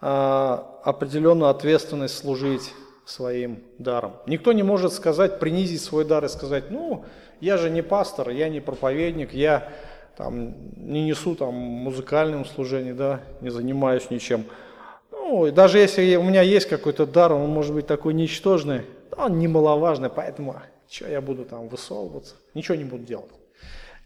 э, 0.00 0.58
определенную 0.84 1.50
ответственность 1.50 2.16
служить 2.16 2.72
своим 3.06 3.62
даром. 3.78 4.12
Никто 4.26 4.52
не 4.52 4.62
может 4.62 4.92
сказать, 4.92 5.40
принизить 5.40 5.82
свой 5.82 6.04
дар 6.04 6.24
и 6.24 6.28
сказать, 6.28 6.70
ну, 6.70 7.04
я 7.40 7.56
же 7.56 7.70
не 7.70 7.82
пастор, 7.82 8.30
я 8.30 8.48
не 8.48 8.60
проповедник, 8.60 9.32
я 9.32 9.72
там, 10.16 10.54
не 10.76 11.04
несу 11.04 11.34
там 11.34 11.54
музыкальным 11.54 12.44
служением, 12.44 12.96
да, 12.96 13.20
не 13.40 13.50
занимаюсь 13.50 14.10
ничем. 14.10 14.44
Ну, 15.10 15.46
и 15.46 15.50
даже 15.50 15.78
если 15.78 16.16
у 16.16 16.22
меня 16.22 16.42
есть 16.42 16.68
какой-то 16.68 17.06
дар, 17.06 17.32
он 17.32 17.48
может 17.48 17.74
быть 17.74 17.86
такой 17.86 18.14
ничтожный, 18.14 18.82
он 19.16 19.38
немаловажный, 19.38 20.10
поэтому 20.10 20.56
что 20.88 21.08
я 21.08 21.20
буду 21.20 21.44
там 21.44 21.68
высовываться, 21.68 22.34
ничего 22.52 22.76
не 22.76 22.84
буду 22.84 23.04
делать. 23.04 23.32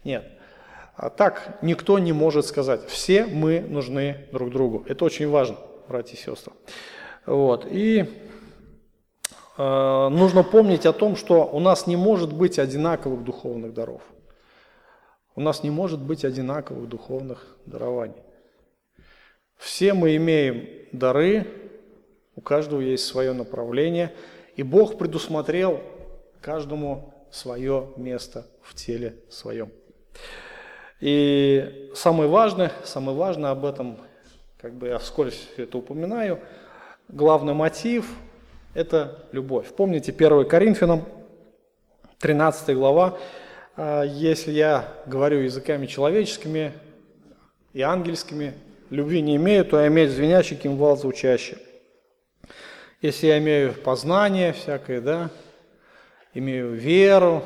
Нет. 0.03 0.25
А 0.95 1.09
так 1.09 1.59
никто 1.61 1.99
не 1.99 2.11
может 2.13 2.45
сказать. 2.45 2.85
Все 2.87 3.25
мы 3.25 3.61
нужны 3.61 4.27
друг 4.31 4.49
другу. 4.49 4.85
Это 4.87 5.05
очень 5.05 5.29
важно, 5.29 5.57
братья 5.89 6.15
и 6.15 6.19
сестры. 6.19 6.53
Вот. 7.25 7.65
И 7.69 8.05
э, 9.57 10.07
нужно 10.09 10.43
помнить 10.43 10.85
о 10.85 10.93
том, 10.93 11.15
что 11.15 11.45
у 11.45 11.59
нас 11.59 11.87
не 11.87 11.97
может 11.97 12.31
быть 12.31 12.59
одинаковых 12.59 13.23
духовных 13.23 13.73
даров. 13.73 14.01
У 15.35 15.41
нас 15.41 15.63
не 15.63 15.71
может 15.71 16.01
быть 16.01 16.23
одинаковых 16.23 16.87
духовных 16.87 17.57
дарований. 17.65 18.21
Все 19.57 19.93
мы 19.93 20.15
имеем 20.15 20.67
дары, 20.91 21.47
у 22.35 22.41
каждого 22.41 22.79
есть 22.79 23.05
свое 23.05 23.33
направление, 23.33 24.13
и 24.55 24.63
Бог 24.63 24.97
предусмотрел 24.97 25.81
каждому 26.41 27.13
свое 27.31 27.89
место 27.97 28.45
в 28.61 28.75
теле 28.75 29.15
своем. 29.29 29.71
И 30.99 31.91
самое 31.95 32.29
важное, 32.29 32.71
самое 32.83 33.17
важное 33.17 33.51
об 33.51 33.65
этом, 33.65 33.97
как 34.61 34.73
бы 34.73 34.87
я 34.87 34.97
вскользь 34.97 35.47
это 35.55 35.77
упоминаю, 35.77 36.39
главный 37.07 37.53
мотив– 37.53 38.13
это 38.73 39.23
любовь. 39.31 39.67
Помните 39.67 40.11
1 40.11 40.49
Коринфянам, 40.49 41.05
13 42.19 42.75
глава, 42.75 43.17
«А 43.77 44.03
«Если 44.03 44.51
я 44.51 44.93
говорю 45.05 45.39
языками 45.39 45.85
человеческими 45.85 46.73
и 47.71 47.81
ангельскими, 47.81 48.53
любви 48.89 49.21
не 49.21 49.37
имею, 49.37 49.63
то 49.63 49.79
я 49.79 49.87
имею 49.87 50.09
звенящий 50.09 50.57
кимвал 50.57 50.97
звучащий. 50.97 51.57
Если 53.01 53.27
я 53.27 53.37
имею 53.37 53.73
познание 53.73 54.51
всякое, 54.51 54.99
да, 54.99 55.29
имею 56.33 56.73
веру, 56.73 57.45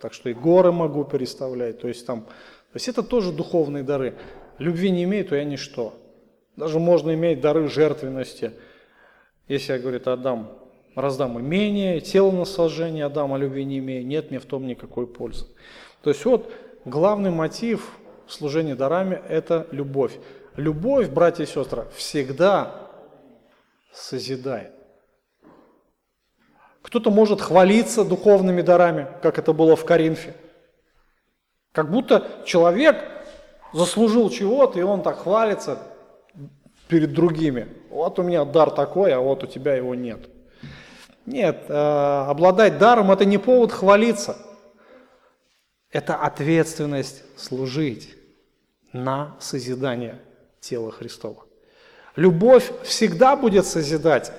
так 0.00 0.12
что 0.12 0.28
и 0.28 0.34
горы 0.34 0.72
могу 0.72 1.04
переставлять. 1.04 1.80
То 1.80 1.86
есть, 1.86 2.04
там, 2.04 2.22
то 2.22 2.74
есть 2.74 2.88
это 2.88 3.04
тоже 3.04 3.30
духовные 3.30 3.84
дары. 3.84 4.16
любви 4.58 4.90
не 4.90 5.04
имею, 5.04 5.24
то 5.24 5.36
я 5.36 5.44
ничто. 5.44 6.01
Даже 6.56 6.78
можно 6.78 7.14
иметь 7.14 7.40
дары 7.40 7.68
жертвенности. 7.68 8.52
Если 9.48 9.72
я, 9.72 9.78
говорит, 9.78 10.06
отдам, 10.06 10.58
раздам 10.94 11.40
имение, 11.40 12.00
тело 12.00 12.30
на 12.30 12.44
сожжение 12.44 13.06
отдам, 13.06 13.32
а 13.32 13.38
любви 13.38 13.64
не 13.64 13.78
имею, 13.78 14.06
нет 14.06 14.30
мне 14.30 14.38
в 14.38 14.46
том 14.46 14.66
никакой 14.66 15.06
пользы. 15.06 15.46
То 16.02 16.10
есть 16.10 16.24
вот 16.24 16.52
главный 16.84 17.30
мотив 17.30 17.98
служения 18.26 18.74
дарами– 18.74 19.20
это 19.28 19.66
любовь. 19.70 20.18
Любовь, 20.56 21.08
братья 21.08 21.44
и 21.44 21.46
сестры, 21.46 21.86
всегда 21.94 22.90
созидает. 23.92 24.72
Кто-то 26.82 27.10
может 27.10 27.40
хвалиться 27.40 28.04
духовными 28.04 28.60
дарами, 28.60 29.06
как 29.22 29.38
это 29.38 29.52
было 29.52 29.76
в 29.76 29.84
Коринфе. 29.84 30.34
Как 31.72 31.90
будто 31.90 32.26
человек 32.44 33.02
заслужил 33.72 34.28
чего-то, 34.28 34.78
и 34.78 34.82
он 34.82 35.02
так 35.02 35.20
хвалится 35.20 35.78
перед 36.92 37.14
другими. 37.14 37.68
Вот 37.88 38.18
у 38.18 38.22
меня 38.22 38.44
дар 38.44 38.70
такой, 38.70 39.14
а 39.14 39.20
вот 39.20 39.42
у 39.44 39.46
тебя 39.46 39.74
его 39.74 39.94
нет. 39.94 40.28
Нет, 41.24 41.64
э, 41.68 41.72
обладать 42.28 42.76
даром– 42.76 43.10
это 43.12 43.24
не 43.24 43.38
повод 43.38 43.72
хвалиться. 43.72 44.36
Это 45.90 46.16
ответственность 46.16 47.22
служить 47.38 48.14
на 48.92 49.34
созидание 49.40 50.20
тела 50.60 50.92
Христова. 50.92 51.46
Любовь 52.14 52.70
всегда 52.82 53.36
будет 53.36 53.64
созидать. 53.64 54.30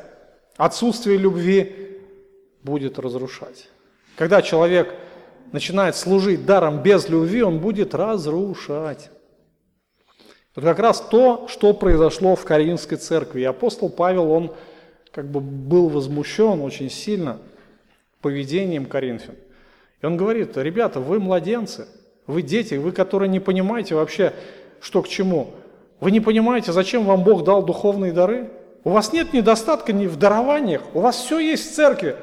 Отсутствие 0.55 1.17
любви 1.17 2.01
будет 2.61 2.99
разрушать. 2.99 3.67
Когда 4.15 4.43
человек 4.43 4.93
начинает 5.51 5.95
служить 5.95 6.45
даром 6.45 6.83
без 6.83 7.09
любви, 7.09 7.41
он 7.41 7.57
будет 7.57 7.95
разрушать. 7.95 9.09
Вот 10.55 10.63
как 10.63 10.79
раз 10.79 11.01
то, 11.01 11.47
что 11.49 11.73
произошло 11.73 12.35
в 12.35 12.43
Каринской 12.45 12.97
церкви. 12.97 13.41
И 13.41 13.45
апостол 13.45 13.89
Павел, 13.89 14.31
он 14.31 14.51
как 15.11 15.27
бы 15.27 15.39
был 15.39 15.89
возмущен 15.89 16.61
очень 16.61 16.89
сильно 16.89 17.39
поведением 18.21 18.85
Коринфян. 18.85 19.35
И 20.01 20.05
он 20.05 20.15
говорит, 20.15 20.55
ребята, 20.57 20.99
вы 20.99 21.19
младенцы, 21.19 21.87
вы 22.27 22.41
дети, 22.41 22.75
вы, 22.75 22.91
которые 22.91 23.29
не 23.29 23.39
понимаете 23.39 23.95
вообще, 23.95 24.33
что 24.79 25.01
к 25.01 25.07
чему. 25.07 25.51
Вы 25.99 26.11
не 26.11 26.19
понимаете, 26.19 26.71
зачем 26.71 27.05
вам 27.05 27.23
Бог 27.23 27.43
дал 27.43 27.63
духовные 27.63 28.11
дары? 28.11 28.49
У 28.83 28.89
вас 28.89 29.13
нет 29.13 29.33
недостатка 29.33 29.93
ни 29.93 30.07
в 30.07 30.17
дарованиях, 30.17 30.81
у 30.93 30.99
вас 30.99 31.15
все 31.15 31.39
есть 31.39 31.71
в 31.71 31.75
церкви. 31.75 32.17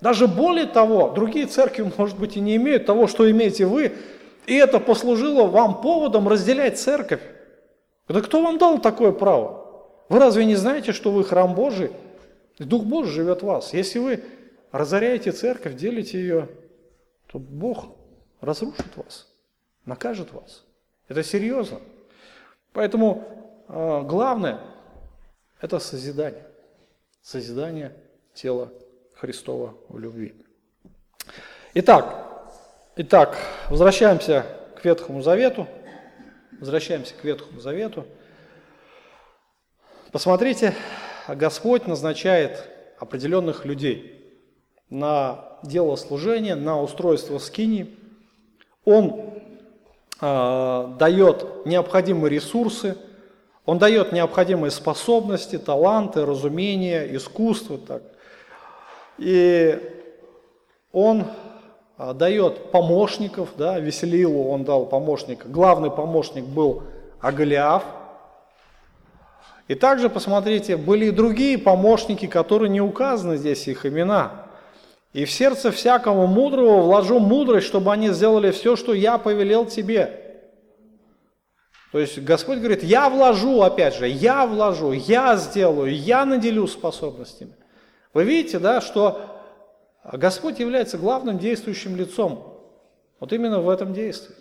Даже 0.00 0.26
более 0.26 0.66
того, 0.66 1.10
другие 1.10 1.46
церкви, 1.46 1.90
может 1.96 2.18
быть, 2.18 2.36
и 2.36 2.40
не 2.40 2.56
имеют 2.56 2.86
того, 2.86 3.06
что 3.06 3.30
имеете 3.30 3.66
вы, 3.66 3.92
и 4.46 4.54
это 4.54 4.80
послужило 4.80 5.46
вам 5.46 5.80
поводом 5.82 6.28
разделять 6.28 6.78
церковь. 6.78 7.20
Да 8.08 8.20
кто 8.20 8.42
вам 8.42 8.58
дал 8.58 8.80
такое 8.80 9.12
право? 9.12 9.66
Вы 10.08 10.18
разве 10.18 10.44
не 10.44 10.54
знаете, 10.54 10.92
что 10.92 11.10
вы 11.10 11.24
храм 11.24 11.54
Божий? 11.54 11.90
И 12.58 12.64
Дух 12.64 12.84
Божий 12.84 13.12
живет 13.12 13.42
в 13.42 13.46
вас. 13.46 13.72
Если 13.74 13.98
вы 13.98 14.24
разоряете 14.70 15.32
церковь, 15.32 15.74
делите 15.74 16.18
ее, 16.18 16.48
то 17.26 17.38
Бог 17.38 17.86
разрушит 18.40 18.96
вас, 18.96 19.28
накажет 19.84 20.32
вас. 20.32 20.64
Это 21.08 21.22
серьезно. 21.22 21.80
Поэтому 22.72 23.24
э, 23.68 24.02
главное– 24.04 24.60
это 25.60 25.78
созидание. 25.78 26.46
Созидание 27.22 27.96
тела 28.34 28.70
Христова 29.14 29.74
в 29.88 29.98
любви. 29.98 30.34
Итак, 31.74 32.52
итак, 32.96 33.36
возвращаемся 33.68 34.46
к 34.76 34.84
Ветхому 34.84 35.22
Завету. 35.22 35.66
Возвращаемся 36.58 37.12
к 37.14 37.22
Ветхому 37.22 37.60
Завету. 37.60 38.06
Посмотрите, 40.10 40.74
Господь 41.28 41.86
назначает 41.86 42.66
определенных 42.98 43.66
людей 43.66 44.40
на 44.88 45.58
дело 45.62 45.96
служения, 45.96 46.54
на 46.54 46.80
устройство 46.80 47.36
скини. 47.38 47.94
Он 48.86 49.34
э, 50.18 50.94
дает 50.98 51.66
необходимые 51.66 52.30
ресурсы, 52.30 52.96
он 53.66 53.78
дает 53.78 54.12
необходимые 54.12 54.70
способности, 54.70 55.58
таланты, 55.58 56.24
разумения, 56.24 57.14
искусство. 57.14 57.76
Так. 57.76 58.02
И 59.18 59.78
он 60.90 61.26
дает 61.98 62.70
помощников, 62.70 63.50
да, 63.56 63.78
Веселилу 63.78 64.48
он 64.50 64.64
дал 64.64 64.86
помощника. 64.86 65.48
Главный 65.48 65.90
помощник 65.90 66.44
был 66.44 66.82
Агалиаф. 67.20 67.84
И 69.68 69.74
также, 69.74 70.08
посмотрите, 70.08 70.76
были 70.76 71.06
и 71.06 71.10
другие 71.10 71.58
помощники, 71.58 72.26
которые 72.26 72.68
не 72.68 72.80
указаны 72.80 73.36
здесь 73.36 73.66
их 73.66 73.84
имена. 73.86 74.46
И 75.12 75.24
в 75.24 75.30
сердце 75.30 75.72
всякому 75.72 76.26
мудрого 76.26 76.82
вложу 76.82 77.18
мудрость, 77.18 77.66
чтобы 77.66 77.90
они 77.92 78.10
сделали 78.10 78.50
все, 78.50 78.76
что 78.76 78.92
я 78.92 79.16
повелел 79.16 79.64
тебе. 79.64 80.22
То 81.90 81.98
есть 81.98 82.18
Господь 82.18 82.58
говорит, 82.58 82.82
я 82.82 83.08
вложу, 83.08 83.62
опять 83.62 83.96
же, 83.96 84.06
я 84.06 84.46
вложу, 84.46 84.92
я 84.92 85.36
сделаю, 85.36 85.96
я 85.96 86.26
наделю 86.26 86.66
способностями. 86.66 87.54
Вы 88.12 88.24
видите, 88.24 88.58
да, 88.58 88.82
что 88.82 89.35
Господь 90.12 90.60
является 90.60 90.98
главным 90.98 91.38
действующим 91.38 91.96
лицом. 91.96 92.62
Вот 93.18 93.32
именно 93.32 93.60
в 93.60 93.68
этом 93.68 93.92
действии. 93.92 94.34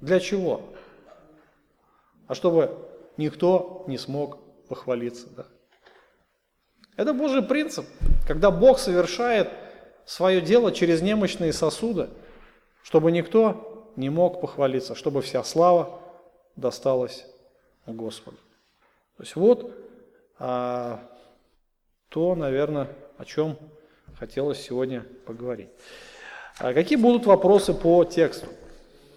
Для 0.00 0.20
чего? 0.20 0.62
А 2.26 2.34
чтобы 2.34 2.76
никто 3.16 3.84
не 3.86 3.98
смог 3.98 4.38
похвалиться. 4.68 5.28
Да? 5.36 5.46
Это 6.96 7.14
Божий 7.14 7.42
принцип, 7.42 7.86
когда 8.26 8.50
Бог 8.50 8.78
совершает 8.78 9.50
свое 10.04 10.40
дело 10.40 10.72
через 10.72 11.00
немощные 11.00 11.52
сосуды, 11.52 12.10
чтобы 12.82 13.12
никто 13.12 13.92
не 13.96 14.10
мог 14.10 14.40
похвалиться, 14.40 14.94
чтобы 14.94 15.22
вся 15.22 15.44
слава 15.44 16.00
досталась 16.56 17.26
Господу. 17.86 18.36
То 19.16 19.22
есть 19.22 19.36
вот 19.36 19.72
а, 20.38 21.00
то, 22.08 22.34
наверное, 22.34 22.88
о 23.18 23.24
чем 23.24 23.58
хотелось 24.18 24.60
сегодня 24.60 25.04
поговорить. 25.26 25.70
А 26.58 26.72
какие 26.72 26.96
будут 26.96 27.26
вопросы 27.26 27.74
по 27.74 28.04
тексту? 28.04 28.46